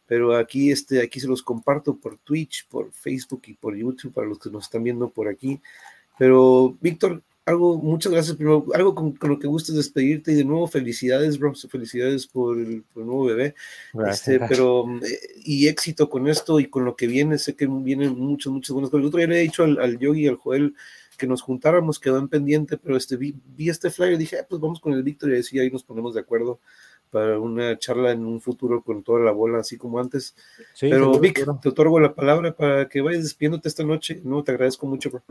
Pero 0.06 0.36
aquí, 0.36 0.70
este, 0.72 1.00
aquí 1.02 1.20
se 1.20 1.28
los 1.28 1.42
comparto 1.42 1.96
por 1.96 2.18
Twitch, 2.18 2.66
por 2.68 2.92
Facebook 2.92 3.42
y 3.46 3.54
por 3.54 3.76
YouTube 3.76 4.12
para 4.12 4.26
los 4.26 4.38
que 4.38 4.50
nos 4.50 4.64
están 4.64 4.82
viendo 4.82 5.08
por 5.08 5.28
aquí. 5.28 5.60
Pero, 6.18 6.76
Víctor, 6.80 7.22
algo, 7.46 7.78
muchas 7.78 8.12
gracias, 8.12 8.36
primero, 8.36 8.66
algo 8.74 8.94
con, 8.94 9.16
lo 9.22 9.38
que 9.38 9.46
gustes 9.46 9.74
despedirte 9.74 10.32
y 10.32 10.36
de 10.36 10.44
nuevo 10.44 10.68
felicidades, 10.68 11.38
bro, 11.38 11.54
felicidades 11.54 12.26
por 12.26 12.58
el, 12.58 12.84
nuevo 12.94 13.24
bebé, 13.24 13.54
este, 14.08 14.40
pero, 14.40 14.84
eh, 15.02 15.18
y 15.44 15.68
éxito 15.68 16.08
con 16.08 16.28
esto 16.28 16.60
y 16.60 16.66
con 16.66 16.84
lo 16.84 16.96
que 16.96 17.06
viene, 17.06 17.38
sé 17.38 17.56
que 17.56 17.66
vienen 17.66 18.18
muchas, 18.18 18.52
muchas 18.52 18.72
buenas 18.72 18.90
cosas. 18.90 19.02
El 19.02 19.08
otro 19.08 19.18
día 19.18 19.26
le 19.26 19.38
he 19.38 19.42
dicho 19.42 19.64
al, 19.64 19.98
Yogi 19.98 20.24
y 20.24 20.28
al 20.28 20.36
Joel 20.36 20.74
que 21.16 21.26
nos 21.26 21.42
juntáramos, 21.42 21.98
quedó 21.98 22.18
en 22.18 22.28
pendiente, 22.28 22.78
pero 22.78 22.96
este, 22.96 23.16
vi, 23.16 23.34
este 23.58 23.90
flyer 23.90 24.14
y 24.14 24.18
dije, 24.18 24.38
ah, 24.38 24.46
pues 24.48 24.60
vamos 24.60 24.80
con 24.80 24.92
el 24.92 25.02
Víctor 25.02 25.30
y 25.32 25.38
así 25.38 25.58
ahí 25.58 25.70
nos 25.70 25.84
ponemos 25.84 26.14
de 26.14 26.20
acuerdo 26.20 26.60
para 27.10 27.38
una 27.38 27.76
charla 27.78 28.12
en 28.12 28.24
un 28.24 28.40
futuro 28.40 28.82
con 28.82 29.02
toda 29.02 29.20
la 29.20 29.32
bola, 29.32 29.58
así 29.58 29.76
como 29.76 29.98
antes. 29.98 30.34
pero 30.80 31.18
Vic, 31.18 31.44
te 31.60 31.68
otorgo 31.68 31.98
la 31.98 32.14
palabra 32.14 32.54
para 32.54 32.88
que 32.88 33.00
vayas 33.00 33.24
despidiéndote 33.24 33.68
esta 33.68 33.82
noche. 33.82 34.20
No, 34.24 34.44
te 34.44 34.52
agradezco 34.52 34.86
mucho, 34.86 35.10
bro. 35.10 35.22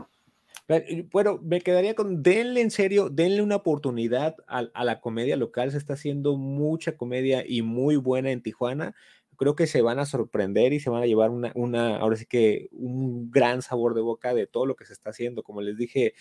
Bueno, 1.10 1.40
me 1.42 1.60
quedaría 1.62 1.96
con, 1.96 2.22
denle 2.22 2.60
en 2.60 2.70
serio, 2.70 3.08
denle 3.10 3.42
una 3.42 3.56
oportunidad 3.56 4.36
a, 4.46 4.84
la 4.84 5.00
comedia 5.00 5.36
local. 5.36 5.72
Se 5.72 5.78
está 5.78 5.94
haciendo 5.94 6.36
mucha 6.36 6.96
comedia 6.96 7.44
y 7.46 7.62
muy 7.62 7.96
buena 7.96 8.30
en 8.30 8.40
Tijuana. 8.40 8.94
Creo 9.36 9.56
que 9.56 9.66
se 9.66 9.82
van 9.82 9.98
a 9.98 10.06
sorprender 10.06 10.72
y 10.72 10.78
se 10.78 10.90
van 10.90 11.02
a 11.02 11.06
llevar 11.06 11.30
una, 11.30 11.50
una, 11.56 11.96
ahora 11.96 12.16
sí 12.16 12.26
que 12.26 12.68
un 12.72 13.30
gran 13.32 13.62
sabor 13.62 13.94
de 13.94 14.02
boca 14.02 14.32
de 14.32 14.46
todo 14.46 14.64
lo 14.66 14.76
que 14.76 14.84
se 14.84 14.92
está 14.92 15.10
haciendo. 15.10 15.42
Como 15.42 15.60
les 15.60 15.76
dije, 15.76 16.14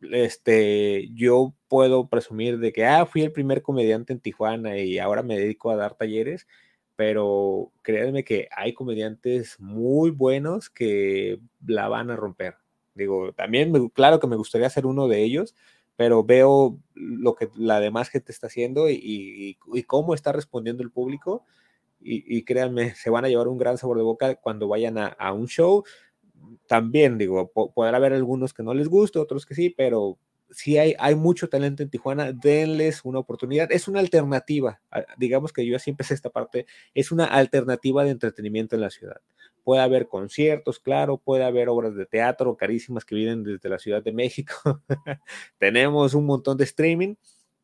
este, 0.00 1.10
yo 1.14 1.54
puedo 1.68 2.08
presumir 2.08 2.58
de 2.58 2.72
que, 2.72 2.86
ah, 2.86 3.06
fui 3.06 3.22
el 3.22 3.32
primer 3.32 3.62
comediante 3.62 4.14
en 4.14 4.20
Tijuana 4.20 4.78
y 4.78 4.98
ahora 4.98 5.22
me 5.22 5.38
dedico 5.38 5.70
a 5.70 5.76
dar 5.76 5.94
talleres, 5.94 6.46
pero 6.96 7.72
créanme 7.82 8.24
que 8.24 8.48
hay 8.56 8.72
comediantes 8.74 9.60
muy 9.60 10.10
buenos 10.10 10.70
que 10.70 11.40
la 11.66 11.88
van 11.88 12.10
a 12.10 12.16
romper 12.16 12.63
Digo, 12.94 13.32
también, 13.32 13.88
claro 13.90 14.20
que 14.20 14.26
me 14.26 14.36
gustaría 14.36 14.70
ser 14.70 14.86
uno 14.86 15.08
de 15.08 15.22
ellos, 15.22 15.54
pero 15.96 16.24
veo 16.24 16.78
lo 16.94 17.34
que 17.34 17.50
la 17.56 17.80
demás 17.80 18.08
gente 18.08 18.32
está 18.32 18.46
haciendo 18.46 18.88
y, 18.88 19.58
cómo 19.86 20.14
está 20.14 20.32
respondiendo 20.32 20.82
el 20.82 20.90
público. 20.90 21.44
Y, 22.00 22.44
créanme, 22.44 22.94
se 22.96 23.10
van 23.10 23.24
a 23.24 23.28
llevar 23.28 23.48
un 23.48 23.58
gran 23.58 23.78
sabor 23.78 23.96
de 23.96 24.02
boca 24.04 24.34
cuando 24.36 24.68
vayan 24.68 24.98
a, 24.98 25.32
un 25.32 25.46
show. 25.46 25.84
También, 26.66 27.18
digo, 27.18 27.50
podrá 27.52 27.96
haber 27.96 28.12
algunos 28.12 28.52
que 28.52 28.62
no 28.62 28.74
les 28.74 28.88
guste, 28.88 29.18
otros 29.18 29.46
que 29.46 29.54
sí, 29.54 29.70
pero 29.70 30.18
si 30.54 30.78
hay, 30.78 30.94
hay 30.98 31.14
mucho 31.14 31.48
talento 31.48 31.82
en 31.82 31.90
Tijuana, 31.90 32.32
denles 32.32 33.04
una 33.04 33.18
oportunidad. 33.18 33.70
Es 33.72 33.88
una 33.88 34.00
alternativa, 34.00 34.80
digamos 35.16 35.52
que 35.52 35.66
yo 35.66 35.78
siempre 35.78 36.06
sé 36.06 36.14
esta 36.14 36.30
parte, 36.30 36.66
es 36.94 37.12
una 37.12 37.26
alternativa 37.26 38.04
de 38.04 38.10
entretenimiento 38.10 38.74
en 38.74 38.82
la 38.82 38.90
ciudad 38.90 39.20
puede 39.64 39.80
haber 39.80 40.08
conciertos, 40.08 40.78
claro, 40.78 41.16
puede 41.16 41.42
haber 41.42 41.68
obras 41.68 41.94
de 41.96 42.06
teatro 42.06 42.56
carísimas 42.56 43.04
que 43.04 43.14
vienen 43.14 43.42
desde 43.42 43.68
la 43.68 43.78
Ciudad 43.78 44.02
de 44.02 44.12
México. 44.12 44.82
Tenemos 45.58 46.14
un 46.14 46.26
montón 46.26 46.58
de 46.58 46.64
streaming, 46.64 47.14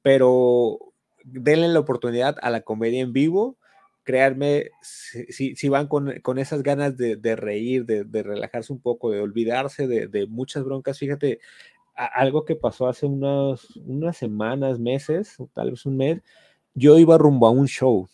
pero 0.03 0.79
denle 1.23 1.69
la 1.69 1.79
oportunidad 1.79 2.37
a 2.41 2.51
la 2.51 2.63
comedia 2.63 3.03
en 3.03 3.13
vivo. 3.13 3.59
créanme, 4.03 4.71
si, 4.83 5.55
si 5.55 5.69
van 5.69 5.87
con, 5.87 6.19
con, 6.21 6.39
esas 6.39 6.63
ganas 6.63 6.97
de, 6.97 7.37
reír, 7.37 7.85
de, 7.85 8.05
de, 8.05 8.23
relajarse 8.23 8.73
un 8.73 8.81
poco, 8.81 9.11
de 9.11 9.21
olvidarse 9.21 9.87
de, 9.87 10.09
de 10.09 10.27
muchas 10.27 10.65
broncas, 10.65 10.99
fíjate, 10.99 11.39
algo 12.07 12.45
que 12.45 12.57
pasó 12.57 12.89
hace 12.89 13.07
unas, 13.07 13.77
unas 13.77 14.17
semanas, 14.17 14.79
meses, 14.79 15.37
tal 15.53 15.71
vez 15.71 15.87
un 15.87 15.97
mes, 15.97 16.23
yo 16.75 16.99
iba 16.99 17.19
rumbo 17.19 17.47
a 17.47 17.51
un 17.51 17.67
show 17.67 18.09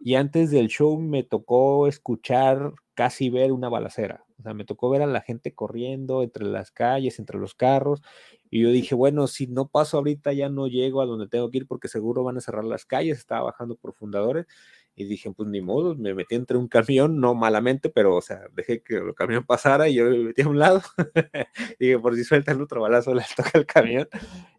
y 0.00 0.14
antes 0.14 0.50
del 0.50 0.68
show 0.68 0.98
me 0.98 1.22
tocó 1.22 1.86
escuchar, 1.86 2.72
casi 2.94 3.28
ver 3.28 3.52
una 3.52 3.68
balacera. 3.68 4.24
O 4.38 4.42
sea, 4.42 4.54
me 4.54 4.64
tocó 4.64 4.88
ver 4.88 5.02
a 5.02 5.06
la 5.06 5.20
gente 5.20 5.54
corriendo 5.54 6.22
entre 6.22 6.46
las 6.46 6.70
calles, 6.70 7.18
entre 7.18 7.38
los 7.38 7.54
carros. 7.54 8.00
Y 8.50 8.62
yo 8.62 8.70
dije, 8.70 8.94
bueno, 8.94 9.26
si 9.26 9.46
no 9.46 9.68
paso 9.68 9.98
ahorita 9.98 10.32
ya 10.32 10.48
no 10.48 10.66
llego 10.68 11.02
a 11.02 11.06
donde 11.06 11.28
tengo 11.28 11.50
que 11.50 11.58
ir 11.58 11.66
porque 11.66 11.88
seguro 11.88 12.24
van 12.24 12.38
a 12.38 12.40
cerrar 12.40 12.64
las 12.64 12.86
calles. 12.86 13.18
Estaba 13.18 13.42
bajando 13.44 13.76
por 13.76 13.92
fundadores. 13.92 14.46
Y 15.00 15.04
dije, 15.04 15.30
pues 15.30 15.48
ni 15.48 15.62
modo, 15.62 15.94
me 15.94 16.12
metí 16.12 16.34
entre 16.34 16.58
un 16.58 16.68
camión, 16.68 17.20
no 17.20 17.34
malamente, 17.34 17.88
pero, 17.88 18.16
o 18.16 18.20
sea, 18.20 18.42
dejé 18.52 18.82
que 18.82 18.96
el 18.96 19.14
camión 19.14 19.46
pasara 19.46 19.88
y 19.88 19.94
yo 19.94 20.04
me 20.04 20.18
metí 20.18 20.42
a 20.42 20.48
un 20.48 20.58
lado. 20.58 20.82
dije, 21.80 21.98
por 21.98 22.14
si 22.16 22.22
suelta 22.22 22.52
el 22.52 22.60
otro 22.60 22.82
balazo, 22.82 23.14
le 23.14 23.22
toca 23.34 23.52
el 23.54 23.64
camión. 23.64 24.08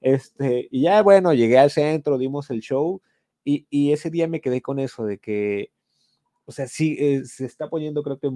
Este, 0.01 0.67
y 0.71 0.81
ya, 0.81 1.03
bueno, 1.03 1.31
llegué 1.35 1.59
al 1.59 1.69
centro, 1.69 2.17
dimos 2.17 2.49
el 2.49 2.61
show 2.61 3.03
y, 3.43 3.67
y, 3.69 3.91
ese 3.91 4.09
día 4.09 4.27
me 4.27 4.41
quedé 4.41 4.63
con 4.63 4.79
eso 4.79 5.05
de 5.05 5.19
que, 5.19 5.71
o 6.45 6.51
sea, 6.51 6.67
sí, 6.67 6.97
eh, 6.99 7.23
se 7.25 7.45
está 7.45 7.69
poniendo 7.69 8.01
creo 8.01 8.17
que 8.17 8.31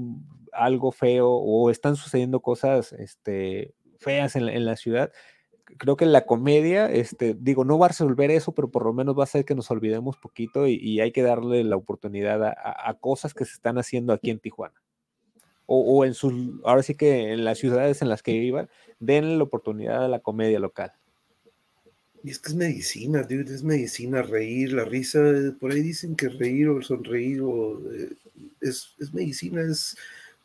algo 0.52 0.92
feo 0.92 1.30
o 1.32 1.72
están 1.72 1.96
sucediendo 1.96 2.40
cosas 2.40 2.94
este, 2.94 3.74
feas 4.00 4.36
en 4.36 4.46
la, 4.46 4.54
en 4.54 4.66
la, 4.66 4.76
ciudad. 4.76 5.12
Creo 5.78 5.98
que 5.98 6.06
la 6.06 6.26
comedia, 6.26 6.92
este, 6.92 7.36
digo, 7.40 7.66
no 7.66 7.80
va 7.80 7.88
a 7.88 7.90
resolver 7.90 8.32
eso, 8.32 8.54
pero 8.54 8.70
por 8.70 8.86
lo 8.86 8.94
menos 8.94 9.18
va 9.18 9.22
a 9.22 9.26
hacer 9.26 9.46
que 9.46 9.56
nos 9.56 9.72
olvidemos 9.72 10.18
poquito 10.18 10.68
y, 10.68 11.00
hay 11.00 11.12
que 11.12 11.24
darle 11.24 11.64
la 11.64 11.76
oportunidad 11.76 12.44
a, 12.44 12.98
cosas 13.00 13.34
que 13.34 13.46
se 13.46 13.54
están 13.54 13.78
haciendo 13.78 14.14
aquí 14.14 14.30
en 14.30 14.40
Tijuana. 14.40 14.82
O, 15.66 15.80
o 15.80 16.06
en 16.06 16.14
sus, 16.14 16.34
ahora 16.64 16.84
sí 16.84 16.94
que 16.94 17.34
en 17.34 17.44
las 17.44 17.58
ciudades 17.58 18.02
en 18.02 18.10
las 18.10 18.22
que 18.22 18.38
vivan, 18.38 18.70
denle 19.00 19.38
la 19.38 19.44
oportunidad 19.44 20.06
a 20.06 20.08
la 20.08 20.20
comedia 20.20 20.60
local. 20.60 20.94
Y 22.26 22.32
es 22.32 22.40
que 22.40 22.50
es 22.50 22.56
medicina, 22.56 23.22
dude, 23.22 23.54
es 23.54 23.64
medicina, 23.64 24.24
reír, 24.24 24.74
la 24.74 24.84
risa, 24.84 25.20
por 25.60 25.72
ahí 25.72 25.82
dicen 25.82 26.16
que 26.16 26.28
reír 26.28 26.70
o 26.70 26.82
sonreír 26.82 27.40
o, 27.42 27.80
eh, 27.94 28.16
es, 28.62 28.96
es, 29.00 29.14
medicina, 29.14 29.62
es 29.62 29.96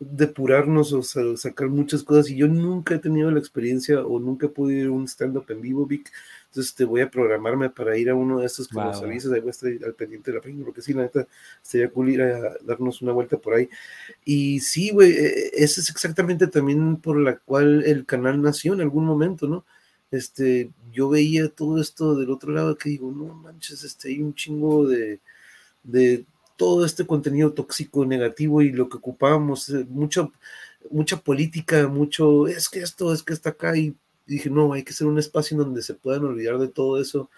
depurarnos 0.00 0.92
o 0.92 1.02
sea, 1.02 1.22
sacar 1.36 1.68
muchas 1.68 2.02
cosas. 2.02 2.30
Y 2.30 2.36
yo 2.36 2.48
nunca 2.48 2.94
he 2.94 2.98
tenido 2.98 3.30
la 3.30 3.38
experiencia 3.38 4.00
o 4.04 4.18
nunca 4.18 4.46
he 4.46 4.48
podido 4.48 4.80
ir 4.80 4.86
a 4.88 4.90
un 4.90 5.06
stand-up 5.06 5.44
en 5.50 5.60
vivo, 5.60 5.86
Vic. 5.86 6.10
Entonces 6.46 6.74
te 6.74 6.84
voy 6.84 7.02
a 7.02 7.10
programarme 7.10 7.70
para 7.70 7.96
ir 7.96 8.10
a 8.10 8.14
uno 8.16 8.40
de 8.40 8.46
estos 8.46 8.66
que 8.66 8.74
wow. 8.74 8.86
nos 8.86 9.02
avisas, 9.02 9.30
ahí 9.30 9.40
voy 9.40 9.48
a 9.48 9.52
estar 9.52 9.70
al 9.84 9.94
pendiente 9.94 10.32
de 10.32 10.38
la 10.38 10.42
página, 10.42 10.64
porque 10.64 10.82
sí, 10.82 10.92
la 10.92 11.02
neta, 11.02 11.28
sería 11.62 11.90
cool 11.90 12.08
ir 12.08 12.22
a 12.22 12.56
darnos 12.62 13.02
una 13.02 13.12
vuelta 13.12 13.38
por 13.38 13.54
ahí. 13.54 13.68
Y 14.24 14.58
sí, 14.58 14.90
güey, 14.90 15.12
esa 15.12 15.80
es 15.80 15.90
exactamente 15.90 16.48
también 16.48 16.96
por 16.96 17.16
la 17.16 17.36
cual 17.36 17.84
el 17.84 18.04
canal 18.04 18.42
nació 18.42 18.72
en 18.72 18.80
algún 18.80 19.04
momento, 19.04 19.46
¿no? 19.46 19.64
este, 20.10 20.70
yo 20.92 21.08
veía 21.08 21.48
todo 21.48 21.80
esto 21.80 22.16
del 22.16 22.30
otro 22.30 22.52
lado 22.52 22.76
que 22.76 22.90
digo, 22.90 23.12
no 23.12 23.34
manches, 23.34 23.84
este, 23.84 24.08
hay 24.08 24.22
un 24.22 24.34
chingo 24.34 24.86
de, 24.86 25.20
de 25.82 26.24
todo 26.60 26.84
este 26.84 27.06
contenido 27.06 27.54
tóxico, 27.54 28.04
negativo 28.04 28.60
y 28.60 28.70
lo 28.70 28.90
que 28.90 28.98
ocupábamos, 28.98 29.70
eh, 29.70 29.86
mucho, 29.88 30.30
mucha 30.90 31.16
política, 31.16 31.88
mucho, 31.88 32.46
es 32.48 32.68
que 32.68 32.80
esto, 32.80 33.14
es 33.14 33.22
que 33.22 33.32
está 33.32 33.48
acá 33.50 33.74
y 33.78 33.96
dije, 34.26 34.50
no, 34.50 34.74
hay 34.74 34.82
que 34.82 34.92
ser 34.92 35.06
un 35.06 35.18
espacio 35.18 35.54
en 35.54 35.62
donde 35.64 35.80
se 35.82 35.94
puedan 35.94 36.26
olvidar 36.26 36.58
de 36.58 36.68
todo 36.68 37.00
eso 37.00 37.30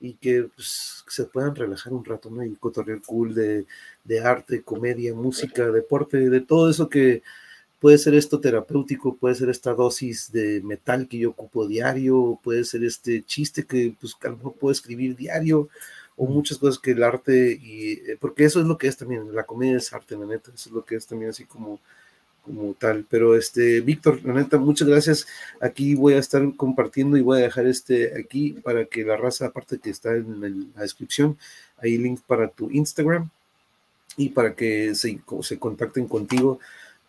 y 0.00 0.14
que 0.14 0.48
pues, 0.56 1.04
se 1.06 1.24
puedan 1.24 1.54
relajar 1.54 1.92
un 1.92 2.06
rato, 2.06 2.30
¿no? 2.30 2.42
Y 2.42 2.54
cotorrear 2.54 3.02
cool 3.02 3.34
de, 3.34 3.66
de 4.02 4.20
arte, 4.20 4.62
comedia, 4.62 5.14
música, 5.14 5.70
deporte, 5.70 6.30
de 6.30 6.40
todo 6.40 6.70
eso 6.70 6.88
que, 6.88 7.22
puede 7.80 7.98
ser 7.98 8.14
esto 8.14 8.40
terapéutico, 8.40 9.16
puede 9.16 9.34
ser 9.34 9.48
esta 9.50 9.74
dosis 9.74 10.30
de 10.32 10.60
metal 10.62 11.08
que 11.08 11.18
yo 11.18 11.30
ocupo 11.30 11.66
diario, 11.66 12.38
puede 12.42 12.64
ser 12.64 12.84
este 12.84 13.24
chiste 13.24 13.64
que 13.64 13.94
pues 14.00 14.16
a 14.22 14.28
lo 14.28 14.36
mejor 14.36 14.54
puedo 14.54 14.72
escribir 14.72 15.16
diario, 15.16 15.68
o 16.20 16.26
muchas 16.26 16.58
cosas 16.58 16.78
que 16.78 16.90
el 16.90 17.02
arte, 17.02 17.58
y 17.62 17.92
eh, 17.92 18.18
porque 18.20 18.44
eso 18.44 18.60
es 18.60 18.66
lo 18.66 18.76
que 18.76 18.88
es 18.88 18.96
también, 18.98 19.34
la 19.34 19.44
comedia 19.44 19.78
es 19.78 19.90
arte, 19.94 20.18
la 20.18 20.26
neta, 20.26 20.52
eso 20.54 20.68
es 20.68 20.74
lo 20.74 20.84
que 20.84 20.96
es 20.96 21.06
también 21.06 21.30
así 21.30 21.46
como, 21.46 21.80
como 22.42 22.74
tal. 22.74 23.06
Pero 23.08 23.34
este, 23.34 23.80
Víctor, 23.80 24.22
la 24.22 24.34
neta, 24.34 24.58
muchas 24.58 24.86
gracias. 24.86 25.26
Aquí 25.62 25.94
voy 25.94 26.12
a 26.12 26.18
estar 26.18 26.42
compartiendo 26.56 27.16
y 27.16 27.22
voy 27.22 27.38
a 27.38 27.42
dejar 27.42 27.66
este 27.66 28.20
aquí 28.20 28.52
para 28.62 28.84
que 28.84 29.02
la 29.02 29.16
raza, 29.16 29.46
aparte 29.46 29.78
que 29.78 29.88
está 29.88 30.14
en 30.14 30.72
la 30.74 30.82
descripción, 30.82 31.38
hay 31.78 31.96
link 31.96 32.20
para 32.26 32.48
tu 32.48 32.70
Instagram 32.70 33.30
y 34.18 34.28
para 34.28 34.54
que 34.54 34.94
se, 34.94 35.22
se 35.40 35.58
contacten 35.58 36.06
contigo 36.06 36.60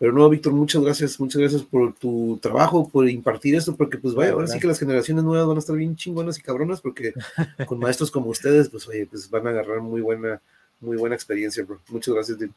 pero 0.01 0.13
no, 0.13 0.27
Víctor, 0.27 0.51
muchas 0.53 0.81
gracias, 0.81 1.19
muchas 1.19 1.39
gracias 1.39 1.61
por 1.61 1.93
tu 1.93 2.39
trabajo, 2.41 2.89
por 2.89 3.07
impartir 3.07 3.53
esto, 3.53 3.75
porque 3.75 3.99
pues 3.99 4.15
vaya, 4.15 4.31
ahora 4.31 4.47
sí 4.47 4.59
que 4.59 4.65
las 4.65 4.79
generaciones 4.79 5.23
nuevas 5.23 5.45
van 5.45 5.57
a 5.57 5.59
estar 5.59 5.75
bien 5.75 5.95
chingonas 5.95 6.39
y 6.39 6.41
cabronas, 6.41 6.81
porque 6.81 7.13
con 7.67 7.77
maestros 7.77 8.09
como 8.09 8.31
ustedes, 8.31 8.67
pues 8.67 8.87
oye, 8.87 9.05
pues 9.05 9.29
van 9.29 9.45
a 9.45 9.51
agarrar 9.51 9.79
muy 9.79 10.01
buena, 10.01 10.41
muy 10.79 10.97
buena 10.97 11.13
experiencia, 11.13 11.63
bro. 11.63 11.79
Muchas 11.89 12.15
gracias, 12.15 12.39
Dil. 12.39 12.51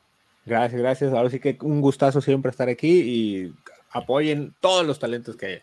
Gracias, 0.47 0.81
gracias. 0.81 1.13
Ahora 1.13 1.29
sí 1.29 1.39
que 1.39 1.59
un 1.61 1.83
gustazo 1.83 2.23
siempre 2.23 2.51
estar 2.51 2.71
aquí 2.71 2.89
y 2.89 3.55
apoyen 3.91 4.55
todos 4.61 4.87
los 4.87 4.99
talentos 4.99 5.37
que 5.37 5.47
hay. 5.47 5.59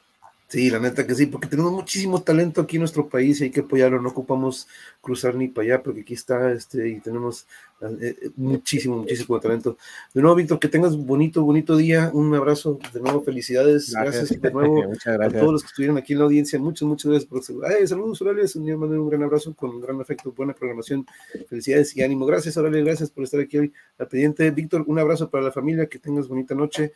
Sí, 0.52 0.70
la 0.70 0.80
neta 0.80 1.08
que 1.08 1.16
sí, 1.16 1.28
porque 1.28 1.47
tenemos 1.47 1.72
muchísimo 1.72 2.24
talento 2.24 2.60
aquí 2.60 2.76
en 2.76 2.82
nuestro 2.82 3.08
país 3.08 3.39
y 3.39 3.45
hay 3.45 3.52
que 3.52 3.62
apoyarlo, 3.62 4.02
no 4.02 4.10
ocupamos 4.10 4.68
cruzar 4.99 5.34
ni 5.34 5.47
para 5.47 5.66
allá, 5.66 5.82
porque 5.82 6.02
aquí 6.02 6.14
está, 6.14 6.52
este, 6.52 6.89
y 6.89 6.99
tenemos 6.99 7.47
eh, 7.80 8.18
eh, 8.22 8.30
muchísimo, 8.36 8.97
muchísimo 8.97 9.39
talento. 9.39 9.78
De 10.14 10.22
nuevo, 10.22 10.36
Víctor, 10.36 10.60
que 10.60 10.68
tengas 10.68 10.97
bonito, 10.97 11.41
bonito 11.41 11.78
día, 11.78 12.12
un 12.14 12.36
abrazo, 12.36 12.80
de 12.91 12.99
nuevo, 12.99 13.24
felicidades, 13.24 13.93
gracias, 13.93 14.30
gracias 14.30 14.41
de 14.41 14.52
nuevo 14.54 14.82
gracias. 14.82 15.08
a 15.08 15.30
todos 15.30 15.54
los 15.54 15.62
que 15.62 15.68
estuvieron 15.68 15.97
aquí 15.97 16.12
en 16.12 16.20
la 16.20 16.26
audiencia, 16.26 16.60
muchas, 16.60 16.86
muchas 16.86 17.12
gracias 17.12 17.30
por 17.30 17.66
Ay, 17.72 17.88
saludos, 17.88 18.22
Orales, 18.22 18.54
un 18.58 18.66
día 18.66 18.76
un 18.76 19.10
gran 19.10 19.24
abrazo, 19.24 19.56
con 19.56 19.70
un 19.70 19.80
gran 19.80 20.02
afecto, 20.02 20.34
buena 20.34 20.54
programación, 20.54 21.06
felicidades 21.47 21.95
y 21.95 22.04
ánimo, 22.04 22.26
gracias, 22.26 22.57
Orales, 22.57 22.84
gracias 22.84 23.10
por 23.10 23.23
estar 23.23 23.40
aquí 23.40 23.57
hoy. 23.57 23.73
Al 23.98 24.10
pendiente. 24.10 24.52
Víctor, 24.52 24.84
un 24.86 24.99
abrazo 24.99 25.30
para 25.30 25.45
la 25.45 25.53
familia, 25.53 25.88
que 25.88 25.98
tengas 25.98 26.28
bonita 26.28 26.53
noche, 26.56 26.91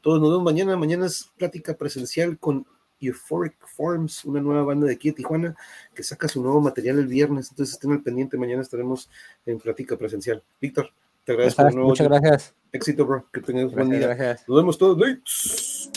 todos 0.00 0.20
nos 0.20 0.30
vemos 0.30 0.44
mañana, 0.44 0.76
mañana 0.76 1.06
es 1.06 1.28
plática 1.36 1.74
presencial 1.76 2.38
con 2.38 2.64
Euphoric 3.00 3.54
Forms, 3.66 4.24
una 4.24 4.40
nueva 4.40 4.62
banda 4.62 4.86
de 4.86 4.94
aquí 4.94 5.10
de 5.10 5.16
Tijuana 5.16 5.56
que 5.94 6.02
saca 6.02 6.28
su 6.28 6.42
nuevo 6.42 6.60
material 6.60 6.98
el 6.98 7.06
viernes. 7.06 7.50
Entonces 7.50 7.74
estén 7.74 7.92
al 7.92 8.02
pendiente, 8.02 8.36
mañana 8.36 8.62
estaremos 8.62 9.10
en 9.46 9.58
plática 9.58 9.96
presencial. 9.96 10.42
Víctor, 10.60 10.90
te 11.24 11.32
agradezco. 11.32 11.70
Muchas 11.70 12.08
gracias. 12.08 12.54
Éxito, 12.72 13.06
bro. 13.06 13.26
Que 13.32 13.40
tengas 13.40 13.72
buen 13.72 13.90
día. 13.90 14.00
Gracias. 14.00 14.48
Nos 14.48 14.56
vemos 14.56 14.78
todos. 14.78 15.90